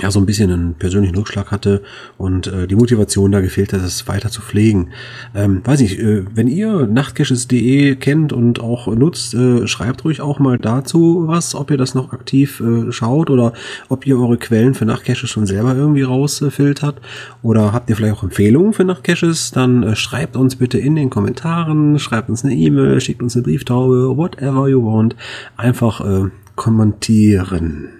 [0.00, 1.80] ja, so ein bisschen einen persönlichen Rückschlag hatte
[2.18, 4.88] und äh, die Motivation da gefehlt hat, es weiter zu pflegen.
[5.36, 10.40] Ähm, weiß nicht, äh, wenn ihr nachtcaches.de kennt und auch nutzt, äh, schreibt ruhig auch
[10.40, 13.52] mal dazu was, ob ihr das noch aktiv äh, schaut oder
[13.88, 17.00] ob ihr eure Quellen für Nachtcaches schon selber irgendwie rausfiltert
[17.42, 21.08] oder habt ihr vielleicht auch Empfehlungen für Nachtcaches, dann äh, schreibt uns bitte in den
[21.08, 25.14] Kommentaren, schreibt uns eine E-Mail, schickt uns eine Brieftaube, whatever you want.
[25.56, 27.90] Einfach äh, kommentieren.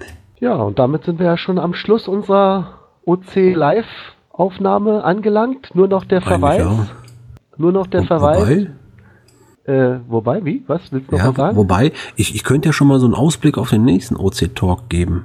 [0.45, 5.75] Ja, und damit sind wir ja schon am Schluss unserer OC Live-Aufnahme angelangt.
[5.75, 6.61] Nur noch der Verweis.
[6.67, 6.89] Eigentlich
[7.57, 8.67] Nur noch der Wo- Verweis.
[9.65, 10.63] Äh, wobei, wie?
[10.67, 11.57] Was willst du noch Ja, mal sagen?
[11.57, 15.25] wobei, ich, ich könnte ja schon mal so einen Ausblick auf den nächsten OC-Talk geben.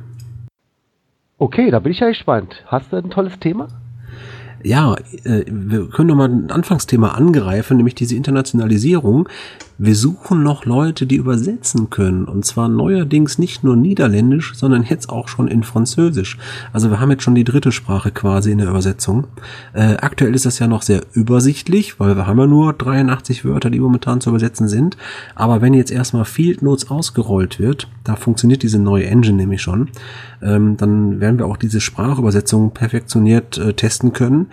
[1.37, 2.63] Okay, da bin ich ja gespannt.
[2.67, 3.67] Hast du ein tolles Thema?
[4.63, 9.29] Ja, äh, wir können doch mal ein Anfangsthema angreifen, nämlich diese Internationalisierung.
[9.81, 12.25] Wir suchen noch Leute, die übersetzen können.
[12.25, 16.37] Und zwar neuerdings nicht nur Niederländisch, sondern jetzt auch schon in Französisch.
[16.73, 19.27] Also wir haben jetzt schon die dritte Sprache quasi in der Übersetzung.
[19.71, 23.69] Äh, aktuell ist das ja noch sehr übersichtlich, weil wir haben ja nur 83 Wörter,
[23.69, 24.97] die momentan zu übersetzen sind.
[25.35, 29.87] Aber wenn jetzt erstmal Field Notes ausgerollt wird, da funktioniert diese neue Engine nämlich schon,
[30.41, 34.47] ähm, dann werden wir auch diese Sprachübersetzung perfektioniert äh, testen können.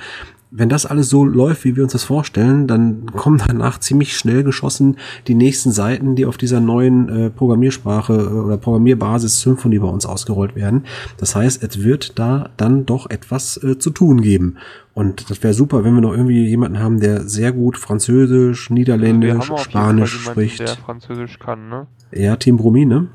[0.52, 4.44] Wenn das alles so läuft, wie wir uns das vorstellen, dann kommen danach ziemlich schnell
[4.44, 4.96] geschossen
[5.26, 10.06] die nächsten Seiten, die auf dieser neuen äh, Programmiersprache äh, oder Programmierbasis Symfony bei uns
[10.06, 10.84] ausgerollt werden.
[11.18, 14.56] Das heißt, es wird da dann doch etwas äh, zu tun geben.
[14.94, 19.50] Und das wäre super, wenn wir noch irgendwie jemanden haben, der sehr gut Französisch, Niederländisch,
[19.50, 20.60] jeden Spanisch jemanden, spricht.
[20.60, 21.86] der Französisch kann, ne?
[22.12, 23.08] Ja, Team Brumi, ne?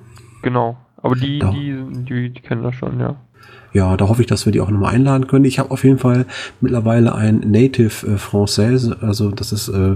[0.43, 0.77] Genau.
[1.01, 1.51] Aber die, Ja.
[1.51, 1.75] die,
[2.05, 3.15] die, die kennen das schon, ja.
[3.73, 5.45] Ja, da hoffe ich, dass wir die auch nochmal einladen können.
[5.45, 6.25] Ich habe auf jeden Fall
[6.59, 9.95] mittlerweile ein Native äh, Français, also das ist äh,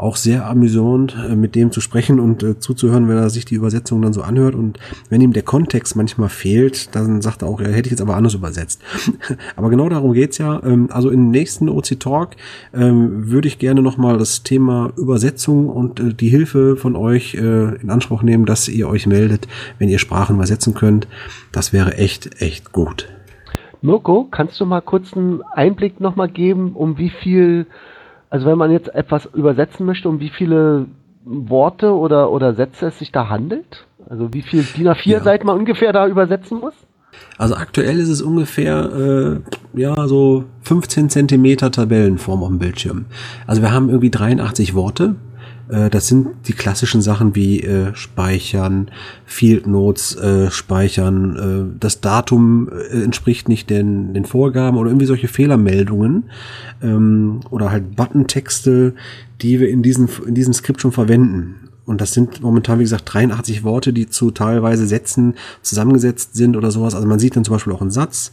[0.00, 3.54] auch sehr amüsant, äh, mit dem zu sprechen und äh, zuzuhören, wenn er sich die
[3.54, 4.54] Übersetzung dann so anhört.
[4.54, 4.78] Und
[5.08, 8.16] wenn ihm der Kontext manchmal fehlt, dann sagt er auch, ja, hätte ich jetzt aber
[8.16, 8.82] anders übersetzt.
[9.56, 10.62] aber genau darum geht's ja.
[10.64, 12.30] Ähm, also im nächsten OC Talk
[12.72, 17.74] ähm, würde ich gerne nochmal das Thema Übersetzung und äh, die Hilfe von euch äh,
[17.76, 19.48] in Anspruch nehmen, dass ihr euch meldet,
[19.78, 21.08] wenn ihr Sprachen übersetzen könnt.
[21.52, 23.08] Das wäre echt, echt gut.
[23.82, 27.66] Mirko, kannst du mal kurz einen Einblick nochmal geben, um wie viel,
[28.30, 30.86] also wenn man jetzt etwas übersetzen möchte, um wie viele
[31.24, 33.86] Worte oder, oder Sätze es sich da handelt?
[34.08, 35.22] Also wie viel DIN A4 Ja.
[35.22, 36.74] Seiten man ungefähr da übersetzen muss?
[37.36, 39.40] Also aktuell ist es ungefähr
[39.74, 43.06] äh, ja so 15 Zentimeter Tabellenform auf dem Bildschirm.
[43.46, 45.16] Also wir haben irgendwie 83 Worte.
[45.70, 48.90] Äh, das sind die klassischen Sachen wie äh, Speichern,
[49.26, 51.36] Field Notes äh, speichern.
[51.74, 56.24] Äh, das Datum äh, entspricht nicht den, den Vorgaben oder irgendwie solche Fehlermeldungen
[56.82, 58.94] ähm, oder halt Buttontexte,
[59.42, 61.59] die wir in diesem in diesem Skript schon verwenden.
[61.90, 66.70] Und das sind momentan, wie gesagt, 83 Worte, die zu teilweise Sätzen zusammengesetzt sind oder
[66.70, 66.94] sowas.
[66.94, 68.30] Also man sieht dann zum Beispiel auch einen Satz.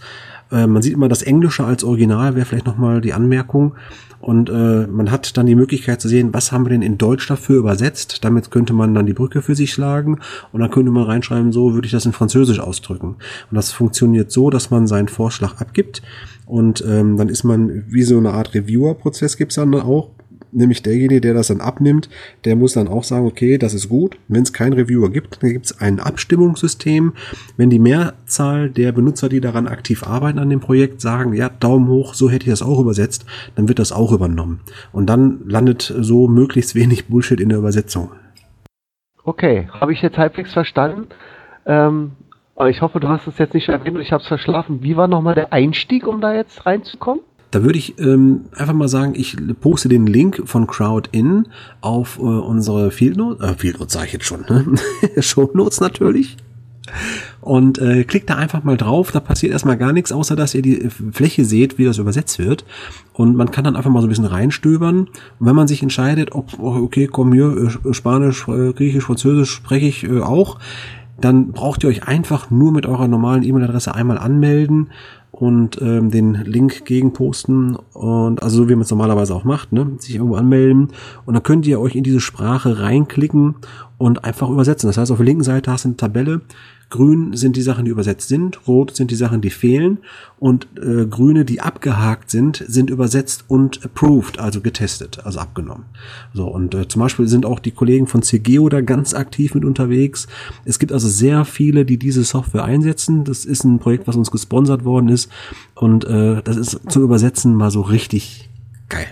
[0.52, 3.74] Äh, man sieht immer das Englische als Original, wäre vielleicht nochmal die Anmerkung.
[4.20, 7.26] Und äh, man hat dann die Möglichkeit zu sehen, was haben wir denn in Deutsch
[7.26, 8.24] dafür übersetzt.
[8.24, 10.20] Damit könnte man dann die Brücke für sich schlagen.
[10.52, 13.16] Und dann könnte man reinschreiben, so würde ich das in Französisch ausdrücken.
[13.50, 16.04] Und das funktioniert so, dass man seinen Vorschlag abgibt.
[16.46, 20.12] Und ähm, dann ist man wie so eine Art Reviewer-Prozess gibt's dann auch
[20.52, 22.10] nämlich derjenige, der das dann abnimmt,
[22.46, 24.18] der muss dann auch sagen, okay, das ist gut.
[24.28, 27.14] Wenn es keinen Reviewer gibt, dann gibt es ein Abstimmungssystem.
[27.58, 31.88] Wenn die Mehrzahl der Benutzer, die daran aktiv arbeiten an dem Projekt, sagen, ja, Daumen
[31.88, 33.26] hoch, so hätte ich das auch übersetzt,
[33.56, 34.62] dann wird das auch übernommen.
[34.92, 38.12] Und dann landet so möglichst wenig Bullshit in der Übersetzung.
[39.24, 41.08] Okay, habe ich jetzt halbwegs verstanden.
[41.66, 42.12] Ähm,
[42.66, 44.82] ich hoffe, du hast es jetzt nicht erwähnt ich habe es verschlafen.
[44.82, 47.22] Wie war nochmal der Einstieg, um da jetzt reinzukommen?
[47.52, 51.48] Da würde ich ähm, einfach mal sagen, ich poste den Link von CrowdIn
[51.80, 54.66] auf äh, unsere Field Notes, äh, Field Notes sage ich jetzt schon, ne?
[55.22, 56.38] Show Notes natürlich.
[57.42, 60.62] Und äh, klickt da einfach mal drauf, da passiert erstmal gar nichts, außer dass ihr
[60.62, 62.66] die äh, Fläche seht, wie das übersetzt wird.
[63.14, 65.00] Und man kann dann einfach mal so ein bisschen reinstöbern.
[65.00, 65.10] Und
[65.40, 69.86] wenn man sich entscheidet, ob, oh, okay, komm hier, äh, Spanisch, äh, Griechisch, Französisch spreche
[69.86, 70.60] ich äh, auch,
[71.20, 74.90] dann braucht ihr euch einfach nur mit eurer normalen E-Mail-Adresse einmal anmelden
[75.40, 79.92] und ähm, den Link gegenposten und also so wie man es normalerweise auch macht, ne,
[80.00, 80.90] sich irgendwo anmelden
[81.26, 83.56] und dann könnt ihr euch in diese Sprache reinklicken
[83.98, 84.88] und einfach übersetzen.
[84.88, 86.42] Das heißt, auf der linken Seite hast du eine Tabelle.
[86.90, 89.98] Grün sind die Sachen, die übersetzt sind, rot sind die Sachen, die fehlen
[90.40, 95.86] und äh, grüne, die abgehakt sind, sind übersetzt und approved, also getestet, also abgenommen.
[96.34, 99.66] So und äh, zum Beispiel sind auch die Kollegen von CGO da ganz aktiv mit
[99.66, 100.28] unterwegs.
[100.64, 103.26] Es gibt also sehr viele, die diese Software einsetzen.
[103.26, 105.30] Das ist ein Projekt, was uns gesponsert worden ist
[105.76, 108.50] und äh, das ist zum Übersetzen mal so richtig
[108.88, 109.08] geil.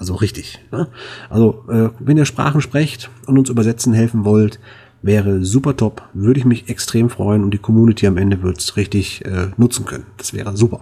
[0.00, 0.58] Also richtig.
[0.72, 0.88] Ne?
[1.28, 4.58] Also äh, wenn ihr Sprachen sprecht und uns übersetzen helfen wollt,
[5.02, 8.76] wäre super top, würde ich mich extrem freuen und die Community am Ende wird es
[8.76, 10.06] richtig äh, nutzen können.
[10.18, 10.80] Das wäre super.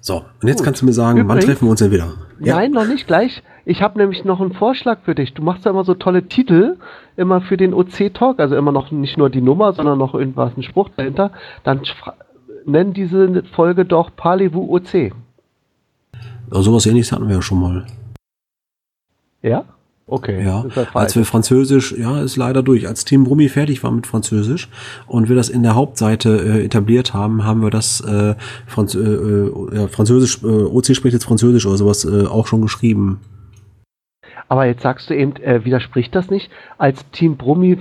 [0.00, 0.64] So, und jetzt Gut.
[0.66, 2.12] kannst du mir sagen, wann Übrigens- treffen wir uns denn wieder?
[2.38, 3.42] Nein, noch nicht gleich.
[3.64, 5.32] Ich habe nämlich noch einen Vorschlag für dich.
[5.32, 6.76] Du machst ja immer so tolle Titel,
[7.16, 10.62] immer für den OC-Talk, also immer noch nicht nur die Nummer, sondern noch irgendwas, ein
[10.62, 11.30] Spruch dahinter.
[11.62, 11.80] Dann
[12.66, 15.12] nenn diese Folge doch Parlez-vous OC.
[16.52, 17.86] Ja, sowas ähnliches hatten wir ja schon mal.
[19.40, 19.64] Ja?
[20.06, 20.44] Okay.
[20.44, 22.86] Ja, ja als wir Französisch, ja, ist leider durch.
[22.86, 24.68] Als Team Brummi fertig war mit Französisch
[25.06, 28.34] und wir das in der Hauptseite äh, etabliert haben, haben wir das äh,
[28.66, 32.60] Franz äh, äh, ja, Französisch, äh, OC spricht jetzt Französisch oder sowas äh, auch schon
[32.60, 33.20] geschrieben.
[34.48, 36.50] Aber jetzt sagst du eben, äh, widerspricht das nicht?
[36.76, 37.78] Als Team Brummi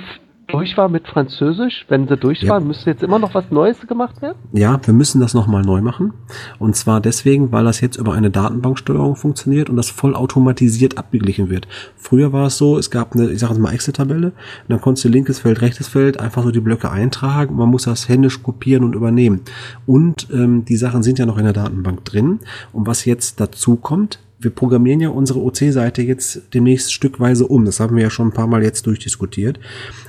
[0.48, 2.52] durch war mit Französisch, wenn sie durch Ja.
[2.52, 4.38] waren, müsste jetzt immer noch was Neues gemacht werden?
[4.52, 6.14] Ja, wir müssen das nochmal neu machen.
[6.60, 11.68] Und zwar deswegen, weil das jetzt über eine Datenbanksteuerung funktioniert und das vollautomatisiert abgeglichen wird.
[11.95, 14.34] Früher war es so, es gab eine, ich sage jetzt mal Excel-Tabelle, und
[14.70, 17.84] dann konntest du linkes Feld, rechtes Feld einfach so die Blöcke eintragen und man muss
[17.84, 19.41] das händisch kopieren und übernehmen.
[19.86, 22.40] Und ähm, die Sachen sind ja noch in der Datenbank drin.
[22.72, 27.64] Und was jetzt dazu kommt, wir programmieren ja unsere OC-Seite jetzt demnächst stückweise um.
[27.64, 29.57] Das haben wir ja schon ein paar Mal jetzt durchdiskutiert.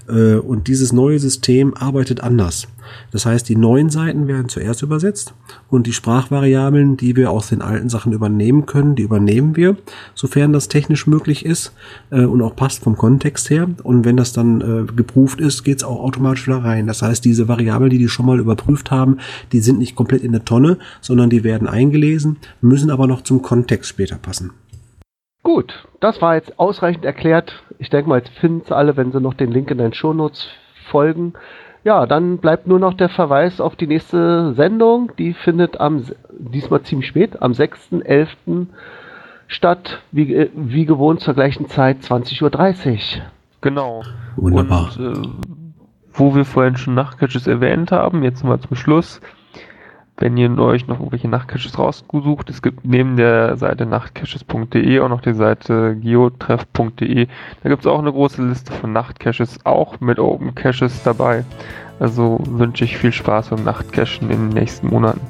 [0.09, 2.66] Äh, Und dieses neue System arbeitet anders.
[3.10, 5.35] Das heißt, die neuen Seiten werden zuerst übersetzt
[5.70, 9.76] und die Sprachvariablen, die wir aus den alten Sachen übernehmen können, die übernehmen wir,
[10.14, 11.72] sofern das technisch möglich ist
[12.10, 13.68] äh, und auch passt vom Kontext her.
[13.82, 16.86] Und wenn das dann äh, geprüft ist, geht's auch automatisch da rein.
[16.86, 19.18] Das heißt, diese Variablen, die die schon mal überprüft haben,
[19.52, 23.43] die sind nicht komplett in der Tonne, sondern die werden eingelesen, müssen aber noch zum
[23.43, 24.51] Kontext später passen.
[25.45, 27.62] Gut, das war jetzt ausreichend erklärt.
[27.79, 30.49] Ich denke mal, jetzt finden es alle, wenn sie noch den Link in den Shownotes
[30.87, 31.35] folgen.
[31.85, 35.12] Ja, dann bleibt nur noch der Verweis auf die nächste Sendung.
[35.19, 38.66] Die findet am, diesmal ziemlich spät, am 6.11.
[39.49, 42.43] statt, wie, ge- wie gewohnt zur gleichen Zeit, 20.30
[43.19, 43.23] Uhr.
[43.61, 44.03] Genau.
[44.37, 44.89] Wunderbar.
[44.99, 45.29] Und äh,
[46.15, 49.21] wo wir vorhin schon Nachtcaches erwähnt haben, jetzt mal zum Schluss.
[50.16, 55.20] Wenn ihr euch noch irgendwelche Nachtcaches rausgesucht, es gibt neben der Seite nachtcaches.de auch noch
[55.20, 57.27] die Seite geotreff.de.
[57.62, 61.45] Da gibt es auch eine große Liste von Nachtcaches, auch mit Open Caches dabei.
[61.99, 65.20] Also wünsche ich viel Spaß beim Nachtcachen in den nächsten Monaten.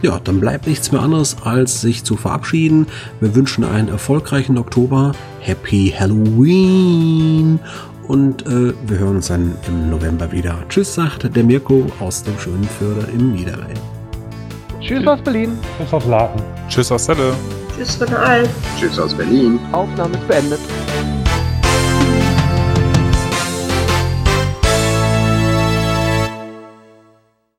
[0.00, 2.86] Ja, dann bleibt nichts mehr anderes, als sich zu verabschieden.
[3.20, 5.12] Wir wünschen einen erfolgreichen Oktober.
[5.40, 7.58] Happy Halloween!
[8.08, 10.56] Und äh, wir hören uns dann im November wieder.
[10.68, 13.78] Tschüss, sagt der Mirko aus dem schönen Förder im Niederrhein.
[14.80, 15.58] Tschüss aus Berlin.
[15.78, 16.42] Tschüss aus Laden.
[16.68, 17.32] Tschüss aus Celle.
[17.76, 18.48] Tschüss von der Alp.
[18.78, 19.58] Tschüss aus Berlin.
[19.72, 20.60] Aufnahme ist beendet.